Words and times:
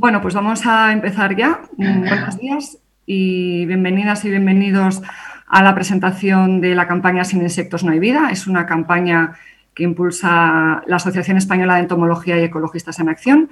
Bueno, 0.00 0.22
pues 0.22 0.32
vamos 0.32 0.64
a 0.64 0.92
empezar 0.92 1.36
ya. 1.36 1.60
Mm, 1.76 2.08
buenos 2.08 2.38
días 2.38 2.78
y 3.04 3.66
bienvenidas 3.66 4.24
y 4.24 4.30
bienvenidos 4.30 5.02
a 5.46 5.62
la 5.62 5.74
presentación 5.74 6.62
de 6.62 6.74
la 6.74 6.88
campaña 6.88 7.22
Sin 7.22 7.42
insectos 7.42 7.84
no 7.84 7.92
hay 7.92 7.98
vida. 7.98 8.30
Es 8.32 8.46
una 8.46 8.64
campaña 8.64 9.34
que 9.74 9.82
impulsa 9.82 10.82
la 10.86 10.96
Asociación 10.96 11.36
Española 11.36 11.74
de 11.74 11.80
Entomología 11.80 12.40
y 12.40 12.44
Ecologistas 12.44 12.98
en 12.98 13.10
Acción. 13.10 13.50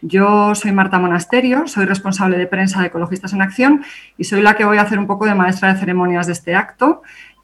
Yo 0.00 0.54
soy 0.54 0.72
Marta 0.72 0.98
Monasterio, 0.98 1.66
soy 1.66 1.84
responsable 1.84 2.38
de 2.38 2.46
prensa 2.46 2.80
de 2.80 2.86
Ecologistas 2.86 3.34
en 3.34 3.42
Acción 3.42 3.84
y 4.16 4.24
soy 4.24 4.40
la 4.40 4.54
que 4.54 4.64
voy 4.64 4.78
a 4.78 4.82
hacer 4.82 4.98
un 4.98 5.06
poco 5.06 5.26
de 5.26 5.34
maestra 5.34 5.74
de 5.74 5.80
ceremonias 5.80 6.26
de 6.26 6.32
este 6.32 6.54
acto 6.54 7.02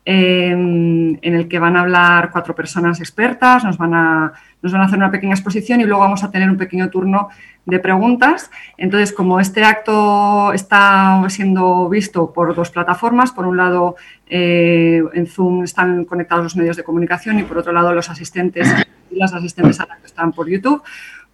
en, 0.08 1.18
el 1.20 1.48
que 1.48 1.58
van 1.58 1.76
a 1.76 1.80
hablar 1.80 2.30
cuatro 2.30 2.54
personas 2.54 3.00
expertas, 3.00 3.64
nos 3.64 3.76
van, 3.76 3.92
a, 3.92 4.32
nos 4.62 4.72
van 4.72 4.82
a 4.82 4.84
hacer 4.84 4.98
una 4.98 5.10
pequeña 5.10 5.34
exposición 5.34 5.80
y 5.80 5.84
luego 5.84 6.00
vamos 6.00 6.22
a 6.22 6.30
tener 6.30 6.48
un 6.48 6.56
pequeño 6.56 6.88
turno 6.88 7.28
de 7.64 7.80
preguntas. 7.80 8.48
Entonces, 8.78 9.12
como 9.12 9.40
este 9.40 9.64
acto 9.64 10.52
está 10.52 11.24
siendo 11.28 11.88
visto 11.88 12.32
por 12.32 12.54
dos 12.54 12.70
plataformas, 12.70 13.32
por 13.32 13.46
un 13.46 13.56
lado 13.56 13.96
eh, 14.28 15.02
en 15.12 15.26
Zoom 15.26 15.64
están 15.64 16.04
conectados 16.04 16.44
los 16.44 16.56
medios 16.56 16.76
de 16.76 16.84
comunicación 16.84 17.40
y 17.40 17.42
por 17.42 17.58
otro 17.58 17.72
lado 17.72 17.92
los 17.92 18.08
asistentes 18.08 18.72
y 19.10 19.16
las 19.16 19.34
asistentes 19.34 19.80
a 19.80 19.86
la 19.86 19.96
que 19.96 20.06
están 20.06 20.32
por 20.32 20.48
YouTube, 20.48 20.84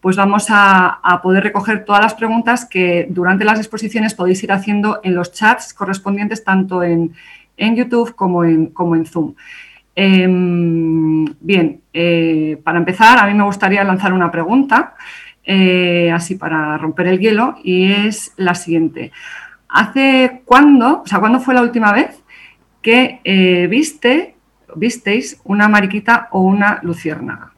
pues 0.01 0.17
vamos 0.17 0.47
a, 0.49 1.21
poder 1.23 1.45
recoger 1.45 1.85
todas 1.85 2.01
las 2.01 2.15
preguntas 2.15 2.65
que 2.65 3.07
durante 3.11 3.45
las 3.45 3.59
exposiciones 3.59 4.15
podéis 4.15 4.43
ir 4.43 4.51
haciendo 4.51 5.01
en 5.05 5.15
los 5.15 5.31
chats 5.31 5.75
correspondientes 5.75 6.43
tanto 6.43 6.83
en, 6.83 7.13
en 7.63 7.77
YouTube 7.77 8.15
como 8.15 8.45
en, 8.45 8.67
como 8.67 8.97
en 8.97 9.07
Zoom. 9.07 9.35
Em, 9.95 11.25
bien, 11.41 11.83
eh, 11.93 12.61
para 12.65 12.79
empezar, 12.79 13.19
a 13.19 13.27
mí 13.27 13.35
me 13.35 13.45
gustaría 13.45 13.85
lanzar 13.85 14.13
una 14.13 14.31
pregunta, 14.31 14.95
eh, 15.45 16.11
así 16.13 16.35
para 16.35 16.77
romper 16.79 17.07
el 17.07 17.21
hielo, 17.21 17.57
y 17.63 17.93
es 17.93 18.33
la 18.37 18.55
siguiente. 18.55 19.13
¿Hace 19.69 20.43
cuándo, 20.45 21.03
o 21.03 21.07
sea, 21.07 21.21
cuándo 21.21 21.41
fue 21.41 21.55
la 21.55 21.63
última 21.63 21.93
vez 21.93 22.23
que 22.83 23.21
eh, 23.25 23.69
viste, 23.69 24.35
visteis 24.75 25.41
una 25.45 25.69
mariquita 25.69 26.29
o 26.33 26.41
una 26.41 26.81
luciérnaga? 26.83 27.52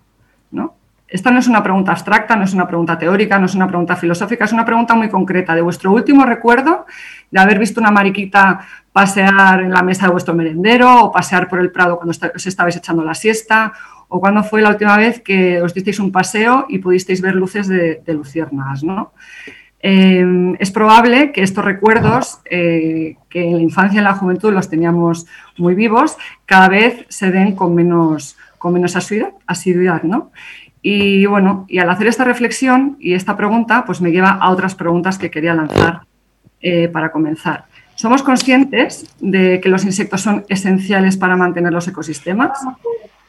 Esta 1.14 1.30
no 1.30 1.38
es 1.38 1.46
una 1.46 1.62
pregunta 1.62 1.92
abstracta, 1.92 2.34
no 2.34 2.42
es 2.42 2.54
una 2.54 2.66
pregunta 2.66 2.98
teórica, 2.98 3.38
no 3.38 3.46
es 3.46 3.54
una 3.54 3.68
pregunta 3.68 3.94
filosófica, 3.94 4.46
es 4.46 4.52
una 4.52 4.64
pregunta 4.64 4.96
muy 4.96 5.08
concreta 5.08 5.54
de 5.54 5.60
vuestro 5.60 5.92
último 5.92 6.26
recuerdo 6.26 6.86
de 7.30 7.38
haber 7.38 7.60
visto 7.60 7.80
una 7.80 7.92
mariquita 7.92 8.66
pasear 8.92 9.60
en 9.60 9.70
la 9.70 9.84
mesa 9.84 10.06
de 10.06 10.10
vuestro 10.10 10.34
merendero 10.34 11.04
o 11.04 11.12
pasear 11.12 11.48
por 11.48 11.60
el 11.60 11.70
prado 11.70 11.98
cuando 11.98 12.10
os 12.34 12.46
estabais 12.48 12.74
echando 12.74 13.04
la 13.04 13.14
siesta 13.14 13.72
o 14.08 14.18
cuándo 14.18 14.42
fue 14.42 14.60
la 14.60 14.70
última 14.70 14.96
vez 14.96 15.20
que 15.20 15.62
os 15.62 15.72
disteis 15.72 16.00
un 16.00 16.10
paseo 16.10 16.66
y 16.68 16.80
pudisteis 16.80 17.20
ver 17.20 17.36
luces 17.36 17.68
de, 17.68 18.02
luciérnagas. 18.08 18.82
¿no? 18.82 19.12
Eh, 19.78 20.56
es 20.58 20.72
probable 20.72 21.30
que 21.30 21.44
estos 21.44 21.64
recuerdos, 21.64 22.40
eh, 22.50 23.18
que 23.28 23.50
en 23.50 23.54
la 23.58 23.62
infancia 23.62 23.94
y 23.94 23.98
en 23.98 24.04
la 24.04 24.14
juventud 24.14 24.52
los 24.52 24.68
teníamos 24.68 25.26
muy 25.58 25.76
vivos, 25.76 26.16
cada 26.44 26.68
vez 26.68 27.06
se 27.08 27.30
den 27.30 27.54
con 27.54 27.72
menos, 27.72 28.36
con 28.58 28.72
menos 28.72 28.96
asiduidad 28.96 30.02
¿no? 30.02 30.32
Y 30.86 31.24
bueno, 31.24 31.64
y 31.66 31.78
al 31.78 31.88
hacer 31.88 32.08
esta 32.08 32.24
reflexión 32.24 32.98
y 33.00 33.14
esta 33.14 33.38
pregunta, 33.38 33.86
pues 33.86 34.02
me 34.02 34.12
lleva 34.12 34.32
a 34.32 34.50
otras 34.50 34.74
preguntas 34.74 35.16
que 35.16 35.30
quería 35.30 35.54
lanzar 35.54 36.02
eh, 36.60 36.88
para 36.88 37.10
comenzar. 37.10 37.64
¿Somos 37.94 38.22
conscientes 38.22 39.06
de 39.18 39.62
que 39.62 39.70
los 39.70 39.86
insectos 39.86 40.20
son 40.20 40.44
esenciales 40.50 41.16
para 41.16 41.36
mantener 41.36 41.72
los 41.72 41.88
ecosistemas? 41.88 42.58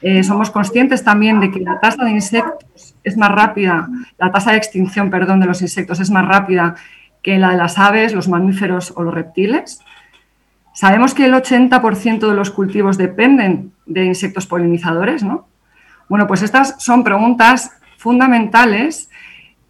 Eh, 0.02 0.22
somos 0.26 0.52
conscientes 0.52 1.06
también 1.06 1.40
de 1.40 1.50
que 1.50 1.62
la 1.62 1.80
tasa 1.80 2.04
de 2.04 2.12
insectos 2.12 2.94
es 3.06 3.16
más 3.16 3.32
rápida, 3.32 3.88
la 4.18 4.34
tasa 4.34 4.52
de 4.52 4.58
extinción, 4.58 5.10
perdón, 5.10 5.40
de 5.40 5.46
los 5.46 5.62
insectos 5.62 6.02
es 6.02 6.12
más 6.12 6.28
rápida 6.28 6.76
que 7.22 7.38
la 7.38 7.52
de 7.52 7.58
las 7.58 7.80
aves, 7.80 8.14
los 8.14 8.28
mamíferos 8.28 8.92
o 8.98 9.02
los 9.02 9.14
reptiles. 9.14 9.80
Sabemos 10.74 11.14
que 11.14 11.24
el 11.24 11.34
80% 11.34 12.28
de 12.28 12.36
los 12.36 12.52
cultivos 12.52 12.98
dependen 12.98 13.72
de 13.86 14.04
insectos 14.04 14.46
polinizadores, 14.46 15.24
¿no? 15.24 15.48
Bueno, 16.08 16.28
pues 16.28 16.42
estas 16.42 16.76
son 16.84 17.04
preguntas 17.04 17.72
fundamentales 17.98 19.10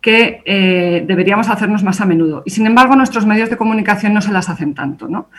que 0.06 0.44
eh, 0.46 1.04
deberíamos 1.08 1.50
hacernos 1.50 1.84
más 1.84 2.00
a 2.00 2.06
menudo. 2.06 2.44
Y 2.46 2.52
sin 2.52 2.68
embargo, 2.68 2.96
nuestros 2.96 3.26
medios 3.26 3.50
de 3.50 3.58
comunicación 3.58 4.14
no 4.14 4.22
se 4.22 4.32
las 4.32 4.50
hacen 4.50 4.76
tanto. 4.76 5.08
¿no? 5.08 5.30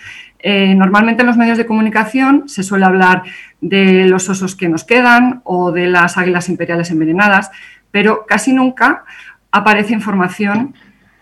Eh, 0.40 0.74
normalmente 0.74 1.22
en 1.22 1.28
los 1.28 1.36
medios 1.36 1.56
de 1.56 1.66
comunicación 1.66 2.48
se 2.48 2.64
suele 2.64 2.84
hablar 2.84 3.22
de 3.60 4.06
los 4.06 4.28
osos 4.28 4.56
que 4.56 4.68
nos 4.68 4.82
quedan 4.82 5.40
o 5.44 5.70
de 5.70 5.86
las 5.86 6.18
águilas 6.18 6.48
imperiales 6.48 6.90
envenenadas, 6.90 7.52
pero 7.92 8.26
casi 8.26 8.52
nunca 8.52 9.04
aparece 9.52 9.92
información 9.92 10.74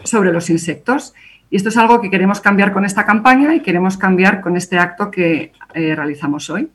sobre 0.05 0.33
los 0.33 0.49
insectos. 0.49 1.13
Y 1.51 1.57
esto 1.57 1.69
es 1.69 1.77
algo 1.77 2.01
que 2.01 2.09
queremos 2.09 2.41
cambiar 2.41 2.73
con 2.73 2.87
esta 2.87 3.05
campaña 3.05 3.55
y 3.55 3.61
queremos 3.61 3.99
cambiar 3.99 4.41
con 4.41 4.57
este 4.57 4.79
acto 4.79 5.11
que 5.11 5.53
eh, 5.75 5.95
realizamos 5.95 6.49
hoy. 6.49 6.71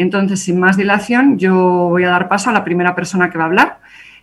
Entonces, 0.00 0.40
sin 0.40 0.58
más 0.58 0.78
dilación, 0.78 1.38
yo 1.38 1.54
voy 1.90 2.04
a 2.04 2.08
dar 2.08 2.26
paso 2.26 2.48
a 2.48 2.54
la 2.54 2.64
primera 2.64 2.94
persona 2.94 3.28
que 3.28 3.36
va 3.36 3.44
a 3.44 3.46
hablar. 3.48 3.80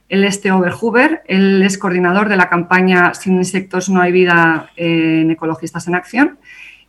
Él 0.09 0.23
es 0.23 0.41
Theo 0.41 0.59
Verhuber, 0.59 1.21
él 1.27 1.61
es 1.61 1.77
coordinador 1.77 2.29
de 2.29 2.37
la 2.37 2.49
campaña 2.49 3.13
Sin 3.13 3.35
insectos 3.35 3.87
no 3.87 4.01
hay 4.01 4.11
vida 4.11 4.71
en 4.75 5.29
Ecologistas 5.29 5.87
en 5.87 5.93
Acción 5.93 6.39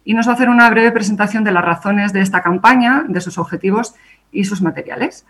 y 0.04 0.14
nos 0.14 0.26
va 0.26 0.30
a 0.30 0.34
hacer 0.36 0.48
una 0.48 0.70
breve 0.70 0.90
presentación 0.90 1.44
de 1.44 1.52
las 1.52 1.66
razones 1.66 2.14
de 2.14 2.22
esta 2.22 2.40
campaña, 2.40 3.04
de 3.06 3.20
sus 3.20 3.36
objetivos 3.36 3.94
y 4.32 4.44
sus 4.44 4.62
materiales. 4.62 5.26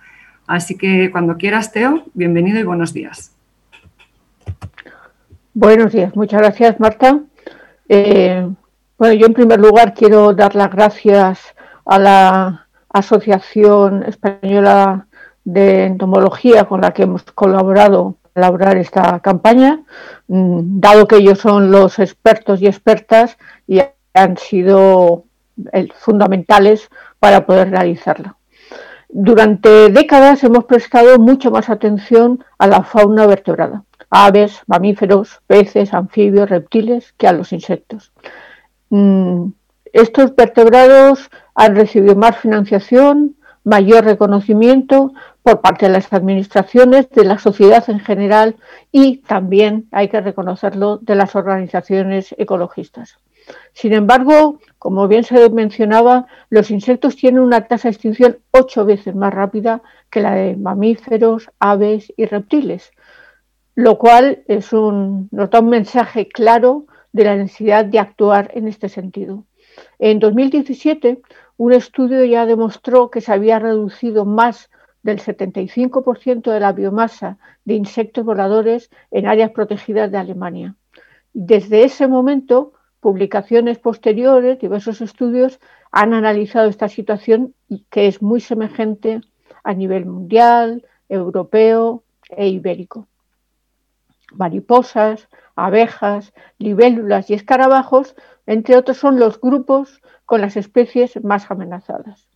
Así 0.46 0.76
que 0.76 1.10
cuando 1.10 1.36
quieras, 1.36 1.72
Teo, 1.72 2.04
bienvenido 2.14 2.60
y 2.60 2.62
buenos 2.62 2.92
días. 2.92 3.32
Buenos 5.52 5.92
días, 5.92 6.14
muchas 6.14 6.40
gracias, 6.40 6.78
Marta. 6.78 7.22
Eh, 7.88 8.48
bueno, 8.96 9.14
yo 9.14 9.26
en 9.26 9.34
primer 9.34 9.58
lugar 9.58 9.94
quiero 9.94 10.32
dar 10.32 10.54
las 10.54 10.70
gracias 10.70 11.56
a 11.84 11.98
la 11.98 12.67
Asociación 12.88 14.02
Española 14.04 15.06
de 15.44 15.84
Entomología 15.84 16.64
con 16.64 16.80
la 16.80 16.92
que 16.92 17.04
hemos 17.04 17.22
colaborado 17.22 18.16
para 18.22 18.46
elaborar 18.46 18.76
esta 18.76 19.20
campaña, 19.20 19.82
mm, 20.28 20.80
dado 20.80 21.08
que 21.08 21.16
ellos 21.16 21.38
son 21.38 21.70
los 21.70 21.98
expertos 21.98 22.60
y 22.62 22.66
expertas 22.66 23.36
y 23.66 23.80
han 24.14 24.36
sido 24.36 25.24
eh, 25.72 25.88
fundamentales 25.94 26.88
para 27.18 27.44
poder 27.46 27.70
realizarla. 27.70 28.36
Durante 29.08 29.88
décadas 29.88 30.44
hemos 30.44 30.64
prestado 30.64 31.18
mucho 31.18 31.50
más 31.50 31.70
atención 31.70 32.44
a 32.58 32.66
la 32.66 32.82
fauna 32.82 33.26
vertebrada, 33.26 33.84
aves, 34.10 34.60
mamíferos, 34.66 35.40
peces, 35.46 35.94
anfibios, 35.94 36.50
reptiles, 36.50 37.14
que 37.16 37.26
a 37.26 37.32
los 37.32 37.52
insectos. 37.52 38.12
Mm, 38.90 39.48
estos 39.92 40.36
vertebrados 40.36 41.30
han 41.58 41.74
recibido 41.74 42.14
más 42.14 42.38
financiación, 42.38 43.34
mayor 43.64 44.04
reconocimiento 44.04 45.12
por 45.42 45.60
parte 45.60 45.86
de 45.86 45.92
las 45.92 46.12
administraciones, 46.12 47.10
de 47.10 47.24
la 47.24 47.38
sociedad 47.38 47.82
en 47.90 47.98
general 47.98 48.54
y 48.92 49.16
también, 49.26 49.88
hay 49.90 50.08
que 50.08 50.20
reconocerlo, 50.20 50.98
de 50.98 51.16
las 51.16 51.34
organizaciones 51.34 52.32
ecologistas. 52.38 53.18
Sin 53.72 53.92
embargo, 53.92 54.60
como 54.78 55.08
bien 55.08 55.24
se 55.24 55.50
mencionaba, 55.50 56.28
los 56.48 56.70
insectos 56.70 57.16
tienen 57.16 57.40
una 57.40 57.66
tasa 57.66 57.88
de 57.88 57.94
extinción 57.94 58.38
ocho 58.52 58.84
veces 58.84 59.16
más 59.16 59.34
rápida 59.34 59.82
que 60.10 60.20
la 60.20 60.36
de 60.36 60.56
mamíferos, 60.56 61.50
aves 61.58 62.12
y 62.16 62.26
reptiles, 62.26 62.92
lo 63.74 63.98
cual 63.98 64.44
es 64.46 64.72
un, 64.72 65.28
nos 65.32 65.50
da 65.50 65.58
un 65.58 65.70
mensaje 65.70 66.28
claro 66.28 66.86
de 67.12 67.24
la 67.24 67.34
necesidad 67.34 67.84
de 67.84 67.98
actuar 67.98 68.52
en 68.54 68.68
este 68.68 68.88
sentido. 68.88 69.42
En 69.98 70.18
2017, 70.18 71.20
un 71.58 71.72
estudio 71.72 72.24
ya 72.24 72.46
demostró 72.46 73.10
que 73.10 73.20
se 73.20 73.32
había 73.32 73.58
reducido 73.58 74.24
más 74.24 74.70
del 75.02 75.20
75% 75.20 76.52
de 76.52 76.60
la 76.60 76.72
biomasa 76.72 77.36
de 77.64 77.74
insectos 77.74 78.24
voladores 78.24 78.90
en 79.10 79.26
áreas 79.26 79.50
protegidas 79.50 80.10
de 80.10 80.18
Alemania. 80.18 80.76
Desde 81.32 81.84
ese 81.84 82.06
momento, 82.06 82.72
publicaciones 83.00 83.78
posteriores, 83.78 84.60
diversos 84.60 85.00
estudios 85.00 85.58
han 85.90 86.14
analizado 86.14 86.68
esta 86.68 86.88
situación 86.88 87.54
que 87.90 88.06
es 88.06 88.22
muy 88.22 88.40
semejante 88.40 89.20
a 89.64 89.74
nivel 89.74 90.06
mundial, 90.06 90.86
europeo 91.08 92.04
e 92.30 92.48
ibérico. 92.48 93.08
Mariposas, 94.32 95.28
abejas, 95.56 96.32
libélulas 96.58 97.30
y 97.30 97.34
escarabajos, 97.34 98.14
entre 98.46 98.76
otros, 98.76 98.96
son 98.96 99.18
los 99.18 99.40
grupos 99.40 100.00
con 100.28 100.42
las 100.42 100.58
especies 100.58 101.24
más 101.24 101.50
amenazadas. 101.50 102.28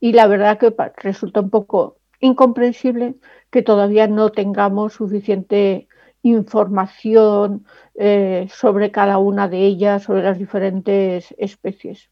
Y 0.00 0.12
la 0.12 0.26
verdad 0.26 0.58
que 0.58 0.70
resulta 0.98 1.40
un 1.40 1.48
poco 1.48 1.96
incomprensible 2.20 3.14
que 3.48 3.62
todavía 3.62 4.06
no 4.06 4.28
tengamos 4.28 4.92
suficiente 4.92 5.88
información 6.20 7.64
eh, 7.94 8.48
sobre 8.52 8.90
cada 8.90 9.16
una 9.16 9.48
de 9.48 9.64
ellas, 9.64 10.02
sobre 10.02 10.24
las 10.24 10.38
diferentes 10.38 11.34
especies. 11.38 12.10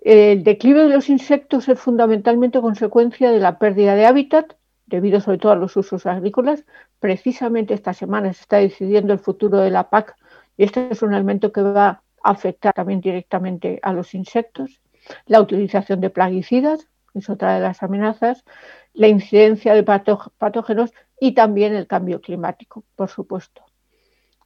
El 0.00 0.44
declive 0.44 0.84
de 0.84 0.94
los 0.94 1.08
insectos 1.08 1.68
es 1.68 1.80
fundamentalmente 1.80 2.60
consecuencia 2.60 3.32
de 3.32 3.40
la 3.40 3.58
pérdida 3.58 3.96
de 3.96 4.06
hábitat, 4.06 4.52
debido 4.86 5.20
sobre 5.20 5.38
todo 5.38 5.50
a 5.50 5.56
los 5.56 5.76
usos 5.76 6.06
agrícolas. 6.06 6.64
Precisamente 7.00 7.74
esta 7.74 7.94
semana 7.94 8.32
se 8.32 8.42
está 8.42 8.58
decidiendo 8.58 9.12
el 9.12 9.18
futuro 9.18 9.58
de 9.58 9.72
la 9.72 9.90
PAC 9.90 10.14
y 10.56 10.62
este 10.62 10.86
es 10.92 11.02
un 11.02 11.14
elemento 11.14 11.50
que 11.50 11.62
va 11.62 12.04
afectar 12.22 12.72
también 12.72 13.00
directamente 13.00 13.78
a 13.82 13.92
los 13.92 14.14
insectos. 14.14 14.80
La 15.26 15.40
utilización 15.40 16.00
de 16.00 16.10
plaguicidas 16.10 16.88
es 17.14 17.28
otra 17.28 17.54
de 17.54 17.60
las 17.60 17.82
amenazas, 17.82 18.44
la 18.92 19.08
incidencia 19.08 19.74
de 19.74 19.82
patógenos 19.82 20.92
y 21.18 21.32
también 21.32 21.74
el 21.74 21.86
cambio 21.86 22.20
climático, 22.20 22.84
por 22.96 23.08
supuesto. 23.08 23.62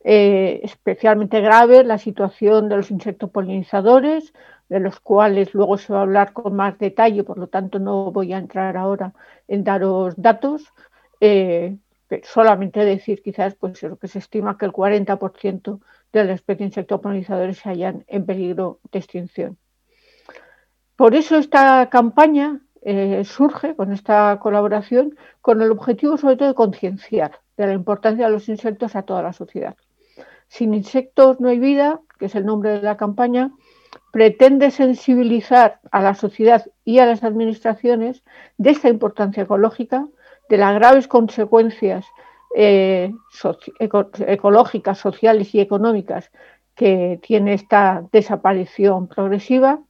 Eh, 0.06 0.60
especialmente 0.62 1.40
grave 1.40 1.82
la 1.82 1.96
situación 1.96 2.68
de 2.68 2.76
los 2.76 2.90
insectos 2.90 3.30
polinizadores, 3.30 4.34
de 4.68 4.80
los 4.80 5.00
cuales 5.00 5.54
luego 5.54 5.78
se 5.78 5.92
va 5.92 6.00
a 6.00 6.02
hablar 6.02 6.32
con 6.32 6.54
más 6.54 6.78
detalle, 6.78 7.24
por 7.24 7.38
lo 7.38 7.48
tanto 7.48 7.78
no 7.78 8.12
voy 8.12 8.32
a 8.32 8.38
entrar 8.38 8.76
ahora 8.76 9.14
en 9.48 9.64
daros 9.64 10.14
datos. 10.16 10.72
Eh, 11.20 11.76
solamente 12.22 12.84
decir 12.84 13.22
quizás 13.22 13.54
pues 13.54 13.82
lo 13.82 13.96
que 13.96 14.08
se 14.08 14.18
estima 14.18 14.58
que 14.58 14.66
el 14.66 14.72
40% 14.72 15.80
de 16.20 16.28
las 16.28 16.36
especies 16.36 16.58
de 16.58 16.64
insectos 16.66 17.00
se 17.56 17.68
hallan 17.68 18.04
en 18.06 18.26
peligro 18.26 18.80
de 18.90 18.98
extinción. 18.98 19.58
Por 20.96 21.14
eso 21.14 21.36
esta 21.36 21.88
campaña 21.90 22.60
eh, 22.82 23.24
surge 23.24 23.74
con 23.74 23.92
esta 23.92 24.38
colaboración 24.40 25.16
con 25.40 25.60
el 25.62 25.70
objetivo 25.70 26.16
sobre 26.16 26.36
todo 26.36 26.48
de 26.48 26.54
concienciar 26.54 27.40
de 27.56 27.66
la 27.66 27.72
importancia 27.72 28.26
de 28.26 28.32
los 28.32 28.48
insectos 28.48 28.94
a 28.94 29.02
toda 29.02 29.22
la 29.22 29.32
sociedad. 29.32 29.76
Sin 30.48 30.74
insectos 30.74 31.40
no 31.40 31.48
hay 31.48 31.58
vida, 31.58 32.00
que 32.18 32.26
es 32.26 32.34
el 32.34 32.44
nombre 32.44 32.70
de 32.70 32.82
la 32.82 32.96
campaña, 32.96 33.50
pretende 34.12 34.70
sensibilizar 34.70 35.80
a 35.90 36.00
la 36.00 36.14
sociedad 36.14 36.66
y 36.84 36.98
a 36.98 37.06
las 37.06 37.24
administraciones 37.24 38.22
de 38.58 38.70
esta 38.70 38.88
importancia 38.88 39.44
ecológica, 39.44 40.06
de 40.48 40.58
las 40.58 40.74
graves 40.74 41.08
consecuencias 41.08 42.06
eh, 42.54 43.12
ecológicas, 43.78 44.98
sociales 44.98 45.54
y 45.54 45.60
económicas 45.60 46.30
que 46.74 47.18
tiene 47.22 47.54
esta 47.54 48.04
desaparición 48.12 49.08
progresiva 49.08 49.80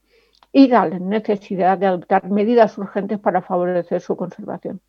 y 0.52 0.68
la 0.68 0.88
necesidad 0.88 1.78
de 1.78 1.86
adoptar 1.86 2.30
medidas 2.30 2.78
urgentes 2.78 3.18
para 3.18 3.42
favorecer 3.42 4.00
su 4.00 4.16
conservación. 4.16 4.80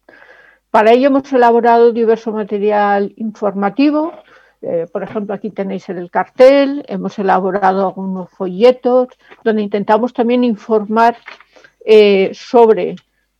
Para 0.71 0.91
ello 0.91 1.07
hemos 1.07 1.31
elaborado 1.33 1.91
diverso 1.91 2.31
material 2.31 3.13
informativo, 3.17 4.13
eh, 4.61 4.87
por 4.91 5.03
ejemplo, 5.03 5.35
aquí 5.35 5.51
tenéis 5.51 5.89
el 5.89 6.09
cartel, 6.09 6.83
hemos 6.87 7.19
elaborado 7.19 7.87
algunos 7.87 8.29
folletos 8.31 9.09
donde 9.43 9.61
intentamos 9.61 10.13
también 10.13 10.43
informar 10.43 11.17
eh, 11.85 12.31
sobre 12.33 12.95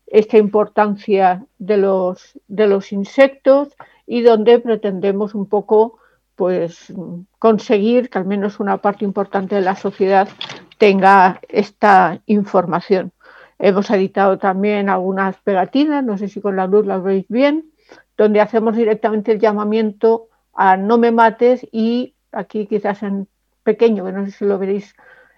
esta 0.06 0.38
importancia 0.38 1.44
de 1.58 1.78
los, 1.78 2.40
de 2.48 2.68
los 2.68 2.92
insectos 2.92 3.76
y 4.08 4.22
donde 4.22 4.60
pretendemos 4.60 5.36
un 5.36 5.48
poco 5.48 6.00
pues 6.36 6.94
conseguir 7.40 8.10
que 8.10 8.18
al 8.18 8.26
menos 8.26 8.60
una 8.60 8.78
parte 8.78 9.06
importante 9.06 9.56
de 9.56 9.62
la 9.62 9.76
sociedad 9.76 10.28
tenga 10.78 11.40
esta 11.48 12.22
información. 12.26 13.12
Hemos 13.58 13.90
editado 13.90 14.38
también 14.38 14.90
algunas 14.90 15.38
pegatinas, 15.38 16.04
no 16.04 16.18
sé 16.18 16.28
si 16.28 16.42
con 16.42 16.58
la 16.58 16.68
luz 16.68 16.86
las 16.86 17.02
veis 17.02 17.26
bien, 17.30 17.72
donde 18.18 18.42
hacemos 18.42 18.76
directamente 18.76 19.32
el 19.32 19.40
llamamiento 19.40 20.28
a 20.54 20.76
no 20.78 20.98
me 20.98 21.12
mates 21.12 21.66
y 21.72 22.16
aquí 22.32 22.68
quizás 22.68 23.04
en 23.04 23.28
pequeño, 23.64 24.06
que 24.06 24.12
no 24.12 24.26
sé 24.26 24.32
si 24.32 24.46
lo 24.46 24.60
veréis 24.60 24.96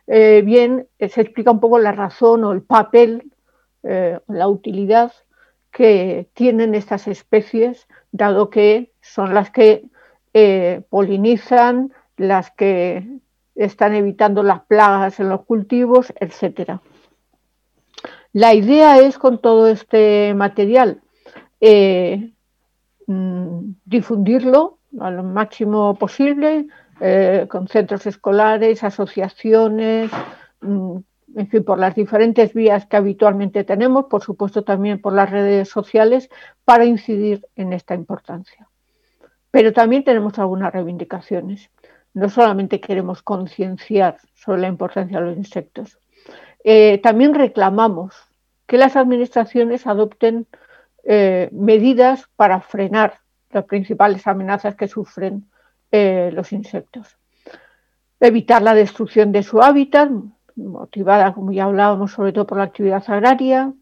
eh, 0.07 0.41
bien, 0.43 0.87
eh, 0.99 1.09
se 1.09 1.21
explica 1.21 1.51
un 1.51 1.59
poco 1.59 1.79
la 1.79 1.91
razón 1.91 2.43
o 2.43 2.51
el 2.53 2.61
papel, 2.61 3.31
eh, 3.83 4.19
la 4.27 4.47
utilidad 4.47 5.11
que 5.71 6.29
tienen 6.33 6.75
estas 6.75 7.07
especies, 7.07 7.87
dado 8.17 8.49
que 8.49 8.91
son 9.01 9.33
las 9.33 9.51
que 9.51 9.85
polinizan, 10.89 11.91
las 12.15 12.51
que 12.51 13.07
están 13.55 13.95
evitando 13.95 14.43
las 14.43 14.61
plagas 14.61 15.19
en 15.19 15.29
los 15.29 15.45
cultivos, 15.45 16.13
etc. 16.19 16.79
La 18.33 18.53
idea 18.53 18.99
es 18.99 19.17
con 19.17 19.41
todo 19.41 19.67
este 19.67 20.35
material 20.35 21.01
mm, 23.07 23.71
difundirlo 23.85 24.77
a 24.99 25.11
lo 25.11 25.23
máximo 25.23 25.95
posible, 25.95 26.67
eh, 26.99 27.45
con 27.49 27.67
centros 27.67 28.05
escolares, 28.05 28.83
asociaciones, 28.83 30.11
mm, 30.61 30.97
en 31.37 31.47
fin, 31.47 31.63
por 31.63 31.77
las 31.77 31.93
diferentes 31.93 32.53
vías 32.55 32.87
que 32.87 32.97
habitualmente 32.97 33.63
tenemos, 33.63 34.05
por 34.05 34.23
supuesto 34.23 34.63
también 34.63 34.99
por 34.99 35.13
las 35.13 35.29
redes 35.29 35.69
sociales, 35.69 36.29
para 36.65 36.85
incidir 36.85 37.45
en 37.55 37.73
esta 37.73 37.93
importancia. 37.93 38.67
Pero 39.51 39.71
también 39.71 40.03
tenemos 40.03 40.39
algunas 40.39 40.73
reivindicaciones. 40.73 41.69
No 42.15 42.29
solamente 42.29 42.81
queremos 42.81 43.21
concienciar 43.21 44.17
sobre 44.33 44.61
la 44.61 44.67
importancia 44.67 45.19
de 45.19 45.25
los 45.27 45.37
insectos, 45.37 45.99
eh, 46.63 46.99
también 47.03 47.35
reclamamos 47.35 48.15
que 48.65 48.77
las 48.77 48.95
administraciones 48.95 49.85
adopten 49.85 50.47
eh, 51.03 51.49
medidas 51.51 52.25
para 52.35 52.61
frenar 52.61 53.19
las 53.51 53.65
principales 53.65 54.25
amenazas 54.25 54.75
que 54.75 54.87
sufren 54.87 55.45
eh, 55.91 56.31
los 56.33 56.51
insectos. 56.51 57.15
Evitar 58.19 58.63
la 58.63 58.73
destrucción 58.73 59.31
de 59.31 59.43
su 59.43 59.61
hábitat, 59.61 60.09
motivada, 60.57 61.33
como 61.33 61.51
ya 61.51 61.65
hablábamos, 61.65 62.11
sobre 62.11 62.33
todo 62.33 62.47
por 62.47 62.57
la 62.57 62.65
actividad 62.65 63.03
agraria, 63.07 63.73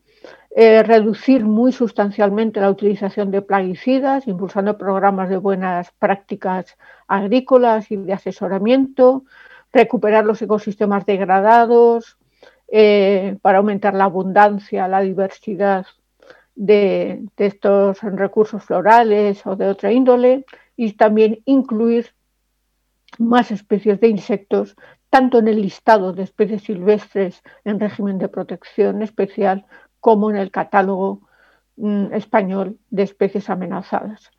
eh, 0.57 0.83
reducir 0.83 1.43
muy 1.43 1.71
sustancialmente 1.71 2.61
la 2.61 2.69
utilización 2.69 3.31
de 3.31 3.41
plaguicidas, 3.41 4.27
impulsando 4.27 4.77
programas 4.77 5.29
de 5.29 5.37
buenas 5.37 5.91
prácticas 5.99 6.77
agrícolas 7.07 7.91
y 7.91 7.97
de 7.97 8.13
asesoramiento, 8.13 9.25
recuperar 9.73 10.25
los 10.25 10.41
ecosistemas 10.41 11.05
degradados 11.05 12.17
eh, 12.69 13.37
para 13.41 13.57
aumentar 13.57 13.93
la 13.93 14.05
abundancia, 14.05 14.87
la 14.87 15.01
diversidad 15.01 15.85
de, 16.55 17.25
estos 17.37 18.01
recursos 18.01 18.63
florales 18.63 19.45
o 19.45 19.55
de 19.55 19.67
otra 19.67 19.91
índole 19.91 20.45
y 20.77 20.93
también 20.93 21.41
incluir 21.45 22.11
más 23.19 23.51
especies 23.51 23.99
de 23.99 24.07
insectos, 24.07 24.75
tanto 25.15 25.39
en 25.39 25.47
el 25.47 25.61
listado 25.61 26.11
de 26.11 26.23
especies 26.23 26.63
silvestres 26.63 27.41
en 27.63 27.79
régimen 27.79 28.17
de 28.17 28.27
protección 28.27 29.01
especial 29.01 29.65
como 30.01 30.29
en 30.29 30.35
el 30.35 30.51
catálogo 30.51 31.21
mm, 31.77 32.11
español 32.11 32.77
de 32.89 33.03
especies 33.03 33.49
amenazadas. 33.49 34.29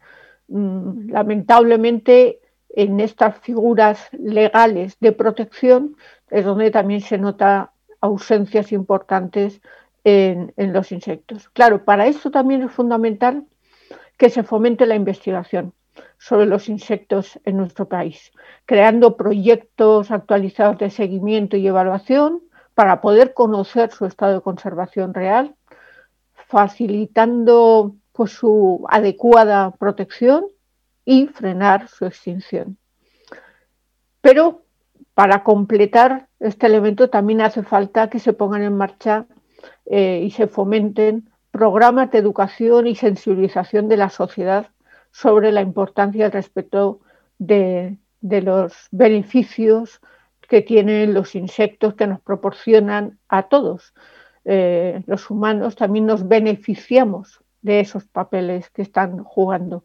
Mm, 0.49 1.09
lamentablemente, 1.13 2.41
en 2.69 3.01
estas 3.01 3.39
figuras 3.39 4.07
legales 4.13 4.99
de 5.01 5.13
protección 5.13 5.97
es 6.29 6.45
donde 6.45 6.71
también 6.71 7.01
se 7.01 7.17
nota 7.17 7.73
ausencias 8.03 8.71
importantes 8.71 9.63
en, 10.05 10.53
los 10.59 10.93
insectos. 10.93 11.49
Claro, 11.55 11.87
para 11.87 12.07
esto 12.07 12.31
también 12.31 12.61
es 12.65 12.71
fundamental 12.71 13.47
que 14.19 14.29
se 14.29 14.43
fomente 14.43 14.85
la 14.85 14.95
investigación 14.95 15.73
sobre 16.19 16.47
los 16.47 16.69
insectos 16.69 17.39
en 17.45 17.57
nuestro 17.57 17.89
país, 17.89 18.33
creando 18.65 19.17
proyectos 19.17 20.11
actualizados 20.11 20.79
de 20.79 20.91
seguimiento 20.91 21.57
y 21.57 21.67
evaluación 21.67 22.43
para 22.75 23.01
poder 23.01 23.33
conocer 23.35 23.91
su 23.91 24.07
estado 24.07 24.35
de 24.35 24.41
conservación 24.41 25.15
real, 25.15 25.55
facilitando 26.35 27.95
pues, 28.13 28.33
su 28.33 28.85
adecuada 28.89 29.71
protección 29.73 30.47
y 31.05 31.27
frenar 31.29 31.89
su 31.89 32.07
extinción. 32.07 32.77
Pero 34.21 34.63
para 35.15 35.43
completar 35.45 36.29
este 36.41 36.67
elemento 36.67 37.09
también 37.09 37.41
hace 37.41 37.63
falta 37.63 38.11
que 38.11 38.19
se 38.19 38.33
pongan 38.33 38.63
en 38.63 38.77
marcha 38.77 39.27
eh, 39.87 40.23
y 40.25 40.31
se 40.31 40.47
fomenten 40.47 41.31
programas 41.51 42.11
de 42.11 42.19
educación 42.19 42.87
y 42.87 42.97
sensibilización 42.97 43.89
de 43.89 43.97
la 43.97 44.11
sociedad 44.11 44.69
sobre 45.17 45.51
la 45.51 45.63
importancia 45.63 46.19
y 46.19 46.23
el 46.25 46.33
respeto 46.33 47.01
de, 47.39 47.97
los 48.21 48.75
beneficios 48.91 50.03
que 50.47 50.61
tienen 50.61 51.15
los 51.15 51.35
insectos 51.35 51.95
que 51.95 52.07
nos 52.07 52.21
proporcionan 52.21 53.19
a 53.29 53.45
todos. 53.45 53.95
Eh, 54.45 55.03
los 55.07 55.31
humanos 55.31 55.75
también 55.75 56.05
nos 56.05 56.29
beneficiamos 56.29 57.41
de 57.63 57.81
esos 57.81 58.05
papeles 58.05 58.69
que 58.69 58.83
están 58.83 59.25
jugando 59.25 59.85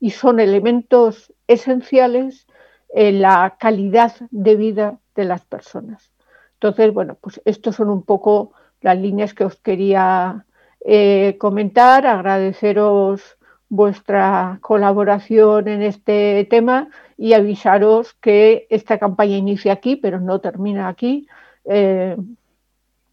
y 0.00 0.10
son 0.10 0.40
elementos 0.40 1.32
esenciales 1.46 2.48
en 2.92 3.22
la 3.22 3.56
calidad 3.60 4.14
de 4.32 4.56
vida 4.56 4.98
de 5.14 5.24
las 5.26 5.44
personas. 5.44 6.10
Entonces, 6.54 6.92
bueno, 6.92 7.16
pues 7.20 7.40
estos 7.44 7.76
son 7.76 7.88
un 7.88 8.02
poco 8.02 8.50
las 8.80 8.98
líneas 8.98 9.32
que 9.32 9.44
os 9.44 9.54
quería 9.60 10.44
eh, 10.84 11.36
comentar, 11.38 12.04
agradeceros 12.04 13.38
vuestra 13.72 14.58
colaboración 14.60 15.66
en 15.66 15.80
este 15.80 16.46
tema 16.50 16.90
y 17.16 17.32
avisaros 17.32 18.12
que 18.12 18.66
esta 18.68 18.98
campaña 18.98 19.38
inicia 19.38 19.72
aquí, 19.72 19.96
pero 19.96 20.20
no 20.20 20.40
termina 20.40 20.88
aquí. 20.88 21.26
Eh, 21.64 22.14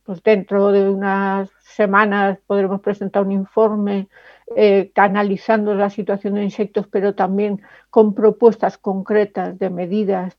pues 0.03 0.21
dentro 0.21 0.73
de 0.73 0.89
unas 0.89 1.49
semanas 1.61 2.39
podremos 2.45 2.81
presentar 2.81 3.23
un 3.23 3.31
informe 3.31 4.09
eh, 4.53 4.91
canalizando 4.93 5.75
la 5.75 5.89
situación 5.89 6.33
de 6.33 6.43
insectos, 6.43 6.87
pero 6.91 7.15
también 7.15 7.61
con 7.89 8.13
propuestas 8.13 8.77
concretas 8.77 9.57
de 9.59 9.69
medidas 9.69 10.35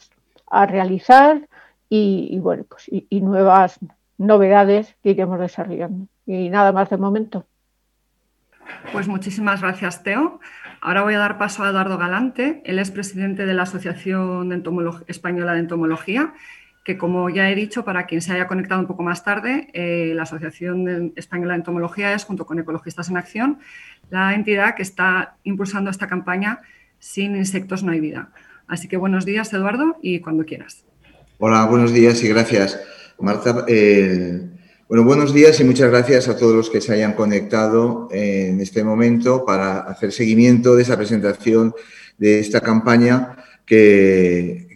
a 0.51 0.67
realizar 0.67 1.49
y, 1.89 2.39
bueno, 2.41 2.65
pues, 2.69 2.89
y 2.89 3.21
nuevas 3.23 3.79
novedades 4.19 4.95
que 5.03 5.13
iremos 5.13 5.41
desarrollando. 5.41 6.09
Y 6.27 6.51
nada 6.51 6.73
más 6.73 6.91
de 6.91 6.99
momento. 6.99 7.47
Pues 8.93 9.09
muchísimas 9.09 9.61
gracias, 9.61 10.03
Teo. 10.03 10.41
Ahora 10.81 11.03
voy 11.03 11.15
a 11.15 11.19
dar 11.19 11.39
paso 11.39 11.63
a 11.63 11.69
Eduardo 11.69 11.99
Galante. 11.99 12.63
Él 12.65 12.79
es 12.79 12.91
presidente 12.91 13.45
de 13.47 13.55
la 13.55 13.65
Asociación 13.65 14.53
Española 15.07 15.53
de 15.53 15.61
Entomología, 15.61 16.33
que 16.85 16.97
como 16.97 17.29
ya 17.29 17.51
he 17.51 17.55
dicho, 17.55 17.85
para 17.85 18.07
quien 18.07 18.23
se 18.23 18.33
haya 18.33 18.49
conectado 18.49 18.81
un 18.81 18.87
poco 18.87 19.03
más 19.03 19.23
tarde, 19.23 19.69
eh, 19.75 20.13
la 20.15 20.23
Asociación 20.23 21.13
Española 21.17 21.53
de 21.53 21.59
Entomología 21.59 22.15
es, 22.15 22.25
junto 22.25 22.47
con 22.47 22.59
Ecologistas 22.59 23.11
en 23.11 23.19
Acción, 23.19 23.59
la 24.09 24.35
entidad 24.35 24.75
que 24.75 24.83
está 24.83 25.37
impulsando 25.45 25.91
esta 25.91 26.09
campaña 26.09 26.61
Sin 26.99 27.35
insectos 27.35 27.83
no 27.83 27.93
hay 27.93 28.01
vida. 28.01 28.31
Así 28.67 28.87
que 28.87 28.99
buenos 28.99 29.25
días, 29.25 29.53
Eduardo, 29.55 29.97
y 30.03 30.21
cuando 30.21 30.45
quieras. 30.45 30.85
Hola, 31.39 31.65
buenos 31.65 31.95
días 31.95 32.23
y 32.23 32.29
gracias, 32.29 32.79
Marta. 33.19 33.65
Eh, 33.69 34.51
bueno, 34.91 35.05
buenos 35.05 35.33
días 35.33 35.61
y 35.61 35.63
muchas 35.63 35.89
gracias 35.89 36.27
a 36.27 36.37
todos 36.37 36.53
los 36.53 36.69
que 36.69 36.81
se 36.81 36.93
hayan 36.93 37.13
conectado 37.13 38.09
en 38.11 38.61
este 38.61 38.83
momento 38.83 39.45
para 39.45 39.83
hacer 39.83 40.11
seguimiento 40.11 40.75
de 40.75 40.83
esa 40.83 40.97
presentación 40.97 41.73
de 42.19 42.41
esta 42.41 42.61
campaña 42.61 43.37
que, 43.65 44.67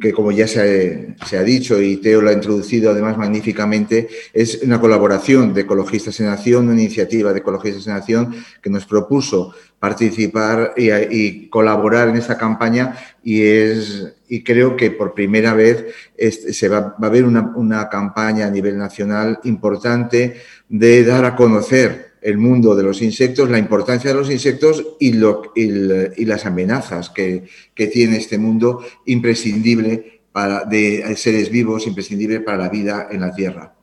que, 0.00 0.12
como 0.12 0.30
ya 0.30 0.46
se 0.46 1.16
ha, 1.32 1.42
dicho 1.42 1.82
y 1.82 1.96
Teo 1.96 2.20
lo 2.20 2.30
ha 2.30 2.34
introducido 2.34 2.92
además 2.92 3.18
magníficamente, 3.18 4.08
es 4.32 4.62
una 4.62 4.80
colaboración 4.80 5.52
de 5.52 5.62
Ecologistas 5.62 6.20
en 6.20 6.28
Acción, 6.28 6.68
una 6.68 6.80
iniciativa 6.80 7.32
de 7.32 7.40
Ecologistas 7.40 7.84
en 7.88 7.94
Acción 7.94 8.36
que 8.62 8.70
nos 8.70 8.86
propuso 8.86 9.52
participar 9.80 10.74
y, 10.76 11.48
colaborar 11.48 12.10
en 12.10 12.16
esta 12.16 12.38
campaña 12.38 12.96
y, 13.24 13.42
es, 13.42 14.14
y 14.32 14.42
creo 14.42 14.78
que 14.78 14.90
por 14.90 15.12
primera 15.12 15.52
vez 15.52 15.84
se 16.16 16.68
va, 16.70 16.96
a 16.98 17.06
haber 17.06 17.26
una, 17.26 17.52
una 17.54 17.90
campaña 17.90 18.46
a 18.46 18.50
nivel 18.50 18.78
nacional 18.78 19.38
importante 19.44 20.36
de 20.70 21.04
dar 21.04 21.26
a 21.26 21.36
conocer 21.36 22.12
el 22.22 22.38
mundo 22.38 22.74
de 22.74 22.82
los 22.82 23.02
insectos, 23.02 23.50
la 23.50 23.58
importancia 23.58 24.08
de 24.08 24.16
los 24.16 24.30
insectos 24.30 24.96
y, 24.98 25.12
lo, 25.12 25.52
y, 25.54 26.24
las 26.24 26.46
amenazas 26.46 27.10
que, 27.10 27.44
tiene 27.74 28.16
este 28.16 28.38
mundo 28.38 28.82
imprescindible 29.04 30.22
para, 30.32 30.64
de 30.64 31.14
seres 31.14 31.50
vivos, 31.50 31.86
imprescindible 31.86 32.40
para 32.40 32.56
la 32.56 32.68
vida 32.70 33.08
en 33.10 33.20
la 33.20 33.34
Tierra. 33.34 33.74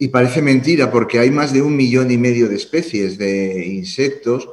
Y 0.00 0.08
parece 0.08 0.42
mentira 0.42 0.90
porque 0.90 1.20
hay 1.20 1.30
más 1.30 1.52
de 1.52 1.62
un 1.62 1.76
millón 1.76 2.10
y 2.10 2.18
medio 2.18 2.48
de 2.48 2.56
especies 2.56 3.18
de 3.18 3.64
insectos 3.66 4.48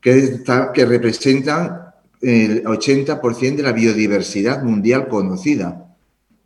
que, 0.00 0.40
que 0.72 0.86
representan 0.86 1.87
el 2.20 2.64
80% 2.64 3.56
de 3.56 3.62
la 3.62 3.72
biodiversidad 3.72 4.62
mundial 4.62 5.08
conocida. 5.08 5.96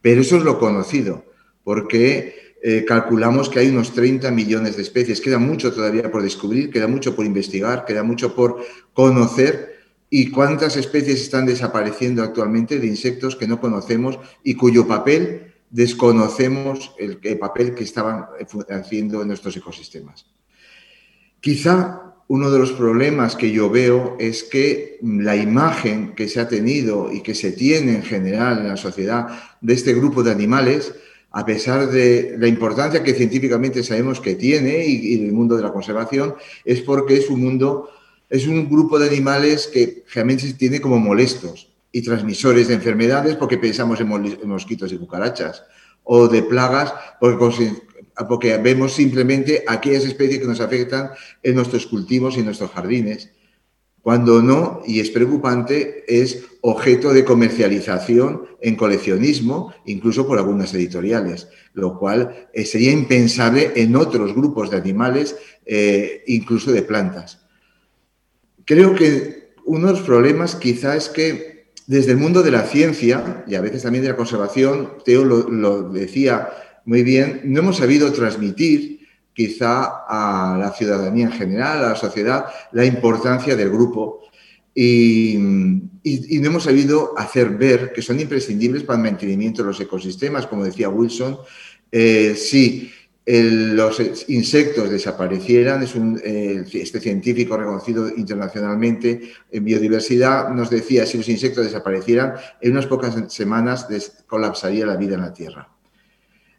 Pero 0.00 0.20
eso 0.20 0.36
es 0.36 0.42
lo 0.42 0.58
conocido, 0.58 1.24
porque 1.64 2.56
eh, 2.62 2.84
calculamos 2.86 3.48
que 3.48 3.60
hay 3.60 3.68
unos 3.68 3.92
30 3.92 4.30
millones 4.30 4.76
de 4.76 4.82
especies. 4.82 5.20
Queda 5.20 5.38
mucho 5.38 5.72
todavía 5.72 6.10
por 6.10 6.22
descubrir, 6.22 6.70
queda 6.70 6.86
mucho 6.86 7.14
por 7.16 7.26
investigar, 7.26 7.84
queda 7.84 8.02
mucho 8.02 8.34
por 8.34 8.64
conocer 8.92 9.72
y 10.10 10.30
cuántas 10.30 10.76
especies 10.76 11.22
están 11.22 11.46
desapareciendo 11.46 12.22
actualmente 12.22 12.78
de 12.78 12.86
insectos 12.86 13.34
que 13.34 13.48
no 13.48 13.60
conocemos 13.60 14.18
y 14.44 14.54
cuyo 14.54 14.86
papel 14.86 15.54
desconocemos 15.70 16.94
el, 16.98 17.16
papel 17.38 17.74
que 17.74 17.82
estaban 17.82 18.26
haciendo 18.68 19.22
en 19.22 19.28
nuestros 19.28 19.56
ecosistemas. 19.56 20.26
Quizá 21.40 22.11
uno 22.32 22.50
de 22.50 22.58
los 22.58 22.72
problemas 22.72 23.36
que 23.36 23.52
yo 23.52 23.68
veo 23.68 24.16
es 24.18 24.42
que 24.42 24.96
la 25.02 25.36
imagen 25.36 26.14
que 26.14 26.28
se 26.28 26.40
ha 26.40 26.48
tenido 26.48 27.12
y 27.12 27.20
que 27.20 27.34
se 27.34 27.52
tiene 27.52 27.94
en 27.96 28.02
general 28.02 28.60
en 28.60 28.68
la 28.68 28.78
sociedad 28.78 29.26
de 29.60 29.74
este 29.74 29.92
grupo 29.92 30.22
de 30.22 30.30
animales 30.30 30.94
a 31.30 31.44
pesar 31.44 31.90
de 31.90 32.36
la 32.38 32.48
importancia 32.48 33.04
que 33.04 33.12
científicamente 33.12 33.84
sabemos 33.84 34.18
que 34.18 34.34
tiene 34.34 34.86
y, 34.86 35.22
el 35.26 35.32
mundo 35.32 35.58
de 35.58 35.62
la 35.62 35.74
conservación, 35.74 36.34
es 36.64 36.80
porque 36.80 37.18
es 37.18 37.28
un 37.28 37.42
mundo, 37.42 37.90
es 38.30 38.46
un 38.46 38.66
grupo 38.66 38.98
de 38.98 39.08
animales 39.08 39.66
que 39.66 40.02
realmente 40.14 40.46
se 40.46 40.54
tiene 40.54 40.80
como 40.80 40.98
molestos 40.98 41.68
y 41.92 42.00
transmisores 42.00 42.66
de 42.68 42.74
enfermedades 42.74 43.36
porque 43.36 43.58
pensamos 43.58 44.00
en, 44.00 44.08
mosquitos 44.48 44.90
y 44.90 44.96
cucarachas, 44.96 45.64
o 46.02 46.28
de 46.28 46.42
plagas 46.42 46.94
porque, 47.20 47.72
porque 48.28 48.56
vemos 48.58 48.92
simplemente 48.92 49.64
aquellas 49.66 50.04
especies 50.04 50.40
que 50.40 50.46
nos 50.46 50.60
afectan 50.60 51.10
en 51.42 51.54
nuestros 51.54 51.86
cultivos 51.86 52.36
y 52.36 52.40
en 52.40 52.46
nuestros 52.46 52.70
jardines 52.70 53.30
cuando 54.02 54.42
no, 54.42 54.82
y 54.84 54.98
es 54.98 55.10
preocupante, 55.10 56.04
es 56.08 56.44
objeto 56.60 57.12
de 57.12 57.24
comercialización 57.24 58.42
en 58.60 58.74
coleccionismo, 58.74 59.72
incluso 59.86 60.26
por 60.26 60.38
algunas 60.38 60.74
editoriales, 60.74 61.48
lo 61.72 61.96
cual 61.98 62.48
eh, 62.52 62.64
sería 62.64 62.90
impensable 62.90 63.72
en 63.76 63.94
otros 63.94 64.34
grupos 64.34 64.70
de 64.70 64.76
animales, 64.76 65.36
eh, 65.64 66.24
incluso 66.26 66.72
de 66.72 66.82
plantas. 66.82 67.46
Creo 68.64 68.96
que 68.96 69.52
uno 69.64 69.86
de 69.86 69.92
los 69.92 70.02
problemas 70.02 70.56
quizá 70.56 70.96
es 70.96 71.08
que 71.08 71.70
desde 71.86 72.10
el 72.12 72.18
mundo 72.18 72.42
de 72.42 72.50
la 72.50 72.62
ciencia 72.62 73.44
y 73.46 73.54
a 73.54 73.60
veces 73.60 73.84
también 73.84 74.02
de 74.02 74.10
la 74.10 74.16
conservación, 74.16 74.94
Teo 75.04 75.24
lo 75.24 75.90
decía 75.90 76.50
muy 76.84 77.02
bien, 77.02 77.42
no 77.44 77.60
hemos 77.60 77.76
sabido 77.76 78.12
transmitir 78.12 79.00
quizá 79.32 80.04
a 80.06 80.58
la 80.58 80.72
ciudadanía 80.72 81.26
en 81.26 81.32
general, 81.32 81.84
a 81.84 81.88
la 81.90 81.96
sociedad, 81.96 82.46
la 82.72 82.84
importancia 82.84 83.56
del 83.56 83.70
grupo 83.70 84.22
y, 84.74 85.36
no 85.38 86.46
hemos 86.48 86.64
sabido 86.64 87.14
hacer 87.16 87.50
ver 87.50 87.92
que 87.92 88.02
son 88.02 88.18
imprescindibles 88.18 88.82
para 88.82 88.98
el 88.98 89.04
mantenimiento 89.04 89.62
de 89.62 89.68
los 89.68 89.80
ecosistemas, 89.80 90.46
como 90.46 90.64
decía 90.64 90.88
Wilson. 90.88 91.38
Eh, 91.90 92.34
si 92.36 92.90
los 93.24 94.00
insectos 94.28 94.90
desaparecieran, 94.90 95.82
es 95.82 95.94
un, 95.94 96.20
este 96.24 96.98
científico 96.98 97.56
reconocido 97.56 98.08
internacionalmente 98.08 99.20
en 99.50 99.64
biodiversidad 99.64 100.48
nos 100.50 100.70
decía, 100.70 101.06
si 101.06 101.18
los 101.18 101.28
insectos 101.28 101.64
desaparecieran, 101.64 102.34
en 102.60 102.72
unas 102.72 102.86
pocas 102.86 103.32
semanas 103.32 103.86
colapsaría 104.26 104.86
la 104.86 104.96
vida 104.96 105.14
en 105.14 105.20
la 105.20 105.32
Tierra. 105.32 105.71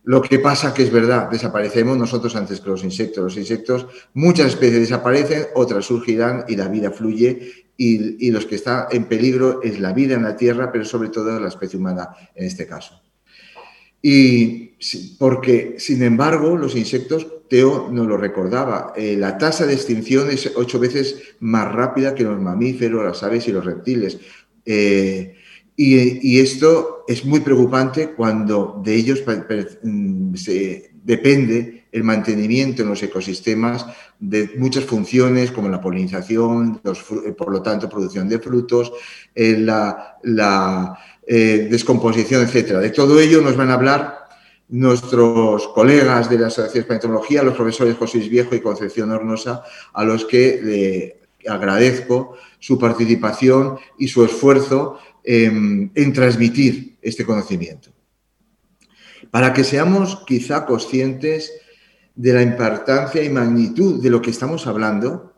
Lo 0.05 0.21
que 0.21 0.39
pasa 0.39 0.73
que 0.73 0.83
es 0.83 0.91
verdad, 0.91 1.29
desaparecemos 1.29 1.97
nosotros 1.97 2.35
antes 2.35 2.59
que 2.59 2.69
los 2.69 2.83
insectos. 2.83 3.23
Los 3.23 3.37
insectos, 3.37 3.87
muchas 4.13 4.47
especies 4.47 4.81
desaparecen, 4.81 5.45
otras 5.55 5.85
surgirán 5.85 6.43
y 6.49 6.57
la 6.57 6.67
vida 6.67 6.91
fluye 6.91 7.63
y, 7.77 8.29
los 8.31 8.45
que 8.45 8.55
están 8.55 8.87
en 8.91 9.05
peligro 9.05 9.61
es 9.63 9.79
la 9.79 9.93
vida 9.93 10.15
en 10.15 10.23
la 10.23 10.35
Tierra, 10.35 10.71
pero 10.71 10.85
sobre 10.85 11.09
todo 11.09 11.39
la 11.39 11.47
especie 11.47 11.79
humana 11.79 12.09
en 12.35 12.45
este 12.45 12.67
caso. 12.67 13.01
Y 14.01 14.73
porque, 15.17 15.75
sin 15.77 16.03
embargo, 16.03 16.57
los 16.57 16.75
insectos, 16.75 17.25
Teo 17.49 17.89
nos 17.89 18.05
lo 18.05 18.17
recordaba, 18.17 18.93
eh, 18.95 19.15
la 19.17 19.37
tasa 19.37 19.65
de 19.65 19.73
extinción 19.73 20.29
es 20.29 20.51
ocho 20.55 20.79
veces 20.79 21.35
más 21.39 21.71
rápida 21.71 22.13
que 22.13 22.23
los 22.23 22.39
mamíferos, 22.41 23.05
las 23.05 23.23
aves 23.23 23.47
y 23.47 23.51
los 23.51 23.63
reptiles. 23.63 24.19
Eh, 24.65 25.35
y, 25.75 26.39
esto 26.39 27.03
es 27.07 27.25
muy 27.25 27.39
preocupante 27.39 28.11
cuando 28.11 28.79
de 28.83 28.95
ellos 28.95 29.23
mm, 29.83 30.35
se 30.35 30.91
depende 31.03 31.85
el 31.91 32.03
mantenimiento 32.03 32.83
en 32.83 32.89
los 32.89 33.01
ecosistemas 33.03 33.85
de 34.19 34.51
muchas 34.57 34.85
funciones 34.85 35.51
como 35.51 35.69
la 35.69 35.81
polinización, 35.81 36.81
eh, 36.83 37.31
por 37.31 37.51
lo 37.51 37.61
tanto 37.61 37.89
producción 37.89 38.29
de 38.29 38.39
frutos, 38.39 38.93
eh, 39.33 39.57
la, 39.57 40.97
eh, 41.25 41.67
descomposición, 41.69 42.43
etc. 42.43 42.77
De 42.77 42.89
todo 42.91 43.19
ello 43.19 43.41
nos 43.41 43.57
van 43.57 43.69
a 43.69 43.75
hablar 43.75 44.19
nuestros 44.69 45.67
colegas 45.69 46.29
de 46.29 46.39
la 46.39 46.47
Asociación 46.47 46.83
de 46.83 46.87
Paleontología, 46.87 47.43
los 47.43 47.55
profesores 47.55 47.97
José 47.97 48.17
Luis 48.17 48.29
Viejo 48.29 48.55
y 48.55 48.61
Concepción 48.61 49.11
Hornosa, 49.11 49.63
a 49.93 50.03
los 50.03 50.25
que 50.25 51.19
agradezco 51.47 52.35
su 52.59 52.79
participación 52.79 53.77
y 53.97 54.07
su 54.07 54.23
esfuerzo 54.23 54.97
en, 55.23 56.13
transmitir 56.13 56.97
este 57.01 57.25
conocimiento. 57.25 57.91
Para 59.31 59.53
que 59.53 59.63
seamos 59.63 60.23
quizá 60.27 60.65
conscientes 60.65 61.51
de 62.15 62.33
la 62.33 62.41
importancia 62.41 63.23
y 63.23 63.29
magnitud 63.29 64.01
de 64.01 64.09
lo 64.09 64.21
que 64.21 64.29
estamos 64.29 64.67
hablando, 64.67 65.33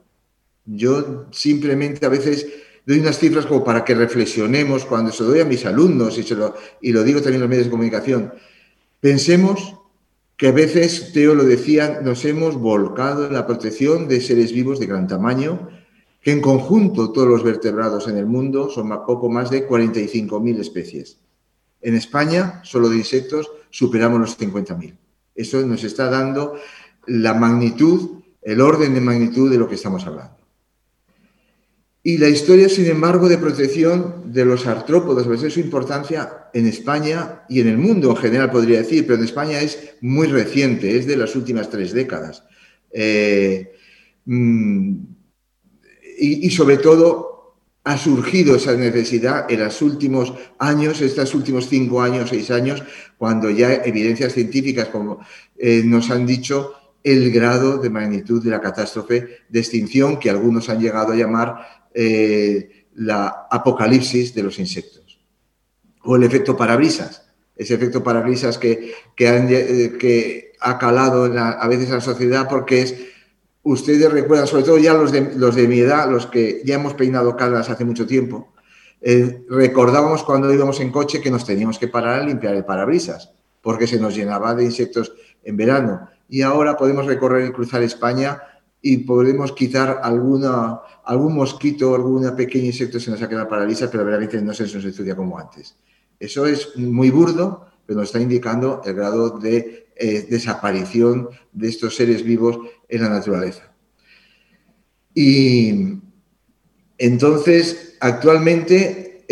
yo 0.65 1.27
simplemente 1.31 2.05
a 2.05 2.09
veces 2.09 2.47
doy 2.85 2.99
unas 2.99 3.19
cifras 3.19 3.45
como 3.45 3.63
para 3.63 3.85
que 3.85 3.95
reflexionemos 3.95 4.85
cuando 4.85 5.11
se 5.11 5.23
lo 5.23 5.29
doy 5.29 5.39
a 5.39 5.45
mis 5.45 5.65
alumnos 5.65 6.17
y, 6.17 6.23
se 6.23 6.35
lo, 6.35 6.55
y 6.81 6.91
lo 6.91 7.03
digo 7.03 7.19
también 7.19 7.35
en 7.35 7.41
los 7.41 7.49
medios 7.49 7.65
de 7.65 7.71
comunicación. 7.71 8.33
Pensemos 8.99 9.75
que 10.37 10.47
a 10.47 10.51
veces, 10.51 11.13
Teo 11.13 11.33
lo 11.33 11.45
decía, 11.45 12.01
nos 12.03 12.25
hemos 12.25 12.55
volcado 12.55 13.27
en 13.27 13.33
la 13.33 13.47
protección 13.47 14.07
de 14.07 14.19
seres 14.19 14.51
vivos 14.51 14.79
de 14.79 14.87
gran 14.87 15.07
tamaño, 15.07 15.69
que 16.25 16.31
en 16.31 16.41
conjunto 16.41 17.11
todos 17.11 17.27
los 17.27 17.43
vertebrados 17.43 18.07
en 18.07 18.17
el 18.17 18.25
mundo 18.25 18.67
son 18.71 18.89
poco 19.05 19.29
más 19.29 19.51
de 19.51 19.69
45.000 19.69 20.59
especies. 20.59 21.19
En 21.81 21.93
España, 21.93 22.61
solo 22.63 22.89
de 22.89 22.97
insectos, 22.97 23.51
superamos 23.69 24.19
los 24.19 24.39
50.000. 24.39 24.97
Eso 25.35 25.61
nos 25.61 25.83
está 25.83 26.09
dando 26.09 26.55
la 27.05 27.35
magnitud, 27.35 28.23
el 28.41 28.59
orden 28.59 28.95
de 28.95 29.01
magnitud 29.01 29.51
de 29.51 29.59
lo 29.59 29.69
que 29.69 29.75
estamos 29.75 30.07
hablando. 30.07 30.39
Y 32.01 32.17
la 32.17 32.29
historia, 32.29 32.69
sin 32.69 32.87
embargo, 32.87 33.29
de 33.29 33.37
protección 33.37 34.33
de 34.33 34.45
los 34.45 34.65
artrópodos, 34.65 35.27
pues 35.27 35.43
es 35.43 35.53
su 35.53 35.59
importancia 35.59 36.49
en 36.55 36.65
España 36.65 37.43
y 37.47 37.59
en 37.59 37.67
el 37.67 37.77
mundo 37.77 38.09
en 38.09 38.17
general, 38.17 38.49
podría 38.49 38.79
decir, 38.79 39.05
pero 39.05 39.19
en 39.19 39.25
España 39.25 39.61
es 39.61 39.93
muy 40.01 40.25
reciente, 40.25 40.97
es 40.97 41.05
de 41.05 41.17
las 41.17 41.35
últimas 41.35 41.69
tres 41.69 41.93
décadas. 41.93 42.43
Eh, 42.89 43.75
mm, 44.25 45.14
y, 46.25 46.49
sobre 46.49 46.77
todo 46.77 47.33
ha 47.83 47.97
surgido 47.97 48.55
esa 48.55 48.73
necesidad 48.73 49.49
en 49.51 49.59
los 49.59 49.81
últimos 49.81 50.33
años, 50.57 51.01
estos 51.01 51.35
últimos 51.35 51.69
cinco 51.69 52.01
años, 52.01 52.29
seis 52.29 52.49
años, 52.49 52.83
cuando 53.17 53.49
ya 53.51 53.73
evidencias 53.75 54.33
científicas 54.33 54.87
como 54.87 55.19
eh, 55.57 55.83
nos 55.85 56.09
han 56.09 56.25
dicho 56.25 56.73
el 57.03 57.31
grado 57.31 57.77
de 57.77 57.91
magnitud 57.91 58.43
de 58.43 58.49
la 58.49 58.59
catástrofe 58.59 59.41
de 59.47 59.59
extinción 59.59 60.17
que 60.17 60.31
algunos 60.31 60.69
han 60.69 60.81
llegado 60.81 61.13
a 61.13 61.15
llamar 61.15 61.57
eh, 61.93 62.87
la 62.95 63.47
apocalipsis 63.51 64.33
de 64.33 64.41
los 64.41 64.57
insectos. 64.57 65.19
O 66.01 66.15
el 66.15 66.23
efecto 66.23 66.57
parabrisas, 66.57 67.25
ese 67.55 67.75
efecto 67.75 68.03
parabrisas 68.03 68.57
que, 68.57 68.93
que, 69.15 69.27
eh, 69.27 69.97
que 69.99 70.53
ha 70.59 70.79
calado 70.79 71.25
a 71.25 71.67
veces 71.67 71.89
en 71.89 71.95
la 71.95 72.01
sociedad 72.01 72.47
porque 72.49 72.81
es, 72.81 72.95
ustedes 73.65 74.11
recuerdan, 74.11 74.47
sobre 74.47 74.63
todo 74.63 74.77
ya 74.77 74.93
los 74.93 75.11
de, 75.11 75.67
mi 75.67 75.79
edad, 75.79 76.09
los 76.09 76.27
que 76.27 76.61
ya 76.63 76.75
hemos 76.75 76.93
peinado 76.93 77.35
calas 77.35 77.69
hace 77.69 77.83
mucho 77.83 78.05
tiempo, 78.05 78.53
eh, 79.01 79.43
recordábamos 79.49 80.23
cuando 80.23 80.53
íbamos 80.53 80.79
en 80.79 80.91
coche 80.91 81.19
que 81.19 81.31
nos 81.31 81.45
teníamos 81.45 81.77
que 81.77 81.87
parar 81.87 82.21
a 82.21 82.23
limpiar 82.23 82.55
el 82.55 82.63
parabrisas 82.63 83.31
porque 83.61 83.87
se 83.87 83.99
nos 83.99 84.15
llenaba 84.15 84.53
de 84.53 84.63
insectos 84.63 85.13
en 85.43 85.57
verano. 85.57 86.07
Y 86.29 86.43
ahora 86.43 86.77
podemos 86.77 87.07
recorrer 87.07 87.47
y 87.47 87.51
cruzar 87.51 87.81
España 87.81 88.39
y 88.79 88.97
podemos 88.97 89.51
quitar 89.51 90.01
algún 90.03 91.35
mosquito, 91.35 91.95
algún 91.95 92.35
pequeño 92.35 92.65
insecto 92.65 92.99
se 92.99 93.09
nos 93.09 93.21
ha 93.23 93.27
quedado 93.27 93.49
paralizado, 93.49 93.89
pero 93.89 94.05
realmente 94.05 94.39
no 94.39 94.53
se 94.53 94.63
nos 94.63 94.85
estudia 94.85 95.15
como 95.15 95.39
antes. 95.39 95.75
Eso 96.19 96.45
es 96.45 96.77
muy 96.77 97.09
burdo, 97.09 97.65
pero 97.87 97.99
nos 97.99 98.09
está 98.09 98.19
indicando 98.19 98.83
el 98.85 98.93
grado 98.93 99.39
de 99.39 99.84
eh, 99.95 100.27
desaparición 100.29 101.29
de 101.51 101.69
estos 101.69 101.95
seres 101.95 102.23
vivos 102.23 102.59
en 102.89 103.01
la 103.01 103.09
naturaleza. 103.09 103.71
Y 105.13 105.99
entonces, 106.97 107.97
actualmente, 107.99 109.25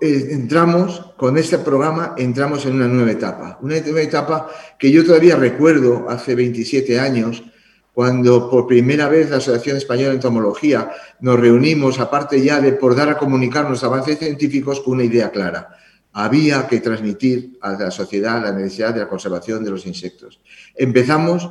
entramos, 0.00 1.12
con 1.16 1.36
este 1.36 1.58
programa, 1.58 2.14
entramos 2.16 2.64
en 2.64 2.76
una 2.76 2.88
nueva 2.88 3.12
etapa. 3.12 3.58
Una 3.60 3.80
nueva 3.80 4.00
etapa 4.00 4.48
que 4.78 4.90
yo 4.90 5.04
todavía 5.04 5.36
recuerdo 5.36 6.08
hace 6.08 6.34
27 6.34 6.98
años, 6.98 7.44
cuando 7.92 8.48
por 8.48 8.66
primera 8.66 9.08
vez 9.08 9.28
la 9.28 9.38
Asociación 9.38 9.76
Española 9.76 10.10
de 10.10 10.14
Entomología 10.14 10.90
nos 11.20 11.38
reunimos, 11.38 11.98
aparte 11.98 12.40
ya 12.40 12.60
de 12.60 12.72
por 12.72 12.94
dar 12.94 13.08
a 13.08 13.18
comunicar 13.18 13.68
los 13.68 13.82
avances 13.82 14.18
científicos, 14.18 14.80
con 14.80 14.94
una 14.94 15.04
idea 15.04 15.30
clara. 15.30 15.76
Había 16.20 16.66
que 16.66 16.80
transmitir 16.80 17.58
a 17.60 17.74
la 17.74 17.92
sociedad 17.92 18.42
la 18.42 18.50
necesidad 18.50 18.92
de 18.92 18.98
la 18.98 19.08
conservación 19.08 19.62
de 19.62 19.70
los 19.70 19.86
insectos. 19.86 20.40
Empezamos 20.74 21.48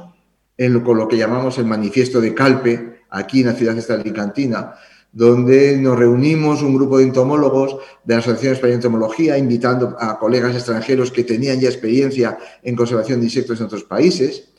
con 0.83 0.97
lo 0.97 1.07
que 1.07 1.15
llamamos 1.15 1.57
el 1.57 1.63
manifiesto 1.63 2.19
de 2.19 2.33
Calpe, 2.33 3.03
aquí 3.09 3.39
en 3.39 3.45
la 3.47 3.53
ciudad 3.53 3.75
de 3.75 3.93
Alicantina, 3.93 4.73
donde 5.13 5.77
nos 5.77 5.97
reunimos 5.97 6.63
un 6.63 6.75
grupo 6.75 6.97
de 6.97 7.05
entomólogos 7.05 7.77
de 8.03 8.15
la 8.15 8.19
Asociación 8.19 8.55
Española 8.55 8.71
de 8.71 8.87
Entomología, 8.87 9.37
invitando 9.37 9.95
a 9.97 10.19
colegas 10.19 10.53
extranjeros 10.53 11.11
que 11.11 11.23
tenían 11.23 11.61
ya 11.61 11.69
experiencia 11.69 12.37
en 12.61 12.75
conservación 12.75 13.21
de 13.21 13.27
insectos 13.27 13.61
en 13.61 13.67
otros 13.67 13.85
países. 13.85 14.49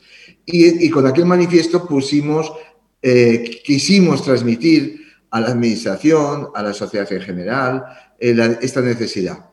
Y, 0.43 0.89
con 0.89 1.05
aquel 1.05 1.27
manifiesto 1.27 1.85
pusimos, 1.85 2.51
eh, 2.99 3.61
quisimos 3.63 4.23
transmitir 4.23 5.01
a 5.29 5.39
la 5.39 5.49
Administración, 5.49 6.47
a 6.55 6.63
la 6.63 6.73
sociedad 6.73 7.13
en 7.13 7.21
general, 7.21 7.83
eh, 8.19 8.57
esta 8.63 8.81
necesidad. 8.81 9.49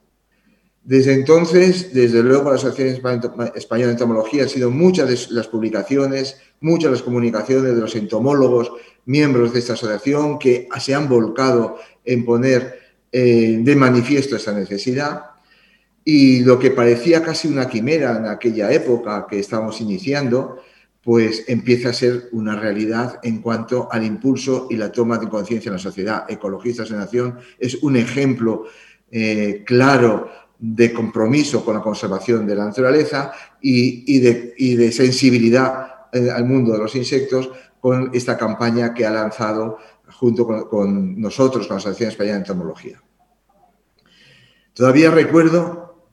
Desde 0.87 1.15
entonces, 1.15 1.93
desde 1.93 2.23
luego, 2.23 2.49
la 2.49 2.55
Asociación 2.55 3.03
Española 3.57 3.89
de 3.89 3.93
Entomología 3.95 4.45
han 4.45 4.49
sido 4.49 4.71
muchas 4.71 5.09
de 5.09 5.35
las 5.35 5.49
publicaciones, 5.49 6.37
muchas 6.61 6.85
de 6.85 6.91
las 6.93 7.03
comunicaciones 7.03 7.75
de 7.75 7.81
los 7.81 7.97
entomólogos 7.97 8.71
miembros 9.05 9.53
de 9.53 9.59
esta 9.59 9.73
asociación 9.73 10.39
que 10.39 10.69
se 10.79 10.95
han 10.95 11.09
volcado 11.09 11.79
en 12.05 12.25
poner 12.25 12.79
eh, 13.11 13.59
de 13.63 13.75
manifiesto 13.75 14.37
esta 14.37 14.53
necesidad. 14.53 15.23
Y 16.05 16.45
lo 16.45 16.57
que 16.57 16.71
parecía 16.71 17.21
casi 17.21 17.49
una 17.49 17.69
quimera 17.69 18.17
en 18.17 18.27
aquella 18.27 18.71
época 18.71 19.27
que 19.29 19.41
estábamos 19.41 19.81
iniciando, 19.81 20.63
pues 21.03 21.47
empieza 21.49 21.89
a 21.89 21.95
ser 21.95 22.29
una 22.31 22.55
realidad 22.55 23.19
en 23.25 23.43
cuanto 23.43 23.89
al 23.91 24.05
impulso 24.05 24.69
y 24.71 24.77
la 24.77 24.93
toma 24.93 25.19
de 25.19 25.29
conciencia 25.29 25.69
en 25.69 25.75
la 25.75 25.81
sociedad. 25.81 26.27
Ecologistas 26.29 26.93
en 26.93 26.99
Nación 26.99 27.41
es 27.59 27.75
un 27.83 27.97
ejemplo 27.97 28.67
eh, 29.11 29.65
claro 29.65 30.46
de 30.59 30.93
compromiso 30.93 31.65
con 31.65 31.75
la 31.75 31.83
conservación 31.83 32.47
de 32.47 32.55
la 32.55 32.65
naturaleza 32.65 33.33
y, 33.61 34.19
de, 34.19 34.93
sensibilidad 34.93 36.09
eh, 36.13 36.31
al 36.31 36.45
mundo 36.45 36.73
de 36.73 36.79
los 36.79 36.95
insectos 36.95 37.51
con 37.81 38.11
esta 38.15 38.37
campaña 38.37 38.95
que 38.95 39.07
ha 39.07 39.11
lanzado 39.11 39.79
junto 40.19 40.47
con, 40.69 41.21
nosotros, 41.21 41.67
con 41.67 41.77
la 41.77 41.79
Asociación 41.79 42.11
Española 42.11 42.35
de 42.35 42.41
Entomología. 42.41 43.03
Todavía 44.73 45.11
recuerdo, 45.11 46.05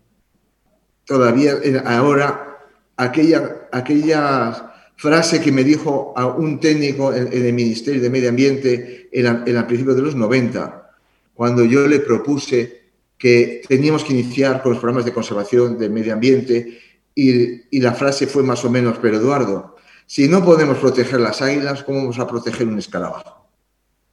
todavía 1.06 1.54
ahora, 1.86 2.60
aquella, 2.98 3.68
aquella 3.72 4.74
frase 4.96 5.42
que 5.42 5.52
me 5.52 5.64
dijo 5.64 6.14
a 6.16 6.28
un 6.28 6.60
técnico 6.60 7.14
en, 7.14 7.28
el 7.32 7.54
Ministerio 7.54 8.02
de 8.02 8.10
Medio 8.10 8.30
Ambiente 8.30 9.10
en, 9.12 9.26
el 9.46 9.66
principio 9.66 9.94
de 9.94 10.02
los 10.02 10.16
90, 10.16 10.92
cuando 11.34 11.66
yo 11.66 11.88
le 11.88 12.00
propuse 12.00 12.83
que 13.24 13.62
teníamos 13.70 14.04
que 14.04 14.12
iniciar 14.12 14.62
con 14.62 14.74
los 14.74 14.82
programas 14.82 15.06
de 15.06 15.14
conservación 15.14 15.78
del 15.78 15.92
medio 15.92 16.12
ambiente 16.12 16.78
y, 17.16 17.74
y 17.74 17.80
la 17.80 17.94
frase 17.94 18.28
fue 18.28 18.44
más 18.44 18.66
o 18.66 18.70
menos, 18.70 18.98
pero 19.02 19.16
Eduardo, 19.16 19.78
si 20.06 20.28
no 20.28 20.44
podemos 20.44 20.78
proteger 20.78 21.22
las 21.22 21.42
águilas, 21.42 21.86
¿cómo 21.86 22.00
vamos 22.00 22.20
a 22.20 22.28
proteger 22.28 22.68
un 22.68 22.78
escarabajo? 22.78 23.48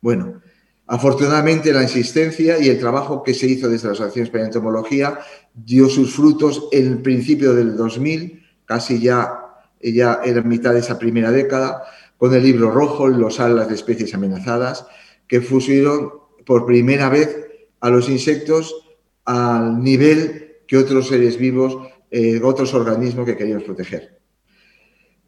Bueno, 0.01 0.41
afortunadamente 0.87 1.73
la 1.73 1.83
insistencia 1.83 2.61
y 2.61 2.69
el 2.69 2.79
trabajo 2.79 3.25
que 3.25 3.35
se 3.35 3.49
hizo 3.49 3.69
desde 3.69 3.89
la 3.89 3.95
Asociación 3.95 4.27
Española 4.27 4.49
de 4.49 4.57
Entomología 4.57 5.19
dio 5.55 5.89
sus 5.89 6.15
frutos 6.15 6.69
en 6.71 6.87
el 6.87 7.03
principio 7.03 7.53
del 7.53 7.77
2000, 7.77 8.47
casi 8.65 9.01
ya, 9.01 9.41
ya 9.81 10.21
en 10.23 10.49
mitad 10.49 10.73
de 10.73 10.79
esa 10.79 11.01
primera 11.01 11.33
década, 11.33 11.83
con 12.17 12.33
el 12.33 12.45
libro 12.45 12.71
rojo, 12.71 13.09
Los 13.09 13.41
alas 13.41 13.67
de 13.67 13.75
especies 13.75 14.15
amenazadas, 14.15 14.87
que 15.27 15.41
pusieron 15.41 16.13
por 16.47 16.65
primera 16.65 17.09
vez 17.09 17.49
a 17.81 17.91
los 17.91 18.09
insectos 18.09 18.87
al 19.31 19.81
nivel 19.81 20.63
que 20.67 20.77
otros 20.77 21.07
seres 21.07 21.39
vivos, 21.39 21.79
eh, 22.11 22.41
otros 22.43 22.75
organismos 22.75 23.25
que 23.25 23.37
queríamos 23.37 23.63
proteger. 23.63 24.19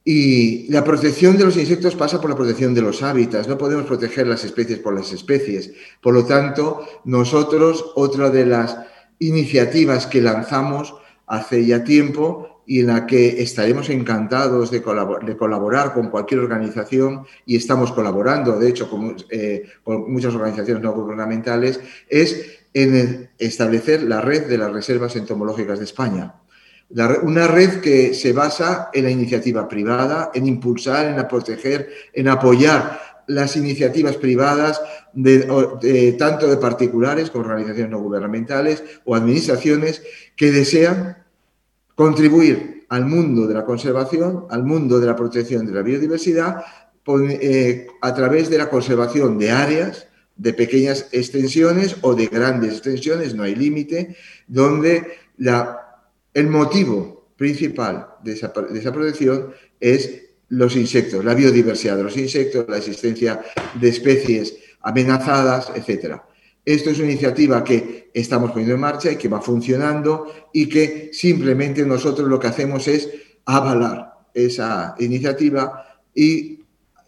Y 0.04 0.66
la 0.72 0.82
protección 0.82 1.36
de 1.36 1.44
los 1.44 1.56
insectos 1.56 1.94
pasa 1.94 2.20
por 2.20 2.28
la 2.28 2.34
protección 2.34 2.74
de 2.74 2.82
los 2.82 3.00
hábitats. 3.04 3.46
No 3.46 3.56
podemos 3.56 3.86
proteger 3.86 4.26
las 4.26 4.44
especies 4.44 4.80
por 4.80 4.92
las 4.92 5.12
especies. 5.12 5.72
Por 6.00 6.14
lo 6.14 6.24
tanto, 6.24 6.84
nosotros, 7.04 7.92
otra 7.94 8.28
de 8.30 8.44
las 8.44 8.76
iniciativas 9.20 10.08
que 10.08 10.20
lanzamos 10.20 10.96
hace 11.28 11.64
ya 11.64 11.84
tiempo 11.84 12.64
y 12.66 12.80
en 12.80 12.88
la 12.88 13.06
que 13.06 13.40
estaremos 13.40 13.88
encantados 13.88 14.72
de, 14.72 14.82
colaborar 14.82 15.94
con 15.94 16.10
cualquier 16.10 16.40
organización 16.40 17.24
y 17.46 17.54
estamos 17.54 17.92
colaborando, 17.92 18.58
de 18.58 18.68
hecho, 18.68 18.90
con, 18.90 19.14
eh, 19.30 19.62
con 19.84 20.12
muchas 20.12 20.34
organizaciones 20.34 20.82
no 20.82 20.92
gubernamentales, 20.92 21.78
es 22.08 22.61
en 22.74 23.30
establecer 23.38 24.02
la 24.02 24.20
red 24.20 24.46
de 24.46 24.58
las 24.58 24.72
reservas 24.72 25.16
entomológicas 25.16 25.78
de 25.78 25.84
España. 25.84 26.34
Una 27.22 27.46
red 27.46 27.80
que 27.80 28.12
se 28.14 28.32
basa 28.32 28.90
en 28.92 29.04
la 29.04 29.10
iniciativa 29.10 29.66
privada, 29.66 30.30
en 30.34 30.46
impulsar, 30.46 31.06
en 31.06 31.26
proteger, 31.26 31.88
en 32.12 32.28
apoyar 32.28 33.00
las 33.28 33.56
iniciativas 33.56 34.16
privadas 34.16 34.80
tanto 36.18 36.48
de 36.48 36.56
particulares 36.56 37.30
como 37.30 37.44
organizaciones 37.44 37.90
no 37.90 38.00
gubernamentales 38.00 38.82
o 39.04 39.14
administraciones 39.14 40.02
que 40.36 40.50
desean 40.50 41.16
contribuir 41.94 42.86
al 42.88 43.06
mundo 43.06 43.46
de 43.46 43.54
la 43.54 43.64
conservación, 43.64 44.46
al 44.50 44.64
mundo 44.64 45.00
de 45.00 45.06
la 45.06 45.16
protección 45.16 45.64
de 45.66 45.72
la 45.72 45.82
biodiversidad 45.82 46.62
eh, 47.06 47.86
a 48.00 48.14
través 48.14 48.50
de 48.50 48.58
la 48.58 48.68
conservación 48.68 49.38
de 49.38 49.50
áreas, 49.50 50.08
de 50.36 50.52
pequeñas 50.54 51.08
extensiones 51.12 51.96
o 52.02 52.14
de 52.14 52.26
grandes 52.26 52.72
extensiones, 52.72 53.34
no 53.34 53.42
hay 53.42 53.54
límite, 53.54 54.16
donde 54.48 55.18
la 55.36 55.82
el 56.34 56.48
motivo 56.48 57.32
principal 57.36 58.08
de 58.22 58.32
esa, 58.32 58.52
protección 58.52 59.52
es 59.80 60.22
los 60.48 60.76
insectos, 60.76 61.24
la 61.24 61.34
biodiversidad 61.34 61.96
de 61.96 62.04
los 62.04 62.16
insectos, 62.16 62.66
la 62.68 62.78
existencia 62.78 63.42
de 63.80 63.88
especies 63.88 64.54
amenazadas, 64.80 65.72
etc. 65.74 66.16
Esto 66.64 66.90
es 66.90 66.98
una 66.98 67.10
iniciativa 67.10 67.64
que 67.64 68.10
estamos 68.14 68.50
poniendo 68.50 68.74
en 68.74 68.80
marcha 68.80 69.10
y 69.10 69.16
que 69.16 69.28
va 69.28 69.40
funcionando 69.40 70.32
y 70.52 70.68
que 70.68 71.10
simplemente 71.12 71.84
nosotros 71.84 72.28
lo 72.28 72.38
que 72.38 72.46
hacemos 72.46 72.86
es 72.88 73.08
avalar 73.44 74.12
esa 74.34 74.94
iniciativa 74.98 76.00
y 76.14 76.60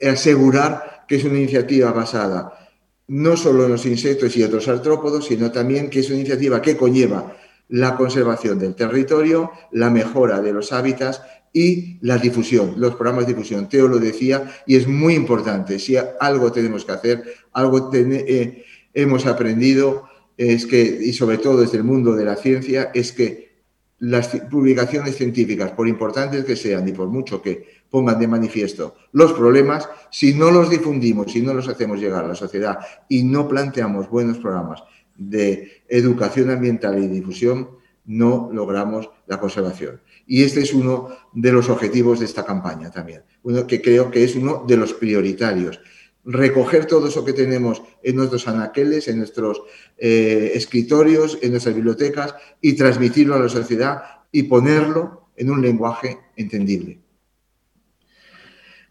asegurar 0.02 1.04
que 1.06 1.16
es 1.16 1.24
una 1.24 1.38
iniciativa 1.38 1.92
basada 1.92 2.63
no 3.08 3.36
solo 3.36 3.64
en 3.64 3.72
los 3.72 3.86
insectos 3.86 4.36
y 4.36 4.42
otros 4.42 4.68
artrópodos, 4.68 5.26
sino 5.26 5.50
también 5.50 5.90
que 5.90 6.00
es 6.00 6.08
una 6.08 6.18
iniciativa 6.18 6.62
que 6.62 6.76
conlleva 6.76 7.36
la 7.68 7.96
conservación 7.96 8.58
del 8.58 8.74
territorio, 8.74 9.50
la 9.72 9.90
mejora 9.90 10.40
de 10.40 10.52
los 10.52 10.72
hábitats 10.72 11.22
y 11.52 11.98
la 12.00 12.18
difusión, 12.18 12.74
los 12.78 12.94
programas 12.96 13.26
de 13.26 13.34
difusión. 13.34 13.68
Teo 13.68 13.88
lo 13.88 13.98
decía 13.98 14.52
y 14.66 14.76
es 14.76 14.88
muy 14.88 15.14
importante. 15.14 15.78
Si 15.78 15.96
algo 16.20 16.52
tenemos 16.52 16.84
que 16.84 16.92
hacer, 16.92 17.24
algo 17.52 17.90
eh, 17.94 18.64
hemos 18.92 19.26
aprendido, 19.26 20.08
es 20.36 20.66
que, 20.66 20.82
y 20.82 21.12
sobre 21.12 21.38
todo 21.38 21.60
desde 21.60 21.78
el 21.78 21.84
mundo 21.84 22.14
de 22.14 22.24
la 22.24 22.36
ciencia, 22.36 22.90
es 22.92 23.12
que 23.12 23.54
las 24.00 24.28
publicaciones 24.50 25.16
científicas, 25.16 25.70
por 25.70 25.88
importantes 25.88 26.44
que 26.44 26.56
sean 26.56 26.86
y 26.88 26.92
por 26.92 27.08
mucho 27.08 27.40
que 27.40 27.73
pongan 27.94 28.18
de 28.18 28.26
manifiesto 28.26 28.96
los 29.12 29.34
problemas, 29.34 29.88
si 30.10 30.34
no 30.34 30.50
los 30.50 30.68
difundimos, 30.68 31.30
si 31.30 31.40
no 31.40 31.54
los 31.54 31.68
hacemos 31.68 32.00
llegar 32.00 32.24
a 32.24 32.26
la 32.26 32.34
sociedad 32.34 32.80
y 33.08 33.22
no 33.22 33.46
planteamos 33.46 34.10
buenos 34.10 34.38
programas 34.38 34.82
de 35.14 35.84
educación 35.86 36.50
ambiental 36.50 36.98
y 36.98 37.06
difusión, 37.06 37.68
no 38.04 38.50
logramos 38.52 39.10
la 39.28 39.38
conservación. 39.38 40.00
Y 40.26 40.42
este 40.42 40.62
es 40.62 40.74
uno 40.74 41.10
de 41.32 41.52
los 41.52 41.70
objetivos 41.70 42.18
de 42.18 42.24
esta 42.24 42.44
campaña 42.44 42.90
también, 42.90 43.22
uno 43.44 43.64
que 43.64 43.80
creo 43.80 44.10
que 44.10 44.24
es 44.24 44.34
uno 44.34 44.64
de 44.66 44.76
los 44.76 44.92
prioritarios. 44.92 45.78
Recoger 46.24 46.86
todo 46.86 47.06
eso 47.06 47.24
que 47.24 47.32
tenemos 47.32 47.80
en 48.02 48.16
nuestros 48.16 48.48
anaqueles, 48.48 49.06
en 49.06 49.18
nuestros 49.18 49.62
eh, 49.98 50.50
escritorios, 50.56 51.38
en 51.42 51.52
nuestras 51.52 51.76
bibliotecas 51.76 52.34
y 52.60 52.72
transmitirlo 52.72 53.36
a 53.36 53.38
la 53.38 53.48
sociedad 53.48 54.02
y 54.32 54.42
ponerlo 54.42 55.28
en 55.36 55.50
un 55.50 55.62
lenguaje 55.62 56.18
entendible. 56.34 57.03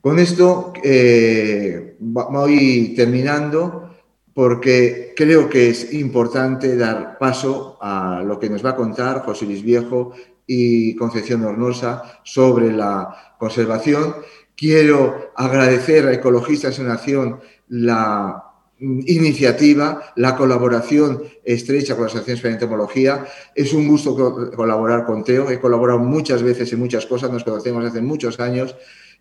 Con 0.04 0.20
esto 0.20 0.74
eh, 0.84 1.96
voy 1.98 2.94
terminando 2.94 3.96
porque 4.34 5.14
creo 5.16 5.48
que 5.48 5.70
es 5.70 5.94
importante 5.94 6.76
dar 6.76 7.18
paso 7.18 7.78
a 7.80 8.22
lo 8.22 8.38
que 8.38 8.50
nos 8.50 8.66
va 8.66 8.72
a 8.72 8.76
contar 8.76 9.24
José 9.24 9.46
Luis 9.46 9.64
Viejo 9.64 10.12
y 10.46 10.94
Concepción 10.98 11.46
Hornosa 11.46 12.20
sobre 12.24 12.74
la 12.74 13.36
conservación. 13.40 14.16
Quiero 14.58 15.32
agradecer 15.38 16.06
a 16.06 16.14
Ecologistas 16.14 16.78
en 16.80 16.90
Acción 16.90 17.40
la 17.70 18.44
iniciativa, 18.80 20.12
la 20.18 20.36
colaboración 20.36 21.24
estrecha 21.46 21.96
con 21.96 22.04
la 22.04 22.12
Asociación 22.12 22.52
de 22.52 22.56
Entomología. 22.56 23.26
Es 23.56 23.72
un 23.72 23.88
gusto 23.88 24.52
colaborar 24.54 25.06
con 25.06 25.24
Teo. 25.24 25.50
He 25.50 25.62
colaborado 25.62 26.00
muchas 26.00 26.44
veces 26.44 26.74
en 26.74 26.80
muchas 26.80 27.06
cosas, 27.06 27.32
nos 27.32 27.46
conocemos 27.46 27.86
hace 27.86 28.02
muchos 28.02 28.42
años 28.42 28.76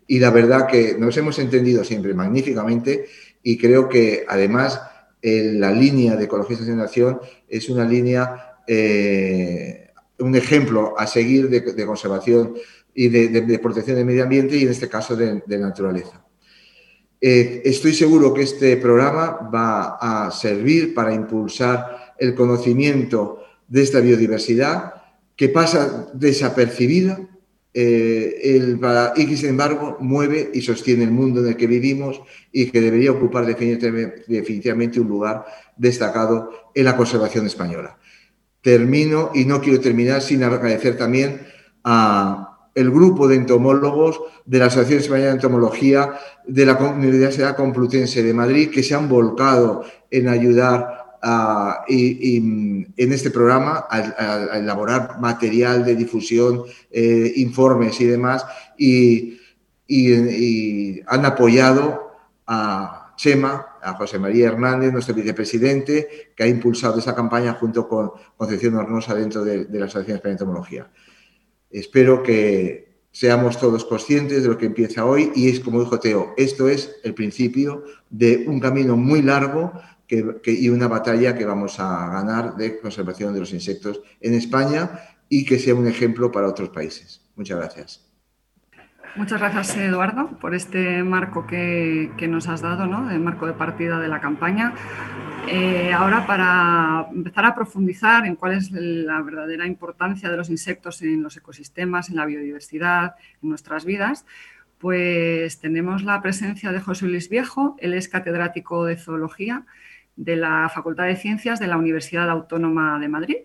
y 0.07 0.19
la 0.19 0.31
verdad 0.31 0.67
que 0.67 0.95
nos 0.97 1.15
hemos 1.17 1.39
entendido 1.39 1.83
siempre 1.83 2.13
magníficamente 2.13 3.05
y 3.41 3.57
creo 3.57 3.89
que 3.89 4.25
además 4.27 4.81
la 5.23 5.71
línea 5.71 6.15
de 6.15 6.25
Ecologistas 6.25 6.67
en 6.67 6.77
Nación 6.77 7.19
es 7.47 7.69
una 7.69 7.85
línea, 7.85 8.57
eh, 8.67 9.91
un 10.19 10.35
ejemplo 10.35 10.95
a 10.97 11.07
seguir 11.07 11.49
de, 11.49 11.85
conservación 11.85 12.55
y 12.93 13.07
de, 13.07 13.59
protección 13.59 13.95
del 13.95 14.05
medio 14.05 14.23
ambiente 14.23 14.57
y 14.57 14.63
en 14.63 14.69
este 14.69 14.89
caso 14.89 15.15
de, 15.15 15.41
naturaleza. 15.57 16.25
Eh, 17.21 17.61
estoy 17.63 17.93
seguro 17.93 18.33
que 18.33 18.41
este 18.41 18.75
programa 18.75 19.49
va 19.53 19.97
a 20.25 20.29
servir 20.31 20.93
para 20.93 21.13
impulsar 21.13 22.15
el 22.19 22.35
conocimiento 22.35 23.43
de 23.69 23.81
esta 23.81 24.01
biodiversidad 24.01 24.93
que 25.37 25.47
pasa 25.47 26.11
desapercibida 26.13 27.17
eh, 27.73 28.39
el, 28.43 28.79
y 29.15 29.35
sin 29.35 29.49
embargo 29.49 29.97
mueve 29.99 30.51
y 30.53 30.61
sostiene 30.61 31.05
el 31.05 31.11
mundo 31.11 31.41
en 31.41 31.47
el 31.47 31.57
que 31.57 31.65
vivimos 31.65 32.21
y 32.51 32.69
que 32.69 32.79
debería 32.79 33.11
ocupar 33.11 33.45
definitivamente 33.47 34.99
un 34.99 35.07
lugar 35.07 35.45
destacado 35.75 36.51
en 36.75 36.85
la 36.85 36.95
conservación 36.95 37.47
española. 37.47 37.97
Termino 38.61 39.31
y 39.33 39.45
no 39.45 39.59
quiero 39.59 39.81
terminar 39.81 40.21
sin 40.21 40.43
agradecer 40.43 40.97
también 40.97 41.41
a 41.83 42.49
el 42.75 42.91
grupo 42.91 43.27
de 43.27 43.35
entomólogos 43.35 44.21
de 44.45 44.59
la 44.59 44.65
Asociación 44.65 44.99
Española 44.99 45.29
de 45.29 45.35
Entomología 45.35 46.13
de 46.47 46.65
la 46.65 46.73
Universidad 46.77 47.55
Complutense 47.55 48.23
de 48.23 48.33
Madrid 48.33 48.71
que 48.71 48.83
se 48.83 48.95
han 48.95 49.09
volcado 49.09 49.83
en 50.09 50.27
ayudar 50.27 51.02
y, 51.87 52.37
en 52.37 53.13
este 53.13 53.31
programa 53.31 53.85
a, 53.89 54.57
elaborar 54.57 55.19
material 55.19 55.85
de 55.85 55.95
difusión, 55.95 56.63
eh, 56.91 57.33
informes 57.37 57.99
y 58.01 58.05
demás, 58.05 58.45
y, 58.77 59.39
han 61.05 61.25
apoyado 61.25 62.11
a 62.47 63.13
Chema, 63.15 63.77
a 63.81 63.93
José 63.93 64.17
María 64.17 64.47
Hernández, 64.47 64.91
nuestro 64.91 65.13
vicepresidente, 65.13 66.31
que 66.35 66.43
ha 66.43 66.47
impulsado 66.47 66.97
esa 66.97 67.13
campaña 67.13 67.53
junto 67.53 67.87
con 67.87 68.11
Concepción 68.35 68.75
Hornosa 68.75 69.13
dentro 69.13 69.43
de, 69.43 69.67
la 69.69 69.85
Asociación 69.85 70.21
de 70.23 70.31
Entomología. 70.31 70.89
Espero 71.69 72.23
que 72.23 72.93
seamos 73.11 73.59
todos 73.59 73.85
conscientes 73.85 74.41
de 74.41 74.49
lo 74.49 74.57
que 74.57 74.65
empieza 74.65 75.05
hoy 75.05 75.31
y 75.35 75.49
es 75.49 75.59
como 75.59 75.79
dijo 75.81 75.99
Teo, 75.99 76.33
esto 76.37 76.67
es 76.67 76.95
el 77.03 77.13
principio 77.13 77.83
de 78.09 78.45
un 78.47 78.59
camino 78.59 78.97
muy 78.97 79.21
largo 79.21 79.73
y 80.45 80.69
una 80.69 80.87
batalla 80.87 81.35
que 81.35 81.45
vamos 81.45 81.79
a 81.79 82.09
ganar 82.09 82.55
de 82.55 82.79
conservación 82.79 83.33
de 83.33 83.39
los 83.39 83.53
insectos 83.53 84.01
en 84.21 84.33
España 84.33 84.91
y 85.29 85.45
que 85.45 85.59
sea 85.59 85.75
un 85.75 85.87
ejemplo 85.87 86.31
para 86.31 86.47
otros 86.47 86.69
países. 86.69 87.21
Muchas 87.35 87.57
gracias. 87.57 88.13
Muchas 89.15 89.39
gracias, 89.39 89.77
Eduardo, 89.77 90.39
por 90.39 90.55
este 90.55 91.03
marco 91.03 91.45
que, 91.45 92.09
nos 92.27 92.47
has 92.47 92.61
dado, 92.61 92.87
¿no? 92.87 93.11
el 93.11 93.19
marco 93.19 93.45
de 93.45 93.53
partida 93.53 93.99
de 93.99 94.07
la 94.07 94.19
campaña. 94.19 94.73
Eh, 95.47 95.93
ahora, 95.93 96.25
para 96.25 97.07
empezar 97.13 97.45
a 97.45 97.53
profundizar 97.53 98.25
en 98.25 98.35
cuál 98.35 98.53
es 98.53 98.71
la 98.71 99.21
verdadera 99.21 99.67
importancia 99.67 100.31
de 100.31 100.37
los 100.37 100.49
insectos 100.49 101.03
en 101.03 101.21
los 101.21 101.37
ecosistemas, 101.37 102.09
en 102.09 102.15
la 102.15 102.25
biodiversidad, 102.25 103.15
en 103.43 103.49
nuestras 103.49 103.85
vidas, 103.85 104.25
pues 104.79 105.59
tenemos 105.59 106.03
la 106.03 106.21
presencia 106.21 106.71
de 106.71 106.79
José 106.79 107.05
Luis 107.05 107.29
Viejo. 107.29 107.75
Él 107.79 107.93
es 107.93 108.07
catedrático 108.07 108.85
de 108.85 108.97
zoología 108.97 109.63
de 110.15 110.35
la 110.35 110.69
Facultad 110.73 111.05
de 111.05 111.15
Ciencias 111.15 111.59
de 111.59 111.67
la 111.67 111.77
Universidad 111.77 112.29
Autónoma 112.29 112.99
de 112.99 113.07
Madrid. 113.07 113.37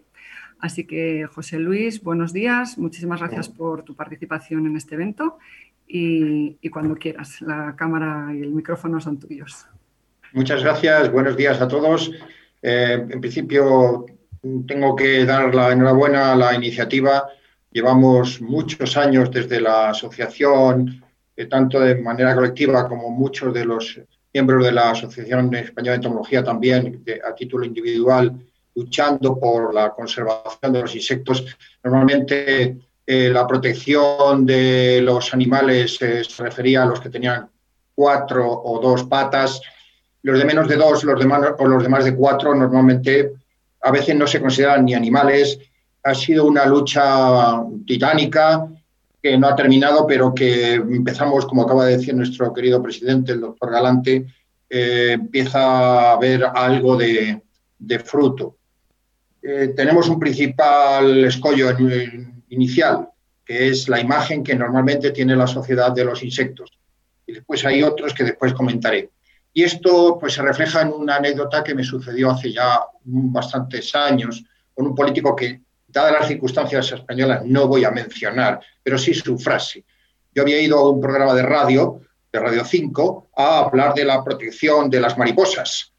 Así 0.61 0.85
que, 0.85 1.27
José 1.27 1.59
Luis, 1.59 2.03
buenos 2.03 2.33
días. 2.33 2.79
Muchísimas 2.79 3.21
gracias 3.21 3.49
por 3.49 3.85
tu 3.85 3.95
participación 3.95 4.67
en 4.67 4.77
este 4.77 4.97
evento 4.97 5.39
y, 5.87 6.69
cuando 6.71 6.97
quieras, 6.97 7.41
la 7.41 7.75
cámara 7.77 8.33
y 8.35 8.43
el 8.43 8.51
micrófono 8.51 9.01
son 9.01 9.19
tuyos. 9.19 9.67
Muchas 10.33 10.63
gracias. 10.63 11.11
Buenos 11.11 11.37
días 11.37 11.61
a 11.61 11.69
todos. 11.69 12.13
Eh, 12.61 13.07
en 13.09 13.21
principio, 13.21 14.07
tengo 14.67 14.95
que 14.95 15.25
dar 15.25 15.55
la 15.55 15.73
enhorabuena 15.73 16.33
a 16.33 16.37
la 16.37 16.55
iniciativa. 16.55 17.29
Llevamos 17.71 18.41
muchos 18.41 18.97
años 18.97 19.31
desde 19.31 19.61
la 19.61 19.91
asociación, 19.91 21.05
eh, 21.37 21.47
tanto 21.47 21.81
de 21.81 21.95
manera 21.97 22.35
colectiva 22.35 22.89
como 22.89 23.11
muchos 23.11 23.55
de 23.55 23.65
los 23.65 24.01
miembros 24.39 24.65
de 24.65 24.71
la 24.71 24.93
Asociación 24.93 25.53
Española 25.53 25.93
de 25.93 25.97
Entomología 25.97 26.45
también, 26.45 27.03
a 27.29 27.35
título 27.35 27.65
individual, 27.65 28.33
luchando 28.77 29.37
por 29.37 29.75
la 29.75 29.91
conservación 29.91 30.73
de 30.73 30.81
los 30.81 30.95
insectos. 30.95 31.45
Normalmente 31.83 32.79
eh, 33.05 33.31
la 33.31 33.45
protección 33.49 34.47
de 34.47 35.01
los 35.03 35.35
animales 35.35 36.01
eh, 36.01 36.23
se 36.23 36.45
refería 36.45 36.85
a 36.85 36.87
los 36.87 37.01
que 37.01 37.11
tenían 37.11 37.49
cuatro 37.97 38.49
o 38.49 38.79
dos 38.81 39.05
patas. 39.05 39.61
Los 40.23 40.39
de 40.39 40.45
menos 40.45 40.69
de 40.69 40.77
dos 40.77 41.03
los 41.03 41.25
o 41.59 41.67
los 41.67 41.83
de 41.83 41.89
más 41.89 42.05
de 42.05 42.15
cuatro 42.15 42.55
normalmente 42.55 43.33
a 43.83 43.91
veces 43.91 44.15
no 44.15 44.29
se 44.29 44.41
consideran 44.41 44.85
ni 44.85 44.95
animales. 44.95 45.59
Ha 46.05 46.15
sido 46.15 46.45
una 46.45 46.65
lucha 46.65 47.61
titánica 47.85 48.69
no 49.37 49.49
ha 49.49 49.57
terminado, 49.57 50.07
pero 50.07 50.35
que 50.35 50.75
empezamos, 50.75 51.47
como 51.47 51.63
acaba 51.63 51.87
de 51.87 51.97
decir 51.97 52.15
nuestro 52.15 52.53
querido 52.55 52.83
presidente, 52.83 53.33
el 53.33 53.41
doctor 53.41 53.71
Galante, 53.71 54.27
eh, 54.71 55.13
empieza 55.13 55.61
a 55.61 56.13
haber 56.13 56.45
algo 56.45 56.97
de, 56.97 57.43
fruto. 58.05 58.57
Eh, 59.43 59.73
tenemos 59.77 60.09
un 60.09 60.19
principal 60.19 61.25
escollo 61.25 61.69
inicial, 62.49 63.09
que 63.45 63.69
es 63.69 63.89
la 63.89 64.01
imagen 64.01 64.43
que 64.43 64.55
normalmente 64.55 65.11
tiene 65.11 65.37
la 65.37 65.47
sociedad 65.47 65.93
de 65.93 66.05
los 66.05 66.23
insectos. 66.23 66.71
Y 67.27 67.33
después 67.33 67.65
hay 67.65 67.83
otros 67.83 68.15
que 68.15 68.25
después 68.25 68.55
comentaré. 68.55 69.11
Y 69.53 69.65
esto 69.65 70.19
pues, 70.21 70.35
se 70.35 70.43
refleja 70.43 70.83
en 70.83 70.93
una 70.93 71.17
anécdota 71.17 71.65
que 71.65 71.75
me 71.75 71.83
sucedió 71.85 72.31
hace 72.31 72.53
ya 72.53 72.81
bastantes 73.03 73.95
años 73.95 74.45
con 74.75 74.87
un 74.87 74.95
político 74.95 75.35
que 75.35 75.63
dadas 75.89 76.13
las 76.13 76.29
circunstancias 76.29 76.93
españolas, 76.93 77.45
no 77.45 77.67
voy 77.67 77.85
a 77.85 77.91
mencionar, 77.91 78.61
pero 78.83 78.99
sí 78.99 79.15
su 79.15 79.39
frase. 79.39 79.85
Yo 80.35 80.43
había 80.43 80.61
ido 80.61 80.79
a 80.79 80.91
un 80.91 81.01
programa 81.01 81.35
de 81.35 81.43
radio, 81.43 82.03
de 82.31 82.39
Radio 82.39 82.65
5, 82.65 83.31
a 83.37 83.61
hablar 83.61 83.95
de 83.95 84.05
la 84.05 84.23
protección 84.23 84.91
de 84.91 85.01
las 85.01 85.17
mariposas 85.17 85.93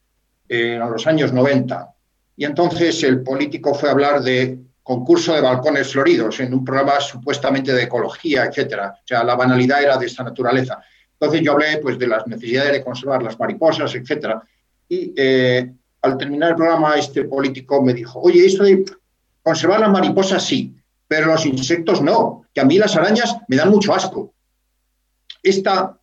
en 0.48 0.80
los 0.80 1.06
años 1.08 1.34
90. 1.34 1.90
Y 2.38 2.46
entonces 2.46 3.04
el 3.04 3.22
político 3.22 3.74
fue 3.74 3.90
a 3.90 3.92
hablar 3.92 4.22
de 4.22 4.60
concurso 4.84 5.34
de 5.34 5.42
balcones 5.42 5.92
floridos 5.92 6.40
en 6.40 6.54
un 6.54 6.64
programa 6.64 7.00
supuestamente 7.00 7.74
de 7.74 7.84
ecología, 7.84 8.46
etcétera. 8.46 8.96
O 8.96 9.08
sea, 9.08 9.24
la 9.24 9.36
banalidad 9.36 9.84
era 9.84 9.98
de 9.98 10.06
esta 10.06 10.24
naturaleza. 10.24 10.82
Entonces 11.14 11.42
yo 11.42 11.52
hablé 11.52 11.78
pues, 11.78 12.00
de 12.00 12.08
las 12.08 12.26
necesidades 12.26 12.72
de 12.72 12.84
conservar 12.84 13.22
las 13.22 13.38
mariposas, 13.38 13.94
etcétera. 13.94 14.42
Y 14.88 15.14
eh, 15.16 15.72
al 16.02 16.18
terminar 16.18 16.52
el 16.52 16.56
programa, 16.56 16.96
este 16.96 17.26
político 17.26 17.82
me 17.82 17.94
dijo, 17.94 18.20
oye, 18.22 18.46
esto 18.46 18.64
de 18.64 18.86
conservar 19.42 19.80
las 19.80 19.92
mariposas 19.92 20.46
sí, 20.46 20.76
pero 21.08 21.28
los 21.28 21.46
insectos 21.46 22.02
no, 22.02 22.46
que 22.54 22.62
a 22.62 22.66
mí 22.66 22.78
las 22.78 22.96
arañas 22.96 23.38
me 23.48 23.56
dan 23.56 23.70
mucho 23.70 23.94
asco. 23.94 24.34
Esta, 25.42 26.00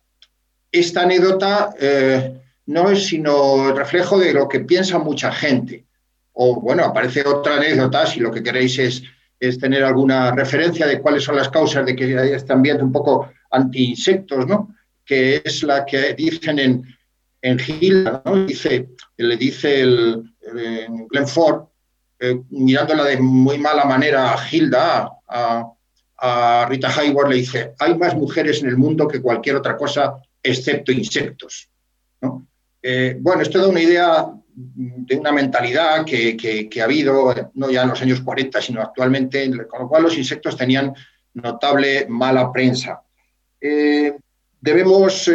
esta 0.71 1.03
anécdota 1.03 1.73
eh, 1.79 2.41
no 2.65 2.89
es 2.89 3.05
sino 3.07 3.69
el 3.69 3.77
reflejo 3.77 4.19
de 4.19 4.33
lo 4.33 4.47
que 4.47 4.61
piensa 4.61 4.99
mucha 4.99 5.31
gente. 5.31 5.85
O 6.33 6.59
bueno, 6.59 6.83
aparece 6.83 7.25
otra 7.25 7.55
anécdota, 7.55 8.05
si 8.05 8.19
lo 8.19 8.31
que 8.31 8.43
queréis 8.43 8.77
es, 8.77 9.03
es 9.39 9.57
tener 9.59 9.83
alguna 9.83 10.31
referencia 10.31 10.85
de 10.85 11.01
cuáles 11.01 11.23
son 11.23 11.35
las 11.35 11.49
causas 11.49 11.85
de 11.85 11.95
que 11.95 12.17
haya 12.17 12.35
este 12.35 12.53
ambiente 12.53 12.83
un 12.83 12.91
poco 12.91 13.29
anti-insectos, 13.51 14.45
¿no? 14.45 14.75
que 15.05 15.41
es 15.43 15.63
la 15.63 15.85
que 15.85 16.13
dicen 16.13 16.59
en, 16.59 16.97
en 17.41 17.57
Gilda, 17.57 18.21
¿no? 18.25 18.45
dice, 18.45 18.89
le 19.15 19.37
dice 19.37 19.81
el, 19.81 20.23
Glenn 21.09 21.27
Ford, 21.27 21.65
eh, 22.19 22.41
mirándola 22.49 23.03
de 23.03 23.17
muy 23.17 23.59
mala 23.59 23.85
manera 23.85 24.33
a 24.33 24.37
Gilda, 24.37 25.11
a, 25.27 25.73
Rita 26.67 26.89
Hayworth, 26.89 27.29
le 27.29 27.35
dice, 27.35 27.73
hay 27.77 27.95
más 27.95 28.15
mujeres 28.15 28.63
en 28.63 28.69
el 28.69 28.75
mundo 28.75 29.07
que 29.07 29.21
cualquier 29.21 29.55
otra 29.55 29.77
cosa 29.77 30.15
excepto 30.41 30.91
insectos. 30.91 31.69
Eh, 32.81 33.17
bueno, 33.19 33.43
esto 33.43 33.59
da 33.59 33.67
una 33.67 33.83
idea 33.83 34.25
de 34.55 35.15
una 35.15 35.31
mentalidad 35.31 36.03
que, 36.03 36.67
ha 36.81 36.83
habido, 36.83 37.35
no 37.53 37.69
ya 37.69 37.83
en 37.83 37.89
los 37.89 38.01
años 38.01 38.21
40, 38.21 38.59
sino 38.63 38.81
actualmente, 38.81 39.47
con 39.67 39.81
lo 39.81 39.87
cual 39.87 40.03
los 40.03 40.17
insectos 40.17 40.57
tenían 40.57 40.91
notable 41.35 42.07
mala 42.09 42.51
prensa. 42.51 42.99
Eh, 43.61 44.17
debemos 44.59 45.29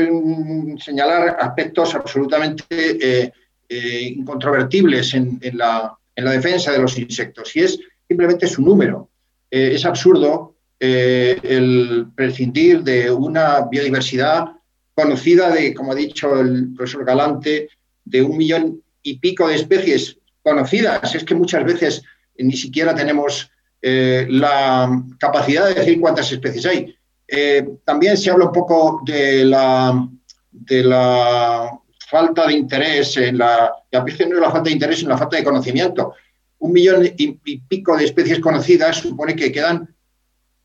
señalar 0.79 1.37
aspectos 1.38 1.95
absolutamente 1.95 3.33
incontrovertibles 3.68 5.14
en, 5.14 5.38
la, 5.53 5.97
defensa 6.16 6.72
de 6.72 6.79
los 6.79 6.98
insectos, 6.98 7.55
y 7.57 7.61
es 7.61 7.79
simplemente 8.07 8.46
su 8.46 8.62
número. 8.62 9.09
es 9.51 9.85
absurdo 9.85 10.57
el 10.79 12.07
prescindir 12.16 12.83
de 12.83 13.11
una 13.11 13.68
biodiversidad 13.70 14.46
conocida 14.94 15.51
de, 15.51 15.72
como 15.75 15.92
ha 15.92 15.94
dicho 15.94 16.40
el 16.40 16.75
profesor 16.75 17.05
Galante, 17.05 17.68
de 18.05 18.22
un 18.22 18.37
millón 18.37 18.83
y 19.03 19.18
pico 19.18 19.46
de 19.46 19.55
especies 19.55 20.18
conocidas. 20.42 21.14
Es 21.14 21.25
que 21.25 21.35
muchas 21.35 21.64
veces 21.64 22.03
ni 22.37 22.57
siquiera 22.57 22.94
tenemos 22.94 23.51
la 23.83 25.03
capacidad 25.18 25.68
de 25.68 25.75
decir 25.75 26.01
cuántas 26.01 26.33
especies 26.33 26.66
hay. 26.66 26.96
Eh, 27.35 27.66
también 27.85 28.18
se 28.18 28.31
habla 28.31 28.46
un 28.46 28.53
poco 28.53 29.01
de 29.07 29.42
la, 29.46 30.07
de 30.51 30.85
la 30.85 31.81
falta 32.12 32.46
de 32.46 32.53
interés, 32.53 33.16
en 33.16 33.38
la, 33.38 33.72
a 33.90 34.01
veces 34.01 34.29
no 34.29 34.35
es 34.35 34.42
la 34.42 34.51
falta 34.51 34.68
de 34.68 34.75
interés, 34.75 34.98
sino 34.98 35.12
la 35.12 35.18
falta 35.18 35.38
de 35.38 35.44
conocimiento. 35.44 36.12
Un 36.59 36.72
millón 36.72 37.07
y, 37.16 37.33
pico 37.59 37.96
de 37.96 38.05
especies 38.05 38.38
conocidas 38.38 38.98
supone 38.98 39.35
que 39.35 39.51
quedan 39.51 39.96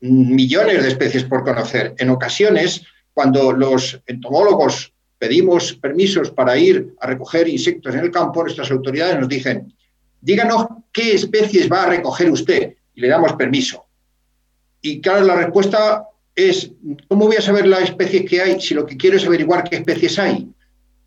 millones 0.00 0.82
de 0.82 0.88
especies 0.88 1.24
por 1.24 1.42
conocer. 1.44 1.94
En 1.96 2.10
ocasiones, 2.10 2.82
cuando 3.14 3.52
los 3.52 3.98
entomólogos 4.06 4.92
pedimos 5.18 5.72
permisos 5.72 6.30
para 6.30 6.58
ir 6.58 6.94
a 7.00 7.06
recoger 7.06 7.48
insectos 7.48 7.94
en 7.94 8.00
el 8.00 8.10
campo, 8.10 8.42
nuestras 8.42 8.70
autoridades 8.70 9.18
nos 9.18 9.28
dicen, 9.28 9.72
díganos 10.20 10.66
qué 10.92 11.14
especies 11.14 11.72
va 11.72 11.84
a 11.84 11.90
recoger 11.90 12.30
usted 12.30 12.74
y 12.94 13.00
le 13.00 13.08
damos 13.08 13.32
permiso. 13.32 13.86
Y 14.82 15.00
claro, 15.00 15.24
la 15.24 15.36
respuesta 15.36 16.04
es, 16.34 16.70
¿cómo 17.08 17.26
voy 17.26 17.36
a 17.36 17.40
saber 17.40 17.66
la 17.66 17.80
especie 17.80 18.26
que 18.26 18.42
hay 18.42 18.60
si 18.60 18.74
lo 18.74 18.84
que 18.84 18.98
quiero 18.98 19.16
es 19.16 19.26
averiguar 19.26 19.64
qué 19.64 19.76
especies 19.76 20.18
hay? 20.18 20.46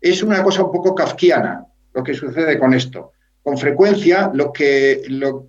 Es 0.02 0.22
una 0.22 0.42
cosa 0.42 0.64
un 0.64 0.72
poco 0.72 0.94
kafkiana 0.94 1.64
lo 1.94 2.02
que 2.02 2.14
sucede 2.14 2.58
con 2.58 2.74
esto. 2.74 3.12
Con 3.42 3.56
frecuencia, 3.56 4.30
lo 4.34 4.52
que 4.52 5.02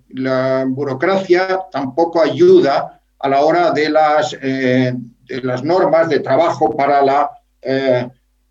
la 0.08 0.64
burocracia 0.66 1.60
tampoco 1.70 2.22
ayuda 2.22 3.00
a 3.18 3.28
la 3.28 3.40
hora 3.40 3.70
de 3.70 3.88
las, 3.88 4.36
eh, 4.42 4.94
normas 5.62 6.08
de 6.08 6.20
trabajo 6.20 6.76
para, 6.76 7.02
la, 7.02 7.30
eh, 7.62 8.06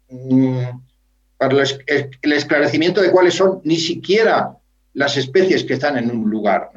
mm, 0.09 0.63
para 1.37 1.55
el 1.55 2.33
esclarecimiento 2.33 3.01
de 3.01 3.11
cuáles 3.11 3.35
son 3.35 3.61
ni 3.63 3.77
siquiera 3.77 4.57
las 4.93 5.17
especies 5.17 5.63
que 5.63 5.73
están 5.73 5.97
en 5.97 6.09
un 6.11 6.29
lugar. 6.29 6.71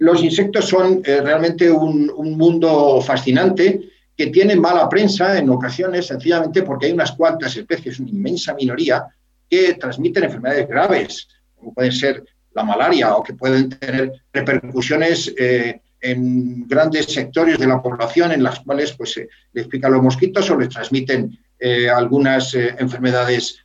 los 0.00 0.22
insectos 0.22 0.66
son 0.66 1.02
eh, 1.04 1.20
realmente 1.20 1.68
un, 1.72 2.12
mundo 2.38 3.00
fascinante 3.00 3.90
que 4.18 4.26
tiene 4.26 4.56
mala 4.56 4.88
prensa 4.88 5.38
en 5.38 5.48
ocasiones 5.48 6.08
sencillamente 6.08 6.62
porque 6.62 6.86
hay 6.86 6.92
unas 6.92 7.12
cuantas 7.12 7.56
especies, 7.56 8.00
una 8.00 8.10
inmensa 8.10 8.52
minoría, 8.52 9.06
que 9.48 9.74
transmiten 9.74 10.24
enfermedades 10.24 10.68
graves, 10.68 11.28
como 11.54 11.72
pueden 11.72 11.92
ser 11.92 12.24
la 12.52 12.64
malaria 12.64 13.14
o 13.14 13.22
que 13.22 13.34
pueden 13.34 13.70
tener 13.70 14.12
repercusiones 14.32 15.32
eh, 15.38 15.80
en 16.00 16.66
grandes 16.66 17.06
sectores 17.06 17.60
de 17.60 17.68
la 17.68 17.80
población 17.80 18.32
en 18.32 18.42
las 18.42 18.58
cuales 18.58 18.92
pues, 18.94 19.12
se 19.12 19.28
les 19.52 19.68
pican 19.68 19.92
los 19.92 20.02
mosquitos 20.02 20.50
o 20.50 20.58
les 20.58 20.68
transmiten 20.68 21.38
eh, 21.60 21.88
algunas 21.88 22.52
enfermedades 22.54 23.64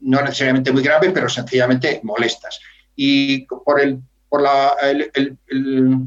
no 0.00 0.22
necesariamente 0.22 0.72
muy 0.72 0.82
graves, 0.82 1.10
pero 1.12 1.28
sencillamente 1.28 2.00
molestas. 2.02 2.58
Y 2.96 3.46
por 3.46 3.78
el 3.78 4.00
por 4.30 4.40
la, 4.40 4.72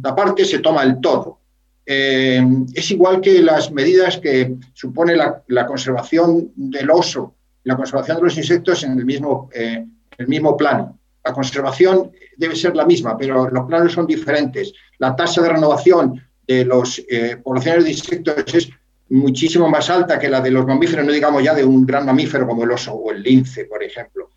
la 0.02 0.16
parte 0.16 0.44
se 0.46 0.58
toma 0.58 0.82
el 0.82 1.00
todo. 1.00 1.38
Eh, 1.86 2.44
es 2.74 2.92
igual 2.92 3.22
que 3.22 3.42
las 3.42 3.72
medidas 3.72 4.18
que 4.18 4.56
supone 4.74 5.16
la, 5.16 5.66
conservación 5.68 6.52
del 6.56 6.90
oso, 6.90 7.36
la 7.64 7.76
conservación 7.76 8.18
de 8.18 8.24
los 8.24 8.38
insectos 8.38 8.84
en 8.84 8.98
el 8.98 9.06
mismo, 9.06 9.50
eh, 9.54 9.86
el 10.18 10.28
mismo 10.28 10.58
plano. 10.58 11.00
La 11.24 11.34
conservación 11.34 12.12
debe 12.38 12.56
ser 12.56 12.76
la 12.76 12.86
misma, 12.86 13.18
pero 13.18 13.50
los 13.50 13.66
planos 13.66 13.94
son 13.94 14.08
diferentes. 14.08 14.74
La 15.00 15.16
tasa 15.16 15.42
de 15.42 15.50
renovación 15.50 16.22
de 16.48 16.66
las 16.66 17.02
eh, 17.10 17.38
poblaciones 17.44 17.86
de 17.86 17.92
insectos 17.92 18.54
es 18.54 18.70
muchísimo 19.10 19.70
más 19.70 19.90
alta 19.90 20.20
que 20.20 20.30
la 20.30 20.42
de 20.42 20.52
los 20.52 20.66
mamíferos, 20.66 21.06
no 21.06 21.12
digamos 21.12 21.44
ya 21.44 21.54
de 21.54 21.64
un 21.64 21.86
gran 21.86 22.06
mamífero 22.06 22.48
como 22.48 22.64
el 22.64 22.72
oso 22.72 22.94
o 22.94 23.12
el 23.12 23.22
lince, 23.22 23.66
por 23.66 23.84
ejemplo. 23.84 24.30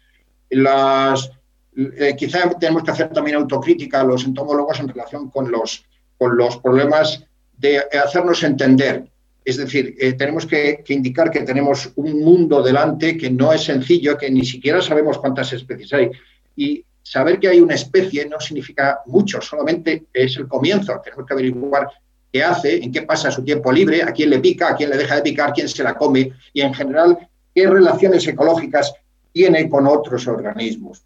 Las, 0.50 1.30
eh, 1.76 2.14
quizá 2.16 2.50
tenemos 2.58 2.82
que 2.82 2.90
hacer 2.90 3.10
también 3.10 3.36
autocrítica 3.36 4.00
a 4.00 4.04
los 4.04 4.24
entomólogos 4.24 4.80
en 4.80 4.88
relación 4.88 5.30
con 5.30 5.50
los, 5.50 5.84
con 6.18 6.36
los 6.36 6.58
problemas 6.58 7.24
de 7.58 7.78
hacernos 7.78 8.42
entender. 8.42 9.04
Es 9.44 9.56
decir, 9.56 9.96
eh, 9.98 10.12
tenemos 10.12 10.46
que, 10.46 10.84
indicar 10.88 11.30
que 11.30 11.40
tenemos 11.40 11.90
un 11.96 12.20
mundo 12.20 12.62
delante 12.62 13.16
que 13.16 13.30
no 13.30 13.52
es 13.52 13.64
sencillo, 13.64 14.16
que 14.16 14.30
ni 14.30 14.44
siquiera 14.44 14.82
sabemos 14.82 15.18
cuántas 15.18 15.52
especies 15.52 15.92
hay. 15.92 16.10
Y 16.56 16.84
saber 17.02 17.38
que 17.38 17.48
hay 17.48 17.60
una 17.60 17.74
especie 17.74 18.28
no 18.28 18.38
significa 18.40 19.00
mucho, 19.06 19.40
solamente 19.40 20.04
es 20.12 20.36
el 20.36 20.46
comienzo. 20.46 21.00
Tenemos 21.02 21.26
que 21.26 21.32
averiguar 21.32 21.88
qué 22.30 22.44
hace, 22.44 22.76
en 22.76 22.92
qué 22.92 23.02
pasa 23.02 23.30
su 23.30 23.42
tiempo 23.42 23.72
libre, 23.72 24.02
a 24.02 24.12
quién 24.12 24.30
le 24.30 24.38
pica, 24.38 24.68
a 24.68 24.76
quién 24.76 24.90
le 24.90 24.98
deja 24.98 25.16
de 25.16 25.22
picar, 25.22 25.52
quién 25.54 25.68
se 25.68 25.82
la 25.82 25.94
come 25.94 26.32
y 26.52 26.60
en 26.60 26.74
general 26.74 27.18
qué 27.54 27.66
relaciones 27.66 28.26
ecológicas 28.26 28.92
tiene 29.32 29.68
con 29.68 29.86
otros 29.86 30.26
organismos. 30.26 31.02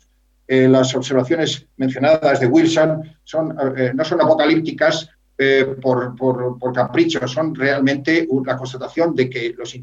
Eh, 0.48 0.66
las 0.68 0.94
observaciones 0.94 1.64
mencionadas 1.76 2.40
de 2.40 2.46
Wilson 2.46 3.02
son, 3.22 3.56
eh, 3.76 3.92
no 3.94 4.04
son 4.04 4.20
apocalípticas 4.20 5.08
eh, 5.42 5.64
por, 5.80 6.72
capricho, 6.74 7.26
son 7.26 7.54
realmente 7.54 8.26
una 8.28 8.56
constatación 8.56 9.14
de 9.14 9.28
que 9.28 9.54
los, 9.56 9.74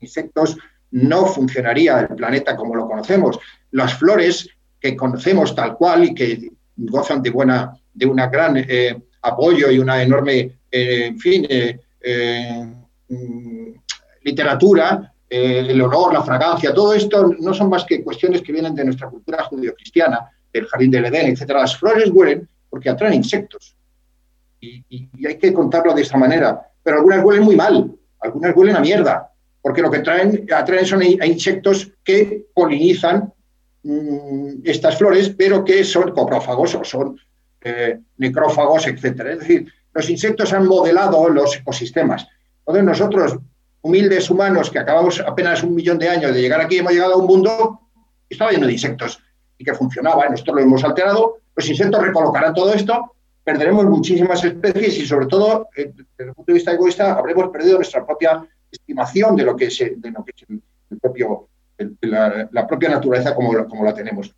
insectos 0.00 0.56
no 0.90 1.26
funcionaría 1.26 2.00
el 2.00 2.16
planeta 2.16 2.56
como 2.56 2.74
lo 2.74 2.86
conocemos. 2.86 3.38
Las 3.72 3.94
flores 3.94 4.48
que 4.80 4.96
conocemos 4.96 5.54
tal 5.54 5.76
cual 5.76 6.04
y 6.04 6.14
que 6.14 6.50
gozan 6.76 7.22
de, 7.22 7.30
buena, 7.30 7.72
de 7.92 8.06
una 8.06 8.28
gran 8.28 8.64
apoyo 9.22 9.70
y 9.70 9.78
una 9.78 10.02
enorme, 10.02 10.58
en 10.70 11.18
fin, 11.18 11.46
mm, 13.08 13.70
literatura, 14.22 15.14
eh, 15.28 15.66
el 15.68 15.80
olor, 15.80 16.12
la 16.12 16.22
fragancia, 16.22 16.72
todo 16.72 16.94
esto 16.94 17.34
no 17.40 17.52
son 17.54 17.68
más 17.68 17.84
que 17.84 18.04
cuestiones 18.04 18.42
que 18.42 18.52
vienen 18.52 18.74
de 18.74 18.84
nuestra 18.84 19.08
cultura 19.08 19.42
judio-cristiana, 19.42 20.30
del 20.52 20.66
jardín 20.66 20.90
del 20.90 21.06
Edén, 21.06 21.26
etc. 21.26 21.50
Las 21.50 21.76
flores 21.76 22.10
huelen 22.12 22.48
porque 22.70 22.90
atraen 22.90 23.14
insectos. 23.14 23.74
Y, 24.90 25.26
hay 25.26 25.38
que 25.38 25.52
contarlo 25.52 25.94
de 25.94 26.02
esta 26.02 26.16
manera. 26.16 26.60
Pero 26.82 26.98
algunas 26.98 27.24
huelen 27.24 27.44
muy 27.44 27.56
mal, 27.56 27.92
algunas 28.20 28.56
huelen 28.56 28.76
a 28.76 28.80
mierda, 28.80 29.30
porque 29.62 29.82
lo 29.82 29.90
que 29.90 30.00
traen, 30.00 30.46
atraen 30.54 30.86
son 30.86 31.02
insectos 31.02 31.90
que 32.02 32.46
polinizan 32.54 33.32
mm, 33.82 34.60
estas 34.64 34.98
flores, 34.98 35.30
pero 35.30 35.64
que 35.64 35.84
son 35.84 36.12
coprófagos 36.12 36.74
o 36.74 36.84
son 36.84 37.18
eh, 37.62 37.98
necrófagos, 38.18 38.86
etc. 38.86 39.04
Es 39.04 39.38
decir, 39.40 39.72
los 39.94 40.10
insectos 40.10 40.52
han 40.52 40.66
modelado 40.66 41.28
los 41.28 41.56
ecosistemas. 41.56 42.26
Entonces 42.58 42.84
nosotros 42.84 43.38
humildes 43.80 44.30
humanos 44.30 44.70
que 44.70 44.78
acabamos 44.78 45.20
apenas 45.20 45.62
un 45.62 45.74
millón 45.74 45.98
de 45.98 46.08
años 46.08 46.34
de 46.34 46.40
llegar 46.40 46.60
aquí, 46.60 46.78
hemos 46.78 46.92
llegado 46.92 47.14
a 47.14 47.18
un 47.18 47.26
mundo 47.26 47.80
que 48.28 48.34
estaba 48.34 48.50
lleno 48.50 48.66
de 48.66 48.72
insectos 48.72 49.20
y 49.58 49.64
que 49.64 49.74
funcionaba, 49.74 50.28
nosotros 50.28 50.56
lo 50.56 50.62
hemos 50.62 50.82
alterado, 50.84 51.38
los 51.54 51.68
insectos 51.68 52.02
recolocarán 52.02 52.54
todo 52.54 52.72
esto, 52.72 53.14
perderemos 53.44 53.84
muchísimas 53.84 54.42
especies 54.42 54.98
y 54.98 55.06
sobre 55.06 55.26
todo, 55.26 55.68
eh, 55.76 55.92
desde 55.94 56.30
el 56.30 56.34
punto 56.34 56.50
de 56.50 56.54
vista 56.54 56.72
egoísta, 56.72 57.12
habremos 57.12 57.50
perdido 57.50 57.76
nuestra 57.76 58.04
propia 58.04 58.44
estimación 58.70 59.36
de 59.36 59.44
lo 59.44 59.54
que 59.54 59.66
es, 59.66 59.78
de 59.78 60.10
lo 60.10 60.24
que 60.24 60.32
es 60.34 60.46
el, 60.48 60.98
propio 60.98 61.48
la, 62.00 62.66
propia 62.66 62.88
naturaleza 62.88 63.34
como, 63.34 63.66
como 63.66 63.84
la 63.84 63.94
tenemos. 63.94 64.34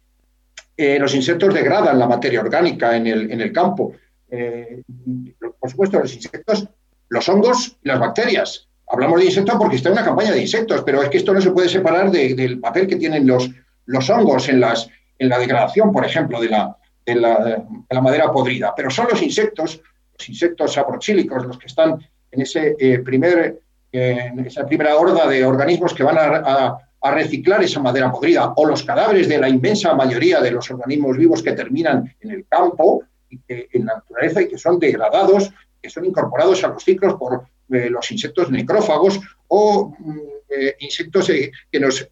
Eh, 0.77 0.99
los 0.99 1.15
insectos 1.15 1.55
degradan 1.55 1.99
la 1.99 2.09
materia 2.09 2.41
orgánica 2.41 2.97
en 2.97 3.07
el, 3.07 3.31
en 3.31 3.41
el 3.41 3.53
campo. 3.53 3.93
Eh, 4.29 4.83
por 5.59 5.71
supuesto, 5.71 6.01
los 6.01 6.15
insectos, 6.15 6.69
los 7.09 7.29
hongos 7.29 7.79
y 7.83 7.89
las 7.89 8.01
bacterias. 8.01 8.69
Hablamos 8.89 9.21
de 9.21 9.27
insectos 9.27 9.57
porque 9.57 9.77
está 9.77 9.89
en 9.89 9.95
una 9.95 10.05
campaña 10.05 10.33
de 10.33 10.41
insectos, 10.41 10.83
pero 10.85 11.03
es 11.03 11.09
que 11.09 11.19
esto 11.19 11.33
no 11.33 11.41
se 11.41 11.51
puede 11.51 11.69
separar 11.69 12.11
del 12.11 12.61
papel 12.61 12.87
que 12.87 12.97
tienen 12.97 13.27
los, 13.27 13.51
los 13.87 14.11
hongos 14.11 14.49
en, 14.49 14.61
las, 14.61 14.89
en 15.19 15.29
la 15.29 15.39
degradación, 15.39 15.93
por 15.93 16.05
ejemplo, 16.05 16.41
de 16.41 16.51
la, 16.51 16.77
de 17.07 17.15
la, 17.15 18.03
madera 18.03 18.31
podrida. 18.33 18.75
Pero 18.77 18.91
son 18.91 19.07
los 19.11 19.23
insectos, 19.23 19.81
los 20.19 20.29
insectos 20.29 20.73
saproxílicos, 20.73 21.47
los 21.47 21.59
que 21.59 21.67
están 21.67 21.99
en, 22.31 22.41
ese, 22.43 22.77
eh, 22.79 22.99
primer, 22.99 23.61
en 23.93 24.45
esa 24.45 24.67
primera 24.67 24.97
horda 24.97 25.27
de 25.27 25.45
organismos 25.45 25.95
que 25.95 26.03
van 26.03 26.19
a, 26.19 26.79
a 27.01 27.11
reciclar 27.15 27.63
esa 27.63 27.81
madera 27.81 28.11
podrida, 28.11 28.53
o 28.57 28.67
los 28.67 28.83
cadáveres 28.83 29.29
de 29.29 29.39
la 29.39 29.49
inmensa 29.49 29.95
mayoría 29.95 30.41
de 30.41 30.51
los 30.51 30.71
organismos 30.71 31.17
vivos 31.17 31.43
que 31.43 31.53
terminan 31.53 32.15
en 32.21 32.31
el 32.31 32.47
campo, 32.47 33.05
y 33.31 33.41
en 33.49 33.87
la 33.87 33.95
naturaleza 33.95 34.43
y 34.43 34.49
que 34.49 34.59
son 34.59 34.79
degradados, 34.79 35.51
que 35.83 35.91
son 35.91 36.05
incorporados 36.05 36.63
a 36.65 36.69
los 36.69 36.83
ciclos 36.83 37.15
por 37.15 37.47
eh, 37.71 37.91
los 37.91 38.11
insectos 38.11 38.51
necrófagos 38.51 39.21
o 39.49 39.95
mm, 39.99 40.19
eh, 40.49 40.77
insectos 40.81 41.29
eh, 41.31 41.51
que 41.71 41.81
nos, 41.81 42.09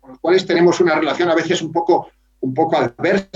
con 0.00 0.10
los 0.10 0.18
cuales 0.20 0.46
tenemos 0.46 0.80
una 0.80 0.94
relación 0.94 1.28
a 1.28 1.34
veces 1.34 1.62
un 1.62 1.72
poco, 1.72 2.10
un 2.40 2.54
poco 2.54 2.76
adversa, 2.76 3.28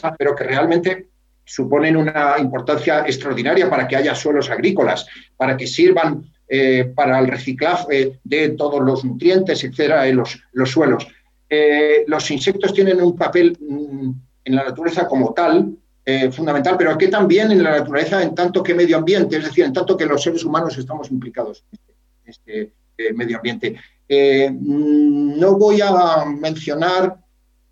pero 0.00 0.34
que 0.34 0.44
realmente 0.44 1.08
suponen 1.44 1.96
una 1.96 2.36
importancia 2.38 3.00
extraordinaria 3.00 3.68
para 3.68 3.86
que 3.86 3.96
haya 3.96 4.14
suelos 4.14 4.50
agrícolas, 4.50 5.06
para 5.36 5.56
que 5.56 5.66
sirvan 5.66 6.24
eh, 6.48 6.92
para 6.94 7.18
el 7.18 7.28
reciclaje 7.28 8.20
de 8.22 8.50
todos 8.50 8.80
los 8.82 9.04
nutrientes, 9.04 9.64
etcétera, 9.64 10.06
en 10.06 10.16
los, 10.16 10.38
suelos. 10.66 11.06
Eh, 11.48 12.04
los 12.06 12.30
insectos 12.30 12.74
tienen 12.74 13.00
un 13.00 13.16
papel 13.16 13.56
mm, 13.58 14.10
en 14.44 14.54
la 14.54 14.64
naturaleza 14.64 15.06
como 15.06 15.32
tal, 15.32 15.76
eh, 16.04 16.30
fundamental, 16.30 16.76
pero 16.76 16.98
que 16.98 17.08
también 17.08 17.50
en 17.52 17.62
la 17.62 17.78
naturaleza 17.78 18.22
en 18.22 18.34
tanto 18.34 18.62
que 18.62 18.74
medio 18.74 18.98
ambiente, 18.98 19.36
es 19.36 19.44
decir, 19.44 19.64
en 19.64 19.72
tanto 19.72 19.96
que 19.96 20.06
los 20.06 20.22
seres 20.22 20.44
humanos 20.44 20.76
estamos 20.76 21.10
implicados 21.10 21.64
en 21.72 22.30
este, 22.30 22.72
este 22.96 23.14
medio 23.14 23.38
ambiente. 23.38 23.76
Mm, 24.10 25.38
no 25.38 25.56
voy 25.56 25.80
a 25.80 26.24
mencionar 26.26 27.21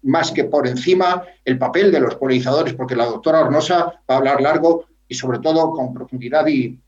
más 0.02 0.32
que 0.32 0.44
por 0.44 0.66
encima 0.66 1.24
el 1.44 1.58
papel 1.58 1.92
de 1.92 2.00
los 2.00 2.14
polinizadores, 2.14 2.74
porque 2.74 2.96
la 2.96 3.06
doctora 3.06 3.40
Hornosa 3.40 4.00
va 4.08 4.14
a 4.14 4.16
hablar 4.16 4.40
largo 4.40 4.86
y 5.06 5.14
sobre 5.14 5.40
todo 5.40 5.70
con 5.72 5.92
profundidad 5.92 6.46
y, 6.46 6.78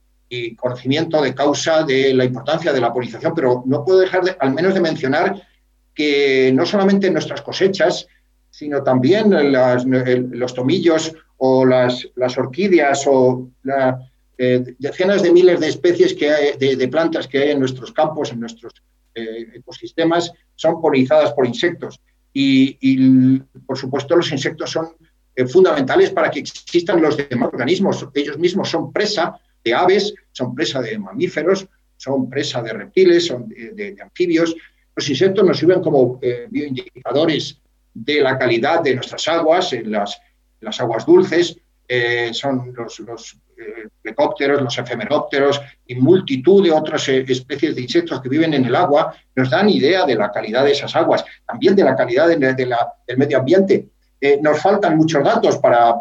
conocimiento 0.57 1.20
de 1.20 1.35
causa 1.35 1.83
de 1.83 2.14
la 2.14 2.25
importancia 2.25 2.72
de 2.72 2.81
la 2.81 2.90
polinización, 2.90 3.35
pero 3.35 3.64
no 3.66 3.85
puedo 3.85 3.98
dejar 3.98 4.25
de, 4.25 4.35
al 4.40 4.55
menos 4.55 4.72
de 4.72 4.81
mencionar 4.81 5.42
que 5.94 6.51
no 6.55 6.64
solamente 6.64 7.09
en 7.09 7.12
nuestras 7.12 7.42
cosechas, 7.42 8.07
sino 8.48 8.83
también 8.83 9.31
los 9.31 10.55
tomillos 10.55 11.14
o 11.37 11.66
las, 11.66 12.09
las 12.14 12.38
orquídeas 12.38 13.05
o 13.07 13.51
eh, 14.38 14.75
decenas 14.79 15.22
de 15.22 15.33
miles 15.33 15.61
de 15.61 15.68
especies 15.68 16.14
que 16.14 16.57
de, 16.59 16.88
plantas 16.88 17.29
que 17.29 17.38
hay 17.38 17.51
en 17.51 17.61
nuestros 17.61 17.92
campos, 17.92 18.33
en 18.33 18.40
nuestros 18.40 18.72
eh, 19.14 19.48
ecosistemas, 19.55 20.33
son 20.55 20.81
polinizadas 20.81 21.33
por 21.33 21.46
insectos. 21.46 22.01
Y, 22.33 23.38
por 23.66 23.77
supuesto, 23.77 24.16
los 24.16 24.33
insectos 24.33 24.71
son 24.71 24.88
eh, 25.37 25.47
fundamentales 25.47 26.11
para 26.11 26.31
que 26.31 26.40
existan 26.40 27.03
los 27.03 27.16
demás 27.16 27.51
organismos. 27.53 28.07
Ellos 28.14 28.38
mismos 28.38 28.71
son 28.71 28.92
presa 28.92 29.38
de 29.62 29.75
aves, 29.75 30.14
son 30.33 30.55
presa 30.55 30.81
de 30.81 30.99
mamíferos, 30.99 31.66
son 31.97 32.29
presa 32.29 32.62
de 32.62 32.73
reptiles, 32.73 33.27
son 33.27 33.49
de, 33.49 33.97
anfibios. 34.03 34.57
Los 34.97 35.09
insectos 35.09 35.45
nos 35.45 35.59
sirven 35.59 35.81
como 35.81 36.18
eh, 36.23 36.47
bioindicadores 36.51 37.61
de 37.95 38.21
la 38.21 38.38
calidad 38.38 38.83
de 38.83 38.95
nuestras 38.95 39.29
aguas, 39.29 39.73
en 39.73 39.90
las, 39.90 40.18
las 40.61 40.81
aguas 40.81 41.05
dulces, 41.05 41.57
eh, 41.87 42.31
son 42.33 42.73
los, 42.75 43.01
los 43.01 43.37
eh, 44.05 44.48
los 44.48 44.79
efemerópteros 44.79 45.61
y 45.87 45.94
multitud 45.94 46.64
de 46.64 46.72
otras 46.72 47.09
especies 47.09 47.75
de 47.75 47.83
insectos 47.83 48.20
que 48.20 48.29
viven 48.29 48.55
en 48.55 48.64
el 48.64 48.75
agua, 48.75 49.14
nos 49.35 49.51
dan 49.51 49.68
idea 49.68 50.05
de 50.05 50.14
la 50.14 50.31
calidad 50.31 50.64
de 50.64 50.72
esas 50.72 50.94
aguas, 50.96 51.25
también 51.46 51.75
de 51.75 51.85
la 51.85 51.96
calidad 51.96 52.29
de, 52.29 52.37
del 52.37 53.16
medio 53.16 53.38
ambiente. 53.38 53.88
Eh, 54.20 54.38
nos 54.40 54.61
faltan 54.61 54.96
muchos 54.96 55.25
datos 55.25 55.59
para, 55.59 56.01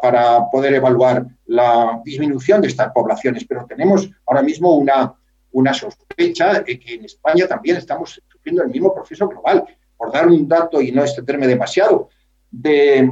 poder 0.51 0.75
evaluar 0.75 1.25
la 1.47 1.99
disminución 2.05 2.61
de 2.61 2.67
estas 2.67 2.91
poblaciones, 2.91 3.45
pero 3.45 3.65
tenemos 3.65 4.09
ahora 4.27 4.43
mismo 4.43 4.75
una, 4.75 5.13
una 5.51 5.73
sospecha 5.73 6.61
de 6.61 6.79
que 6.79 6.93
en 6.93 7.05
España 7.05 7.47
también 7.47 7.77
estamos 7.77 8.21
sufriendo 8.27 8.61
el 8.61 8.69
mismo 8.69 8.93
proceso 8.93 9.27
global. 9.27 9.65
Por 9.97 10.11
dar 10.11 10.27
un 10.27 10.47
dato 10.47 10.81
y 10.81 10.91
no 10.91 11.01
extenderme 11.01 11.47
demasiado, 11.47 12.09
de 12.51 13.09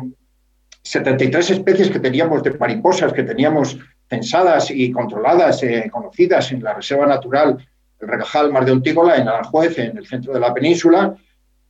73 0.84 1.52
especies 1.52 1.90
que 1.90 2.00
teníamos 2.00 2.44
de 2.44 2.52
mariposas, 2.52 3.14
que 3.14 3.24
teníamos 3.24 3.78
pensadas 4.10 4.72
y 4.72 4.92
controladas, 4.92 5.64
eh, 5.64 5.90
conocidas 5.92 6.52
en 6.52 6.64
la 6.64 6.74
Reserva 6.74 7.06
Natural 7.06 7.58
el 8.02 8.08
Regajal 8.08 8.52
Mar 8.52 8.66
de 8.66 8.72
Ontígola, 8.72 9.18
en 9.18 9.28
Aranjuez, 9.28 9.78
en 9.78 9.98
el 9.98 10.08
centro 10.08 10.34
de 10.34 10.40
la 10.40 10.54
península, 10.54 11.16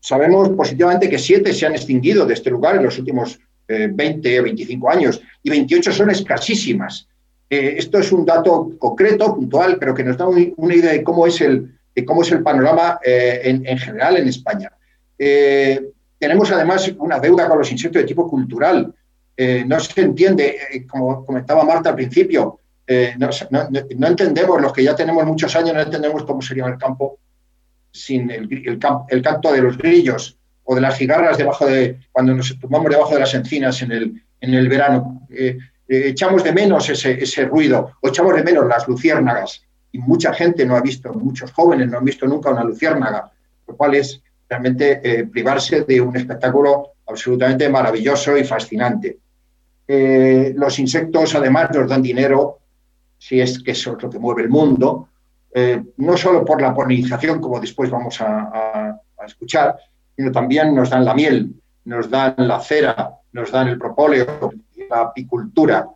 Sabemos 0.02 0.50
positivamente 0.50 1.10
que 1.10 1.20
siete 1.20 1.54
se 1.54 1.66
han 1.66 1.74
extinguido 1.74 2.26
de 2.26 2.34
este 2.34 2.50
lugar 2.50 2.78
en 2.78 2.84
los 2.84 2.98
últimos 2.98 3.40
20 3.68 4.40
o 4.40 4.44
25 4.44 4.90
años 4.90 5.22
y 5.44 5.50
28 5.50 5.92
son 5.92 6.10
escasísimas. 6.10 7.08
Eh, 7.50 7.76
esto 7.78 8.00
es 8.00 8.12
un 8.12 8.26
dato 8.26 8.72
concreto, 8.80 9.36
puntual, 9.36 9.78
pero 9.80 9.94
que 9.94 10.04
nos 10.04 10.18
da 10.18 10.28
una 10.28 10.76
idea 10.76 10.92
de 10.92 11.04
cómo 11.04 11.28
es 11.28 11.42
el, 11.42 11.78
de 11.94 12.06
cómo 12.06 12.24
es 12.24 12.32
el 12.32 12.42
panorama 12.42 13.00
eh, 13.04 13.42
en, 13.44 13.78
general 13.78 14.18
en 14.18 14.28
España. 14.28 14.72
Eh, 15.18 15.92
tenemos 16.18 16.52
además 16.52 16.92
una 16.98 17.20
deuda 17.20 17.48
con 17.48 17.60
los 17.60 17.72
insectos 17.72 18.02
de 18.02 18.08
tipo 18.08 18.28
cultural. 18.28 18.94
No 19.66 19.80
se 19.80 20.02
entiende, 20.02 20.86
como 20.90 21.26
comentaba 21.26 21.64
Marta 21.64 21.90
al 21.90 21.96
principio, 21.96 22.60
no, 23.18 23.30
no, 23.50 24.08
entendemos, 24.08 24.62
los 24.62 24.74
que 24.74 24.84
ya 24.84 24.96
tenemos 24.96 25.26
muchos 25.26 25.56
años, 25.56 25.74
no 25.74 25.82
entendemos 25.82 26.26
cómo 26.26 26.42
sería 26.42 26.66
el 26.66 26.78
campo 26.78 27.20
sin 27.92 28.30
el, 28.30 28.80
canto 28.80 29.52
de 29.52 29.62
los 29.62 29.78
grillos 29.78 30.38
o 30.64 30.76
de 30.76 30.82
las 30.82 30.98
cigarras 30.98 31.38
debajo 31.38 31.66
de, 31.66 32.00
cuando 32.12 32.34
nos 32.36 32.58
tumbamos 32.60 32.92
debajo 32.92 33.14
de 33.14 33.20
las 33.22 33.34
encinas 33.34 33.82
en 33.82 33.92
el, 34.42 34.70
verano. 34.70 35.28
Eh, 35.30 35.58
eh, 35.88 36.04
echamos 36.08 36.44
de 36.44 36.52
menos 36.52 36.90
ese, 36.90 37.24
ese, 37.24 37.46
ruido, 37.46 37.94
o 38.02 38.10
echamos 38.10 38.36
de 38.36 38.44
menos 38.44 38.68
las 38.68 38.88
luciérnagas. 38.88 39.64
Y 39.92 39.98
mucha 39.98 40.34
gente 40.34 40.66
no 40.66 40.76
ha 40.76 40.82
visto, 40.82 41.12
muchos 41.14 41.52
jóvenes 41.52 41.90
no 41.90 41.98
han 41.98 42.06
visto 42.06 42.28
nunca 42.28 42.52
una 42.52 42.64
luciérnaga, 42.64 43.32
lo 43.68 43.76
cual 43.76 43.96
es 43.96 44.22
realmente 44.48 45.02
eh, 45.04 45.26
privarse 45.26 45.82
de 45.82 46.02
un 46.02 46.16
espectáculo 46.16 46.94
absolutamente 47.08 47.68
maravilloso 47.70 48.38
y 48.38 48.44
fascinante. 48.44 49.18
Los 49.90 50.78
insectos 50.78 51.34
además 51.34 51.70
nos 51.74 51.90
dan 51.90 52.02
dinero, 52.02 52.60
si 53.18 53.42
es 53.42 53.62
que 53.62 53.72
eso 53.72 53.98
es 53.98 54.04
lo 54.04 54.10
que 54.10 54.20
mueve 54.20 54.44
el 54.44 54.50
mundo, 54.50 55.10
eh, 55.54 55.84
no 55.98 56.16
solo 56.16 56.46
por 56.46 56.62
la 56.62 56.74
polinización, 56.74 57.42
como 57.42 57.60
después 57.60 57.90
vamos 57.90 58.20
a, 58.22 59.00
escuchar, 59.26 59.78
sino 60.16 60.32
también 60.32 60.74
nos 60.74 60.90
dan 60.90 61.06
la 61.06 61.14
miel, 61.14 61.54
nos 61.86 62.10
dan 62.10 62.34
la 62.38 62.60
cera, 62.62 63.12
nos 63.34 63.52
dan 63.52 63.68
el 63.68 63.78
propóleo, 63.78 64.54
la 64.90 65.02
apicultura. 65.02 65.88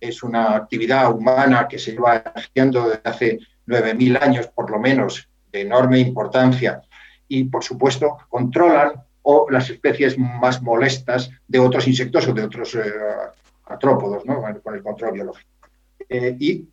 Es 0.00 0.22
una 0.22 0.56
actividad 0.56 1.12
humana 1.12 1.68
que 1.68 1.78
se 1.78 1.92
lleva 1.92 2.16
haciendo 2.34 2.88
desde 2.88 3.02
hace 3.04 3.38
9.000 3.68 4.22
años, 4.22 4.46
por 4.48 4.70
lo 4.70 4.80
menos, 4.80 5.28
de 5.52 5.60
enorme 5.60 6.00
importancia. 6.00 6.82
Y, 7.28 7.44
por 7.44 7.62
supuesto, 7.62 8.16
controlan 8.28 8.92
o 9.22 9.48
las 9.50 9.70
especies 9.70 10.18
más 10.18 10.62
molestas 10.62 11.30
de 11.46 11.60
otros 11.60 11.86
insectos 11.86 12.26
o 12.26 12.32
de 12.32 12.42
otros 12.42 12.74
eh, 12.74 12.80
artrópodos, 13.70 14.24
con 14.62 14.74
el 14.74 14.82
control 14.82 15.12
biológico. 15.12 15.50
Eh, 16.08 16.36
y 16.38 16.68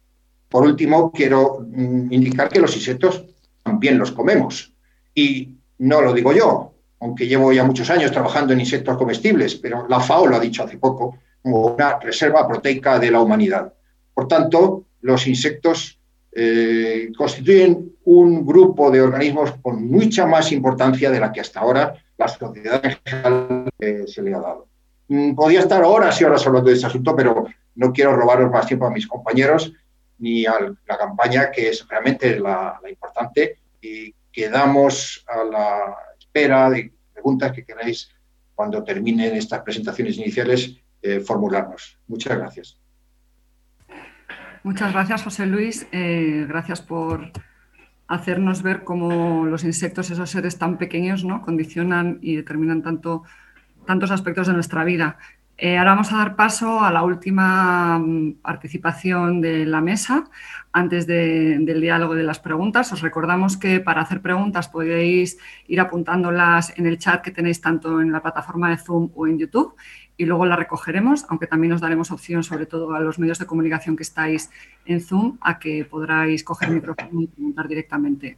por 0.49 0.63
último, 0.63 1.12
quiero 1.12 1.65
mm, 1.67 2.12
indicar 2.12 2.49
que 2.49 2.60
los 2.60 2.75
insectos 2.75 3.25
también 3.63 3.97
los 3.97 4.12
comemos. 4.12 4.73
Y 5.13 5.55
no 5.79 6.01
lo 6.01 6.13
digo 6.13 6.31
yo, 6.33 6.73
aunque 6.99 7.28
llevo 7.28 7.51
ya 7.51 7.63
muchos 7.63 7.89
años 7.89 8.11
trabajando 8.11 8.53
en 8.53 8.61
insectos 8.61 8.97
comestibles, 8.97 9.55
pero 9.55 9.88
la 9.88 9.99
FAO 9.99 10.28
lo 10.28 10.36
ha 10.36 10.39
dicho 10.39 10.63
hace 10.63 10.78
poco 10.78 11.17
como 11.41 11.67
una 11.67 11.99
reserva 11.99 12.47
proteica 12.47 12.97
de 12.99 13.11
la 13.11 13.22
humanidad. 13.22 13.74
Por 14.13 14.28
tanto, 14.28 14.86
los 15.01 15.28
insectos 15.28 15.99
eh, 16.32 17.11
constituyen 17.17 17.93
un 18.05 18.45
grupo 18.45 18.89
de 18.89 19.01
organismos 19.01 19.53
con 19.61 19.88
mucha 19.88 20.26
más 20.26 20.51
importancia 20.51 21.11
de 21.11 21.19
la 21.19 21.32
que 21.32 21.41
hasta 21.41 21.59
ahora 21.59 21.93
la 22.17 22.28
sociedad 22.28 22.84
en 22.84 22.97
general 23.03 23.69
eh, 23.80 24.03
se 24.07 24.22
le 24.22 24.34
ha 24.34 24.39
dado. 24.39 24.67
Mm, 25.08 25.36
podría 25.36 25.62
estar 25.62 25.84
horas 25.84 26.20
y 26.20 26.24
horas 26.24 26.45
hablando 26.45 26.70
de 26.70 26.76
este 26.76 26.88
asunto, 26.88 27.16
pero 27.16 27.45
no 27.76 27.93
quiero 27.93 28.16
robaros 28.16 28.51
más 28.51 28.68
tiempo 28.68 28.86
a 28.86 28.91
mis 28.91 29.08
compañeros 29.08 29.74
ni 30.20 30.45
a 30.45 30.60
la 30.60 30.97
campaña, 30.97 31.51
que 31.51 31.70
es 31.70 31.88
realmente 31.88 32.39
la, 32.39 32.80
importante, 32.89 33.60
y 33.82 34.14
quedamos 34.32 35.24
a 35.28 35.43
la 35.43 35.95
espera 36.18 36.70
de 36.72 36.91
preguntas 37.14 37.51
que 37.51 37.64
queráis 37.64 38.10
cuando 38.55 38.84
terminen 38.84 39.36
estas 39.36 39.62
presentaciones 39.62 40.18
iniciales 40.18 40.76
eh, 41.03 41.20
formularnos. 41.20 41.99
Muchas 42.08 42.38
gracias. 42.38 42.80
Muchas 44.64 44.91
gracias, 44.91 45.24
José 45.24 45.45
Luis. 45.45 45.88
Eh, 45.91 46.45
gracias 46.47 46.82
por, 46.82 47.32
hacernos 48.08 48.64
ver 48.64 48.84
cómo 48.84 49.45
los 49.45 49.64
insectos, 49.64 50.10
esos 50.10 50.30
seres 50.30 50.58
tan 50.58 50.78
pequeños, 50.78 51.24
¿no? 51.24 51.41
condicionan 51.41 52.20
y 52.22 52.38
determinan 52.38 52.82
tanto, 52.82 53.24
tantos 53.88 54.11
aspectos 54.11 54.45
de 54.45 54.53
nuestra 54.53 54.83
vida. 54.83 55.17
Eh, 55.59 55.75
ahora 55.79 55.91
vamos 55.91 56.13
a 56.13 56.17
dar 56.17 56.35
paso 56.35 56.81
a 56.81 56.91
la 56.91 57.01
última 57.01 57.97
mm, 57.97 58.33
participación 58.43 59.41
de 59.41 59.65
la 59.65 59.81
mesa 59.81 60.25
antes 60.71 61.07
del 61.07 61.81
diálogo 61.81 62.13
de 62.13 62.21
las 62.21 62.39
preguntas. 62.39 62.93
Os 62.93 63.01
recordamos 63.01 63.57
que 63.57 63.79
para 63.79 64.01
hacer 64.01 64.21
preguntas 64.21 64.69
podéis 64.69 65.39
ir 65.67 65.79
apuntándolas 65.79 66.77
en 66.77 66.85
el 66.85 66.99
chat 66.99 67.23
que 67.23 67.31
tenéis 67.31 67.59
tanto 67.59 67.99
en 68.01 68.11
la 68.11 68.21
plataforma 68.21 68.69
de 68.69 68.77
Zoom 68.77 69.09
o 69.15 69.25
en 69.25 69.39
YouTube 69.39 69.73
y 70.15 70.25
luego 70.25 70.45
las 70.45 70.59
recogeremos, 70.59 71.25
aunque 71.29 71.47
también 71.47 71.73
os 71.73 71.81
daremos 71.81 72.11
opción, 72.11 72.43
sobre 72.43 72.67
todo 72.67 72.93
a 72.93 72.99
los 72.99 73.17
medios 73.17 73.39
de 73.39 73.47
comunicación 73.47 73.95
que 73.95 74.03
estáis 74.03 74.51
en 74.85 75.01
Zoom, 75.01 75.38
a 75.41 75.57
que 75.57 75.85
podráis 75.85 76.43
coger 76.43 76.69
el 76.69 76.75
micrófono 76.75 77.21
y 77.21 77.27
preguntar 77.27 77.67
directamente. 77.67 78.38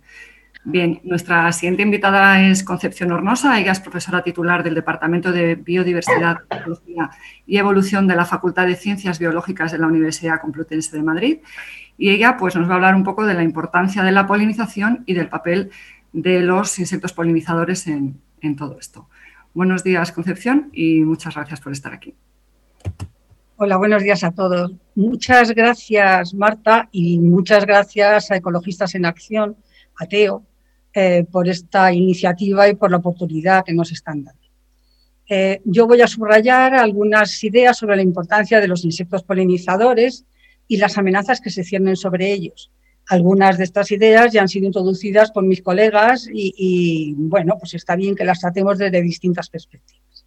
Bien, 0.65 0.99
nuestra 1.03 1.51
siguiente 1.53 1.83
invitada 1.83 2.41
es 2.41 2.63
Concepción 2.63 3.11
Hornosa. 3.11 3.59
Ella 3.59 3.71
es 3.71 3.79
profesora 3.79 4.23
titular 4.23 4.61
del 4.61 4.75
Departamento 4.75 5.31
de 5.31 5.55
Biodiversidad, 5.55 6.39
y 7.45 7.57
Evolución 7.57 8.07
de 8.07 8.15
la 8.15 8.25
Facultad 8.25 8.67
de 8.67 8.75
Ciencias 8.75 9.19
Biológicas 9.19 9.71
de 9.71 9.77
la 9.79 9.87
Universidad 9.87 10.41
Complutense 10.41 10.95
de 10.95 11.03
Madrid. 11.03 11.37
Y 11.97 12.09
ella 12.09 12.35
pues, 12.37 12.55
nos 12.55 12.67
va 12.67 12.73
a 12.73 12.75
hablar 12.75 12.95
un 12.95 13.03
poco 13.03 13.25
de 13.25 13.33
la 13.33 13.43
importancia 13.43 14.03
de 14.03 14.11
la 14.11 14.27
polinización 14.27 15.03
y 15.05 15.13
del 15.13 15.29
papel 15.29 15.71
de 16.11 16.41
los 16.41 16.77
insectos 16.77 17.13
polinizadores 17.13 17.87
en, 17.87 18.19
en 18.41 18.55
todo 18.55 18.77
esto. 18.79 19.07
Buenos 19.53 19.83
días, 19.83 20.11
Concepción, 20.11 20.69
y 20.73 21.01
muchas 21.01 21.35
gracias 21.35 21.61
por 21.61 21.71
estar 21.71 21.93
aquí. 21.93 22.15
Hola, 23.55 23.77
buenos 23.77 24.03
días 24.03 24.23
a 24.23 24.31
todos. 24.31 24.71
Muchas 24.95 25.51
gracias, 25.51 26.33
Marta, 26.33 26.87
y 26.91 27.19
muchas 27.19 27.65
gracias 27.65 28.31
a 28.31 28.37
Ecologistas 28.37 28.95
en 28.95 29.05
Acción, 29.05 29.57
a 29.99 30.05
Teo, 30.05 30.45
eh, 30.91 31.23
por 31.31 31.47
esta 31.47 31.93
iniciativa 31.93 32.67
y 32.67 32.73
por 32.73 32.89
la 32.89 32.97
oportunidad 32.97 33.63
que 33.63 33.73
nos 33.73 33.91
están 33.91 34.23
dando. 34.23 34.41
Eh, 35.29 35.61
yo 35.63 35.85
voy 35.85 36.01
a 36.01 36.07
subrayar 36.07 36.73
algunas 36.73 37.43
ideas 37.43 37.77
sobre 37.77 37.95
la 37.95 38.01
importancia 38.01 38.59
de 38.59 38.67
los 38.67 38.83
insectos 38.83 39.21
polinizadores 39.21 40.25
y 40.67 40.77
las 40.77 40.97
amenazas 40.97 41.41
que 41.41 41.51
se 41.51 41.63
ciernen 41.63 41.95
sobre 41.95 42.33
ellos. 42.33 42.71
Algunas 43.07 43.59
de 43.59 43.65
estas 43.65 43.91
ideas 43.91 44.33
ya 44.33 44.41
han 44.41 44.47
sido 44.47 44.65
introducidas 44.65 45.31
por 45.31 45.43
mis 45.43 45.61
colegas 45.61 46.27
y, 46.33 47.13
bueno, 47.15 47.57
pues 47.59 47.75
está 47.75 47.95
bien 47.95 48.15
que 48.15 48.25
las 48.25 48.39
tratemos 48.39 48.79
desde 48.79 49.03
distintas 49.03 49.47
perspectivas. 49.47 50.25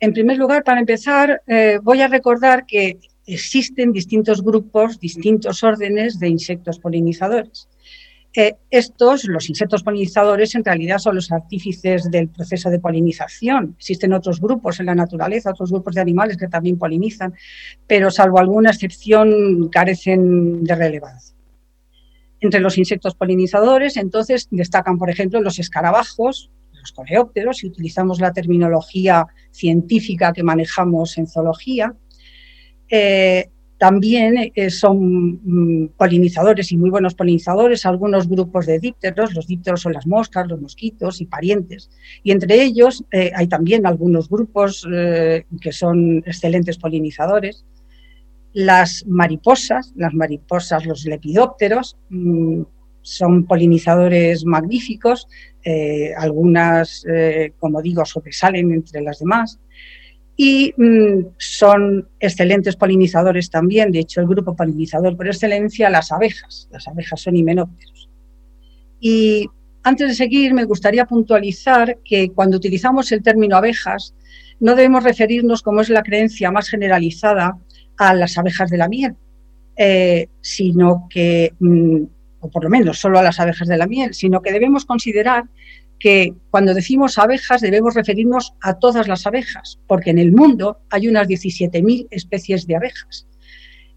En 0.00 0.12
primer 0.12 0.36
lugar, 0.36 0.64
para 0.64 0.80
empezar, 0.80 1.42
eh, 1.46 1.78
voy 1.80 2.00
a 2.00 2.08
recordar 2.08 2.66
que 2.66 2.98
existen 3.24 3.92
distintos 3.92 4.42
grupos, 4.42 4.98
distintos 4.98 5.62
órdenes 5.62 6.18
de 6.18 6.28
insectos 6.28 6.80
polinizadores 6.80 7.68
estos, 8.34 9.24
los 9.24 9.48
insectos 9.48 9.84
polinizadores, 9.84 10.56
en 10.56 10.64
realidad 10.64 10.98
son 10.98 11.14
los 11.14 11.30
artífices 11.30 12.10
del 12.10 12.28
proceso 12.28 12.68
de 12.68 12.80
polinización. 12.80 13.76
Existen 13.78 14.12
otros 14.12 14.40
grupos 14.40 14.80
en 14.80 14.86
la 14.86 14.94
naturaleza, 14.94 15.50
otros 15.50 15.70
grupos 15.70 15.94
de 15.94 16.00
animales 16.00 16.36
que 16.36 16.48
también 16.48 16.76
polinizan, 16.76 17.32
pero 17.86 18.10
salvo 18.10 18.40
alguna 18.40 18.70
excepción 18.70 19.68
carecen 19.68 20.64
de 20.64 20.74
relevancia. 20.74 21.36
Entre 22.40 22.60
los 22.60 22.76
insectos 22.76 23.14
polinizadores, 23.14 23.96
entonces, 23.96 24.48
destacan, 24.50 24.98
por 24.98 25.10
ejemplo, 25.10 25.40
los 25.40 25.60
escarabajos, 25.60 26.50
los 26.72 26.92
coleópteros, 26.92 27.58
si 27.58 27.68
utilizamos 27.68 28.20
la 28.20 28.32
terminología 28.32 29.26
científica 29.52 30.32
que 30.32 30.42
manejamos 30.42 31.16
en 31.18 31.28
zoología, 31.28 31.94
eh, 32.90 33.48
también 33.84 34.50
eh, 34.54 34.70
son 34.70 35.40
mm, 35.44 35.88
polinizadores 35.98 36.72
y 36.72 36.78
muy 36.78 36.88
buenos 36.88 37.14
polinizadores 37.14 37.84
algunos 37.84 38.26
grupos 38.26 38.64
de 38.64 38.78
dípteros. 38.78 39.34
Los 39.34 39.46
dípteros 39.46 39.82
son 39.82 39.92
las 39.92 40.06
moscas, 40.06 40.48
los 40.48 40.58
mosquitos 40.58 41.20
y 41.20 41.26
parientes. 41.26 41.90
Y 42.22 42.30
entre 42.30 42.62
ellos 42.62 43.04
eh, 43.12 43.30
hay 43.34 43.46
también 43.46 43.84
algunos 43.84 44.30
grupos 44.30 44.88
eh, 44.90 45.44
que 45.60 45.70
son 45.70 46.22
excelentes 46.24 46.78
polinizadores. 46.78 47.66
Las 48.54 49.04
mariposas, 49.06 49.92
las 49.96 50.14
mariposas, 50.14 50.86
los 50.86 51.04
lepidópteros, 51.04 51.98
mm, 52.08 52.62
son 53.02 53.44
polinizadores 53.44 54.46
magníficos. 54.46 55.28
algunas, 56.16 57.04
como 57.58 57.82
digo, 57.82 58.04
sobresalen 58.04 58.72
entre 58.72 59.02
las 59.02 59.18
demás 59.18 59.58
y 60.36 60.74
mm, 60.76 61.34
son 61.38 62.08
excelentes 62.18 62.76
polinizadores 62.76 63.50
también. 63.50 63.92
De 63.92 64.00
hecho, 64.00 64.20
el 64.20 64.26
grupo 64.26 64.56
polinizador 64.56 65.16
por 65.16 65.26
excelencia, 65.26 65.90
las 65.90 66.10
abejas. 66.10 66.68
Las 66.72 66.88
abejas 66.88 67.20
son 67.20 67.36
himenópteros. 67.36 68.08
Y 69.00 69.48
antes 69.82 70.08
de 70.08 70.14
seguir, 70.14 70.54
me 70.54 70.64
gustaría 70.64 71.04
puntualizar 71.04 71.98
que 72.04 72.30
cuando 72.30 72.56
utilizamos 72.56 73.12
el 73.12 73.22
término 73.22 73.56
abejas, 73.56 74.14
no 74.60 74.74
debemos 74.74 75.04
referirnos, 75.04 75.62
como 75.62 75.82
es 75.82 75.90
la 75.90 76.02
creencia 76.02 76.50
más 76.50 76.68
generalizada, 76.68 77.58
a 77.96 78.14
las 78.14 78.36
abejas 78.38 78.70
de 78.70 78.78
la 78.78 78.88
miel, 78.88 79.14
eh, 79.76 80.28
sino 80.40 81.06
que, 81.08 81.52
mm, 81.60 82.02
o 82.40 82.50
por 82.50 82.64
lo 82.64 82.70
menos 82.70 82.98
solo 82.98 83.18
a 83.18 83.22
las 83.22 83.38
abejas 83.38 83.68
de 83.68 83.76
la 83.76 83.86
miel, 83.86 84.14
sino 84.14 84.42
que 84.42 84.52
debemos 84.52 84.84
considerar 84.84 85.44
que 85.98 86.34
cuando 86.50 86.74
decimos 86.74 87.18
abejas 87.18 87.60
debemos 87.60 87.94
referirnos 87.94 88.54
a 88.60 88.78
todas 88.78 89.08
las 89.08 89.26
abejas, 89.26 89.78
porque 89.86 90.10
en 90.10 90.18
el 90.18 90.32
mundo 90.32 90.80
hay 90.90 91.08
unas 91.08 91.28
17.000 91.28 92.08
especies 92.10 92.66
de 92.66 92.76
abejas. 92.76 93.26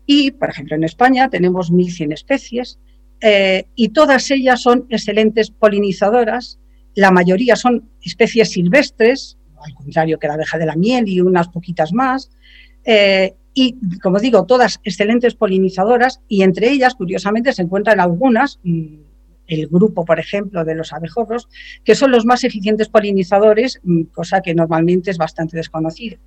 Y, 0.05 0.31
por 0.31 0.49
ejemplo, 0.49 0.75
en 0.75 0.83
España 0.83 1.29
tenemos 1.29 1.71
1.100 1.71 2.13
especies 2.13 2.79
eh, 3.21 3.65
y 3.75 3.89
todas 3.89 4.31
ellas 4.31 4.61
son 4.61 4.85
excelentes 4.89 5.51
polinizadoras. 5.51 6.59
La 6.95 7.11
mayoría 7.11 7.55
son 7.55 7.89
especies 8.01 8.51
silvestres, 8.51 9.37
al 9.63 9.73
contrario 9.73 10.19
que 10.19 10.27
la 10.27 10.35
abeja 10.35 10.57
de 10.57 10.65
la 10.65 10.75
miel 10.75 11.07
y 11.07 11.19
unas 11.19 11.49
poquitas 11.49 11.91
más. 11.93 12.29
Eh, 12.85 13.35
y, 13.53 13.75
como 13.99 14.19
digo, 14.19 14.45
todas 14.45 14.79
excelentes 14.83 15.33
polinizadoras 15.33 16.21
y 16.27 16.43
entre 16.43 16.69
ellas, 16.69 16.93
curiosamente, 16.93 17.51
se 17.53 17.63
encuentran 17.63 17.99
algunas, 17.99 18.59
mm, 18.63 18.97
el 19.47 19.67
grupo, 19.67 20.05
por 20.05 20.19
ejemplo, 20.19 20.63
de 20.63 20.75
los 20.75 20.93
abejorros, 20.93 21.47
que 21.83 21.95
son 21.95 22.11
los 22.11 22.25
más 22.25 22.43
eficientes 22.43 22.89
polinizadores, 22.89 23.79
mm, 23.83 24.03
cosa 24.13 24.41
que 24.41 24.53
normalmente 24.53 25.11
es 25.11 25.17
bastante 25.17 25.57
desconocida. 25.57 26.17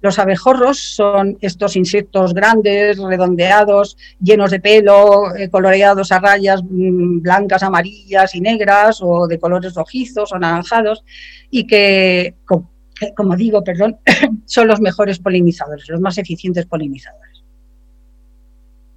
Los 0.00 0.18
abejorros 0.20 0.78
son 0.78 1.38
estos 1.40 1.74
insectos 1.74 2.32
grandes, 2.32 2.98
redondeados, 2.98 3.96
llenos 4.20 4.52
de 4.52 4.60
pelo, 4.60 5.34
eh, 5.34 5.48
coloreados 5.48 6.12
a 6.12 6.20
rayas 6.20 6.62
mm, 6.62 7.20
blancas, 7.20 7.64
amarillas 7.64 8.34
y 8.34 8.40
negras, 8.40 9.00
o 9.02 9.26
de 9.26 9.40
colores 9.40 9.74
rojizos 9.74 10.32
o 10.32 10.36
anaranjados, 10.36 11.04
y 11.50 11.66
que, 11.66 12.36
como 13.16 13.36
digo, 13.36 13.64
perdón, 13.64 13.98
son 14.44 14.68
los 14.68 14.80
mejores 14.80 15.18
polinizadores, 15.18 15.88
los 15.88 16.00
más 16.00 16.16
eficientes 16.18 16.66
polinizadores. 16.66 17.27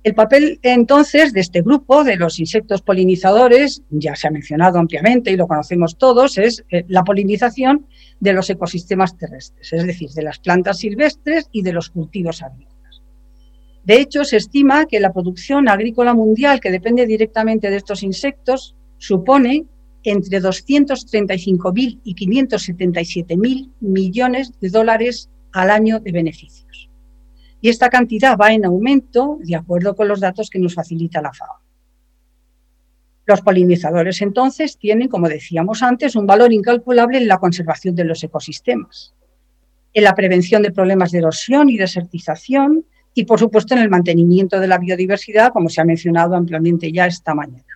El 0.04 0.16
papel 0.16 0.60
entonces 0.64 1.32
de 1.32 1.42
este 1.42 1.62
grupo 1.62 2.04
de 2.04 2.16
los 2.16 2.40
insectos 2.40 2.82
polinizadores, 2.82 3.84
ya 3.92 4.16
se 4.16 4.28
ha 4.28 4.32
mencionado 4.32 4.80
ampliamente 4.80 5.32
y 5.32 5.36
lo 5.36 5.48
conocemos 5.48 5.96
todos, 5.96 6.40
es 6.40 6.66
eh, 6.72 6.86
la 6.88 7.04
polinización 7.04 7.86
de 8.20 8.34
los 8.34 8.50
ecosistemas 8.50 9.16
terrestres, 9.16 9.72
es 9.72 9.86
decir, 9.86 10.10
de 10.10 10.24
las 10.24 10.40
plantas 10.40 10.80
silvestres 10.80 11.50
y 11.52 11.62
de 11.62 11.74
los 11.74 11.92
cultivos 11.92 12.42
agrícolas. 12.42 13.04
De 13.84 14.02
hecho, 14.02 14.24
se 14.26 14.38
estima 14.38 14.88
que 14.88 15.00
la 15.00 15.14
producción 15.14 15.70
agrícola 15.70 16.16
mundial 16.16 16.60
que 16.60 16.72
depende 16.72 17.06
directamente 17.06 17.70
de 17.70 17.78
estos 17.78 18.02
insectos 18.02 18.76
supone 18.98 19.66
entre 20.04 20.42
235.000 20.42 22.00
y 22.04 22.16
577.000 22.16 23.70
millones 23.82 24.52
de 24.60 24.70
dólares 24.70 25.30
al 25.52 25.70
año 25.70 26.00
de 26.00 26.12
beneficios 26.12 26.91
y 27.62 27.70
esta 27.70 27.90
cantidad 27.90 28.38
va 28.38 28.52
en 28.52 28.66
aumento 28.66 29.38
de 29.42 29.56
acuerdo 29.56 29.96
con 29.96 30.08
los 30.08 30.20
datos 30.20 30.50
que 30.50 30.60
nos 30.60 30.74
facilita 30.74 31.22
la 31.22 31.32
FAO. 31.32 31.60
Los 33.26 33.42
polinizadores 33.42 34.22
entonces 34.22 34.78
tienen, 34.78 35.08
como 35.08 35.30
decíamos 35.30 35.84
antes, 35.84 36.16
un 36.16 36.26
valor 36.26 36.52
incalculable 36.52 37.20
en 37.20 37.28
la 37.28 37.38
conservación 37.38 37.96
de 37.96 38.04
los 38.04 38.24
ecosistemas, 38.24 39.14
en 39.94 40.04
la 40.04 40.16
prevención 40.16 40.64
de 40.64 40.72
problemas 40.72 41.12
de 41.12 41.20
erosión 41.20 41.70
y 41.70 41.78
desertización 41.78 42.84
y, 43.14 43.26
por 43.26 43.40
supuesto, 43.40 43.76
en 43.76 43.82
el 43.82 43.90
mantenimiento 43.90 44.60
de 44.60 44.68
la 44.68 44.80
biodiversidad, 44.80 45.52
como 45.52 45.70
se 45.70 45.82
ha 45.82 45.86
mencionado 45.86 46.36
ampliamente 46.36 46.92
ya 46.92 47.06
esta 47.06 47.36
mañana. 47.36 47.71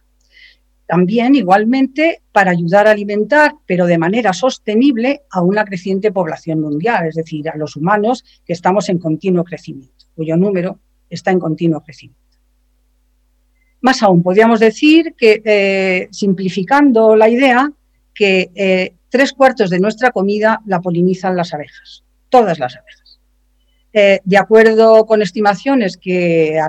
También, 0.87 1.33
igualmente, 1.33 2.21
para 2.31 2.51
ayudar 2.51 2.87
a 2.87 2.91
alimentar, 2.91 3.55
pero 3.65 3.87
de 3.87 3.97
manera 3.97 4.33
sostenible, 4.33 5.21
a 5.31 5.41
una 5.41 5.65
creciente 5.65 6.11
población 6.11 6.61
mundial, 6.61 7.07
es 7.07 7.15
decir, 7.15 7.49
a 7.49 7.57
los 7.57 7.75
humanos 7.75 8.23
que 8.45 8.53
estamos 8.53 8.87
en 8.89 8.99
continuo 8.99 9.43
crecimiento, 9.43 10.05
cuyo 10.15 10.37
número 10.37 10.79
está 11.09 11.31
en 11.31 11.39
continuo 11.39 11.81
crecimiento. 11.81 12.25
Más 13.81 14.01
aún, 14.03 14.21
podríamos 14.21 14.59
decir 14.59 15.15
que, 15.17 15.41
eh, 15.43 16.07
simplificando 16.11 17.15
la 17.15 17.29
idea, 17.29 17.71
que 18.13 18.51
eh, 18.55 18.93
tres 19.09 19.33
cuartos 19.33 19.69
de 19.69 19.79
nuestra 19.79 20.11
comida 20.11 20.61
la 20.65 20.81
polinizan 20.81 21.35
las 21.35 21.53
abejas, 21.53 22.03
todas 22.29 22.59
las 22.59 22.75
abejas. 22.75 23.19
Eh, 23.91 24.19
de 24.23 24.37
acuerdo 24.37 25.05
con 25.05 25.21
estimaciones 25.21 25.97
que, 25.97 26.59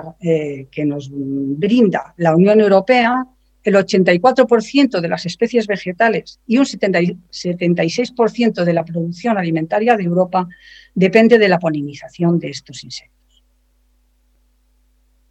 que 0.71 0.85
nos 0.85 1.09
brinda 1.11 2.13
la 2.17 2.35
Unión 2.35 2.61
Europea, 2.61 3.25
el 3.67 3.75
84% 3.75 5.01
de 5.01 5.09
las 5.09 5.25
especies 5.25 5.67
vegetales 5.67 6.39
y 6.47 6.57
un 6.57 6.63
76% 6.63 8.63
de 8.63 8.73
la 8.73 8.85
producción 8.85 9.37
alimentaria 9.37 9.97
de 9.97 10.03
Europa 10.03 10.47
depende 10.95 11.37
de 11.37 11.49
la 11.49 11.59
polinización 11.59 12.39
de 12.39 12.47
estos 12.47 12.85
insectos. 12.85 13.43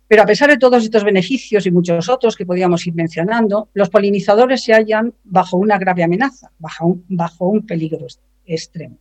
Pero 0.06 0.22
a 0.22 0.26
pesar 0.26 0.50
de 0.50 0.58
todos 0.58 0.84
estos 0.84 1.02
beneficios 1.02 1.64
y 1.64 1.70
muchos 1.70 2.10
otros 2.10 2.36
que 2.36 2.44
podríamos 2.44 2.86
ir 2.86 2.92
mencionando, 2.92 3.70
los 3.72 3.88
polinizadores 3.88 4.62
se 4.62 4.74
hallan 4.74 5.14
bajo 5.24 5.56
una 5.56 5.78
grave 5.78 6.04
amenaza, 6.04 6.52
bajo 6.58 6.88
un, 6.88 7.06
bajo 7.08 7.48
un 7.48 7.64
peligro 7.64 8.06
extremo. 8.44 8.98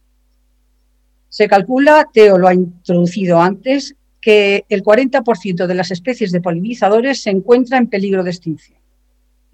Se 1.28 1.50
calcula, 1.50 2.08
Teo 2.14 2.38
lo 2.38 2.48
ha 2.48 2.54
introducido 2.54 3.42
antes, 3.42 3.98
que 4.22 4.64
el 4.70 4.82
40% 4.82 5.68
de 5.68 5.76
las 5.76 5.92
especies 5.92 6.32
de 6.32 6.40
polinizadores 6.40 7.22
se 7.22 7.32
encuentra 7.32 7.78
en 7.78 7.88
peligro 7.88 8.24
de 8.24 8.30
extinción. 8.30 8.85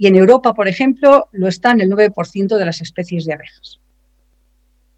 Y 0.01 0.07
en 0.07 0.15
Europa, 0.15 0.55
por 0.55 0.67
ejemplo, 0.67 1.29
lo 1.31 1.47
están 1.47 1.79
el 1.79 1.91
9% 1.91 2.57
de 2.57 2.65
las 2.65 2.81
especies 2.81 3.23
de 3.25 3.33
abejas. 3.33 3.79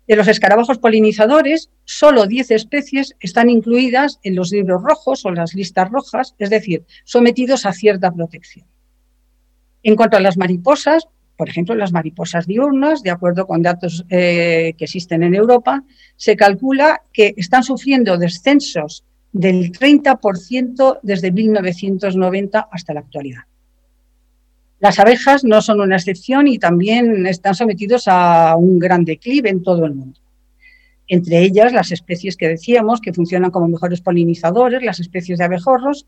De 0.07 0.15
los 0.15 0.29
escarabajos 0.29 0.77
polinizadores, 0.77 1.71
solo 1.83 2.25
10 2.25 2.51
especies 2.51 3.13
están 3.19 3.49
incluidas 3.49 4.21
en 4.23 4.37
los 4.37 4.53
libros 4.53 4.81
rojos 4.81 5.25
o 5.25 5.31
las 5.31 5.55
listas 5.55 5.89
rojas, 5.89 6.35
es 6.39 6.49
decir, 6.49 6.85
sometidos 7.03 7.65
a 7.65 7.73
cierta 7.73 8.13
protección. 8.13 8.65
En 9.83 9.97
cuanto 9.97 10.15
a 10.15 10.21
las 10.21 10.37
mariposas, 10.37 11.09
por 11.35 11.49
ejemplo, 11.49 11.75
las 11.75 11.91
mariposas 11.91 12.47
diurnas, 12.47 13.03
de 13.03 13.11
acuerdo 13.11 13.45
con 13.45 13.61
datos 13.61 14.05
eh, 14.07 14.73
que 14.77 14.85
existen 14.85 15.23
en 15.23 15.35
Europa, 15.35 15.83
se 16.15 16.37
calcula 16.37 17.01
que 17.11 17.33
están 17.35 17.65
sufriendo 17.65 18.17
descensos 18.17 19.03
del 19.33 19.73
30% 19.73 20.99
desde 21.03 21.33
1990 21.33 22.69
hasta 22.71 22.93
la 22.93 23.01
actualidad. 23.01 23.43
Las 24.83 24.99
abejas 24.99 25.45
no 25.45 25.61
son 25.61 25.79
una 25.79 25.95
excepción 25.95 26.45
y 26.45 26.59
también 26.59 27.25
están 27.25 27.55
sometidos 27.55 28.03
a 28.09 28.57
un 28.57 28.79
gran 28.79 29.05
declive 29.05 29.49
en 29.49 29.63
todo 29.63 29.85
el 29.85 29.95
mundo. 29.95 30.19
Entre 31.07 31.39
ellas, 31.39 31.71
las 31.71 31.93
especies 31.93 32.35
que 32.35 32.49
decíamos 32.49 32.99
que 32.99 33.13
funcionan 33.13 33.49
como 33.49 33.69
mejores 33.69 34.01
polinizadores, 34.01 34.83
las 34.83 34.99
especies 34.99 35.39
de 35.39 35.45
abejorros, 35.45 36.05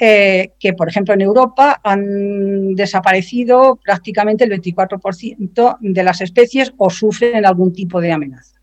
eh, 0.00 0.50
que 0.58 0.72
por 0.72 0.88
ejemplo 0.88 1.14
en 1.14 1.20
Europa 1.20 1.80
han 1.84 2.74
desaparecido 2.74 3.76
prácticamente 3.76 4.42
el 4.42 4.60
24% 4.60 5.76
de 5.78 6.02
las 6.02 6.20
especies 6.20 6.74
o 6.78 6.90
sufren 6.90 7.46
algún 7.46 7.72
tipo 7.72 8.00
de 8.00 8.10
amenaza. 8.10 8.60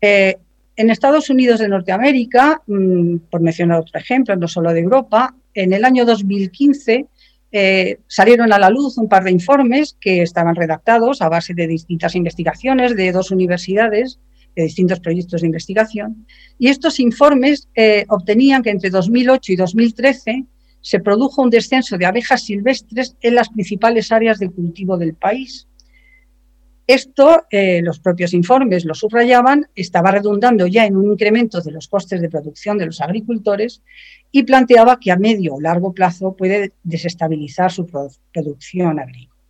Eh, 0.00 0.38
en 0.76 0.88
Estados 0.88 1.28
Unidos 1.28 1.60
de 1.60 1.68
Norteamérica, 1.68 2.62
mm, 2.66 3.16
por 3.28 3.42
mencionar 3.42 3.80
otro 3.80 4.00
ejemplo, 4.00 4.34
no 4.36 4.48
solo 4.48 4.72
de 4.72 4.80
Europa, 4.80 5.34
en 5.52 5.74
el 5.74 5.84
año 5.84 6.06
2015 6.06 7.08
eh, 7.52 7.98
salieron 8.06 8.52
a 8.52 8.58
la 8.58 8.70
luz 8.70 8.96
un 8.96 9.08
par 9.08 9.24
de 9.24 9.30
informes 9.30 9.96
que 10.00 10.22
estaban 10.22 10.56
redactados 10.56 11.20
a 11.20 11.28
base 11.28 11.52
de 11.52 11.66
distintas 11.66 12.14
investigaciones 12.14 12.96
de 12.96 13.12
dos 13.12 13.30
universidades, 13.30 14.18
de 14.56 14.64
distintos 14.64 15.00
proyectos 15.00 15.42
de 15.42 15.48
investigación, 15.48 16.26
y 16.58 16.68
estos 16.68 16.98
informes 16.98 17.68
eh, 17.74 18.06
obtenían 18.08 18.62
que 18.62 18.70
entre 18.70 18.90
2008 18.90 19.52
y 19.52 19.56
2013 19.56 20.44
se 20.80 21.00
produjo 21.00 21.42
un 21.42 21.50
descenso 21.50 21.98
de 21.98 22.06
abejas 22.06 22.44
silvestres 22.44 23.16
en 23.20 23.34
las 23.34 23.50
principales 23.50 24.10
áreas 24.10 24.38
de 24.38 24.50
cultivo 24.50 24.96
del 24.96 25.14
país. 25.14 25.68
Esto, 26.86 27.44
eh, 27.50 27.80
los 27.82 28.00
propios 28.00 28.34
informes 28.34 28.84
lo 28.84 28.94
subrayaban, 28.94 29.68
estaba 29.74 30.10
redundando 30.10 30.66
ya 30.66 30.84
en 30.84 30.96
un 30.96 31.12
incremento 31.12 31.60
de 31.60 31.70
los 31.70 31.86
costes 31.86 32.20
de 32.20 32.28
producción 32.28 32.76
de 32.76 32.86
los 32.86 33.00
agricultores 33.00 33.82
y 34.32 34.42
planteaba 34.44 34.98
que 34.98 35.12
a 35.12 35.16
medio 35.16 35.54
o 35.54 35.60
largo 35.60 35.92
plazo 35.92 36.34
puede 36.34 36.72
desestabilizar 36.82 37.70
su 37.70 37.86
producción 38.32 38.98
agrícola. 38.98 39.40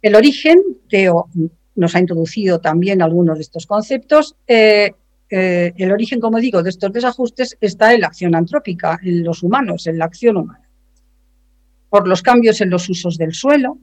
El 0.00 0.14
origen, 0.16 0.58
Teo 0.88 1.28
nos 1.76 1.94
ha 1.94 2.00
introducido 2.00 2.60
también 2.60 3.02
algunos 3.02 3.36
de 3.36 3.42
estos 3.42 3.66
conceptos, 3.66 4.36
eh, 4.46 4.92
eh, 5.30 5.72
el 5.76 5.92
origen, 5.92 6.20
como 6.20 6.38
digo, 6.38 6.62
de 6.62 6.70
estos 6.70 6.92
desajustes 6.92 7.56
está 7.60 7.92
en 7.92 8.00
la 8.02 8.06
acción 8.06 8.34
antrópica, 8.34 8.98
en 9.02 9.24
los 9.24 9.42
humanos, 9.42 9.86
en 9.86 9.98
la 9.98 10.04
acción 10.06 10.36
humana. 10.36 10.68
Por 11.90 12.08
los 12.08 12.22
cambios 12.22 12.60
en 12.60 12.70
los 12.70 12.88
usos 12.88 13.16
del 13.18 13.34
suelo, 13.34 13.78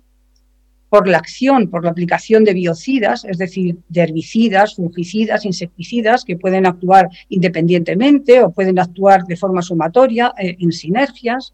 por 0.91 1.07
la 1.07 1.19
acción, 1.19 1.69
por 1.69 1.85
la 1.85 1.91
aplicación 1.91 2.43
de 2.43 2.53
biocidas, 2.53 3.23
es 3.23 3.37
decir, 3.37 3.77
de 3.87 4.01
herbicidas, 4.01 4.75
fungicidas, 4.75 5.45
insecticidas, 5.45 6.25
que 6.25 6.35
pueden 6.35 6.65
actuar 6.65 7.07
independientemente 7.29 8.43
o 8.43 8.51
pueden 8.51 8.77
actuar 8.77 9.23
de 9.23 9.37
forma 9.37 9.61
sumatoria, 9.61 10.33
eh, 10.37 10.57
en 10.59 10.73
sinergias, 10.73 11.53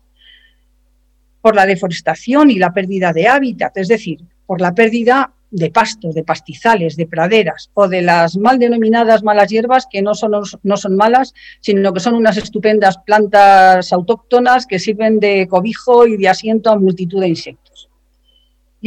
por 1.39 1.53
la 1.53 1.67
deforestación 1.67 2.49
y 2.49 2.55
la 2.57 2.73
pérdida 2.73 3.13
de 3.13 3.27
hábitat, 3.27 3.77
es 3.77 3.89
decir, 3.89 4.17
por 4.47 4.59
la 4.59 4.73
pérdida 4.73 5.31
de 5.51 5.69
pastos, 5.69 6.15
de 6.15 6.23
pastizales, 6.23 6.95
de 6.95 7.05
praderas 7.05 7.69
o 7.75 7.87
de 7.87 8.01
las 8.01 8.37
mal 8.37 8.57
denominadas 8.57 9.21
malas 9.21 9.49
hierbas 9.51 9.85
que 9.87 10.01
no 10.01 10.15
son, 10.15 10.31
no 10.63 10.77
son 10.77 10.95
malas, 10.95 11.35
sino 11.61 11.93
que 11.93 11.99
son 11.99 12.15
unas 12.15 12.37
estupendas 12.37 12.97
plantas 13.05 13.93
autóctonas 13.93 14.65
que 14.65 14.79
sirven 14.79 15.19
de 15.19 15.47
cobijo 15.47 16.07
y 16.07 16.17
de 16.17 16.27
asiento 16.27 16.71
a 16.71 16.79
multitud 16.79 17.21
de 17.21 17.27
insectos. 17.27 17.76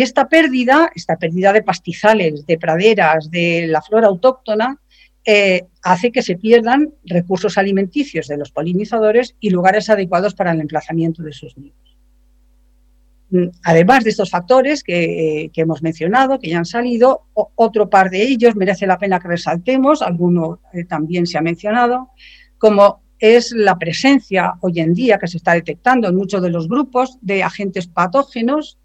Y 0.01 0.03
esta 0.03 0.30
pérdida, 0.30 0.90
esta 0.94 1.16
pérdida 1.16 1.53
de 1.53 1.62
pastizales, 1.62 2.46
de 2.46 2.57
praderas, 2.57 3.30
de 3.30 3.66
la 3.66 3.82
flora 3.82 4.07
autóctona, 4.07 4.80
eh, 5.26 5.66
hace 5.82 6.11
que 6.11 6.22
se 6.22 6.36
pierdan 6.36 6.94
recursos 7.05 7.59
alimenticios 7.59 8.26
de 8.26 8.38
los 8.38 8.51
polinizadores 8.51 9.36
y 9.40 9.51
lugares 9.51 9.90
adecuados 9.90 10.34
para 10.34 10.53
el 10.53 10.61
emplazamiento 10.62 11.22
de 11.22 11.34
sus 11.34 11.55
nidos. 11.59 11.98
Mm, 13.28 13.48
además 13.62 14.03
de 14.03 14.09
estos 14.09 14.30
factores 14.30 14.82
que, 14.82 15.51
hemos 15.55 15.82
mencionado, 15.82 16.38
que 16.38 16.48
ya 16.48 16.57
han 16.57 16.64
salido, 16.64 17.26
otro 17.34 17.90
par 17.90 18.09
de 18.09 18.22
ellos 18.22 18.57
merece 18.57 18.86
la 18.86 18.96
pena 18.96 19.20
que 19.20 19.28
resaltemos, 19.28 20.01
alguno 20.01 20.61
eh, 20.72 20.84
también 20.84 21.26
se 21.26 21.36
ha 21.36 21.42
mencionado, 21.42 22.09
como 22.57 23.03
es 23.18 23.53
la 23.53 23.76
presencia 23.76 24.55
hoy 24.62 24.80
en 24.80 24.94
día 24.94 25.18
que 25.18 25.28
se 25.28 25.36
está 25.36 25.53
detectando 25.53 26.09
en 26.09 26.16
muchos 26.16 26.40
de 26.40 26.48
los 26.48 26.68
grupos 26.68 27.18
de 27.20 27.42
agentes 27.42 27.86
patógenos 27.86 28.78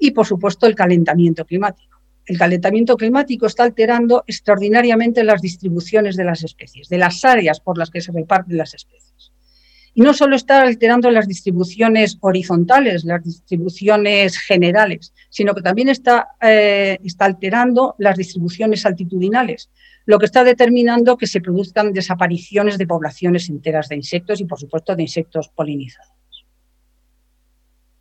y, 0.00 0.10
por 0.10 0.26
supuesto, 0.26 0.66
el 0.66 0.74
calentamiento 0.74 1.44
climático. 1.44 2.00
El 2.26 2.38
calentamiento 2.38 2.96
climático 2.96 3.46
está 3.46 3.64
alterando 3.64 4.24
extraordinariamente 4.26 5.22
las 5.24 5.42
distribuciones 5.42 6.16
de 6.16 6.24
las 6.24 6.42
especies, 6.42 6.88
de 6.88 6.98
las 6.98 7.24
áreas 7.24 7.60
por 7.60 7.76
las 7.76 7.90
que 7.90 8.00
se 8.00 8.12
reparten 8.12 8.56
las 8.56 8.74
especies. 8.74 9.32
Y 9.94 10.02
no 10.02 10.14
solo 10.14 10.36
está 10.36 10.62
alterando 10.62 11.10
las 11.10 11.26
distribuciones 11.26 12.16
horizontales, 12.20 13.04
las 13.04 13.24
distribuciones 13.24 14.38
generales, 14.38 15.12
sino 15.28 15.54
que 15.54 15.62
también 15.62 15.88
está, 15.88 16.28
eh, 16.40 16.98
está 17.02 17.24
alterando 17.24 17.96
las 17.98 18.16
distribuciones 18.16 18.86
altitudinales, 18.86 19.68
lo 20.06 20.18
que 20.18 20.26
está 20.26 20.44
determinando 20.44 21.16
que 21.16 21.26
se 21.26 21.40
produzcan 21.40 21.92
desapariciones 21.92 22.78
de 22.78 22.86
poblaciones 22.86 23.48
enteras 23.48 23.88
de 23.88 23.96
insectos 23.96 24.40
y, 24.40 24.44
por 24.44 24.60
supuesto, 24.60 24.94
de 24.94 25.02
insectos 25.02 25.48
polinizados. 25.48 26.14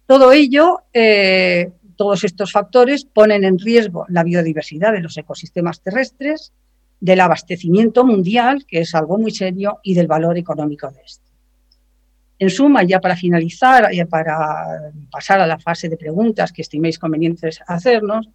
Todo 0.06 0.32
ello 0.32 0.86
eh, 0.92 1.72
todos 2.00 2.24
estos 2.24 2.54
factores 2.54 3.04
ponen 3.04 3.44
en 3.44 3.60
riesgo 3.60 4.06
la 4.08 4.24
biodiversidad 4.24 4.94
de 4.94 5.02
los 5.02 5.18
ecosistemas 5.18 5.82
terrestres, 5.82 6.54
del 7.02 7.20
abastecimiento 7.20 8.06
mundial, 8.06 8.66
que 8.66 8.80
es 8.80 8.96
algo 8.96 9.18
muy 9.18 9.32
serio, 9.32 9.80
y 9.84 9.96
del 9.96 10.08
valor 10.08 10.38
económico 10.38 10.90
de 10.90 11.02
este. 11.06 11.26
En 12.40 12.50
suma, 12.50 12.84
ya 12.84 13.02
para 13.02 13.18
finalizar, 13.18 13.94
y 13.94 14.02
para 14.06 14.94
pasar 15.12 15.42
a 15.42 15.46
la 15.46 15.60
fase 15.60 15.90
de 15.90 15.98
preguntas 15.98 16.54
que 16.54 16.62
estiméis 16.62 16.98
convenientes 16.98 17.60
hacernos, 17.68 18.30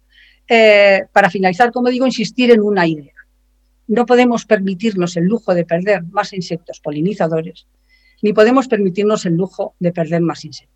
eh, 0.47 1.01
para 1.11 1.31
finalizar, 1.31 1.71
como 1.71 1.89
digo, 1.89 2.05
insistir 2.05 2.51
en 2.51 2.61
una 2.61 2.85
idea. 2.85 3.15
No 3.87 4.05
podemos 4.05 4.45
permitirnos 4.45 5.17
el 5.17 5.23
lujo 5.23 5.55
de 5.55 5.65
perder 5.65 6.03
más 6.03 6.33
insectos 6.33 6.79
polinizadores, 6.81 7.65
ni 8.21 8.31
podemos 8.31 8.67
permitirnos 8.67 9.25
el 9.25 9.33
lujo 9.33 9.73
de 9.79 9.91
perder 9.91 10.21
más 10.21 10.45
insectos. 10.45 10.74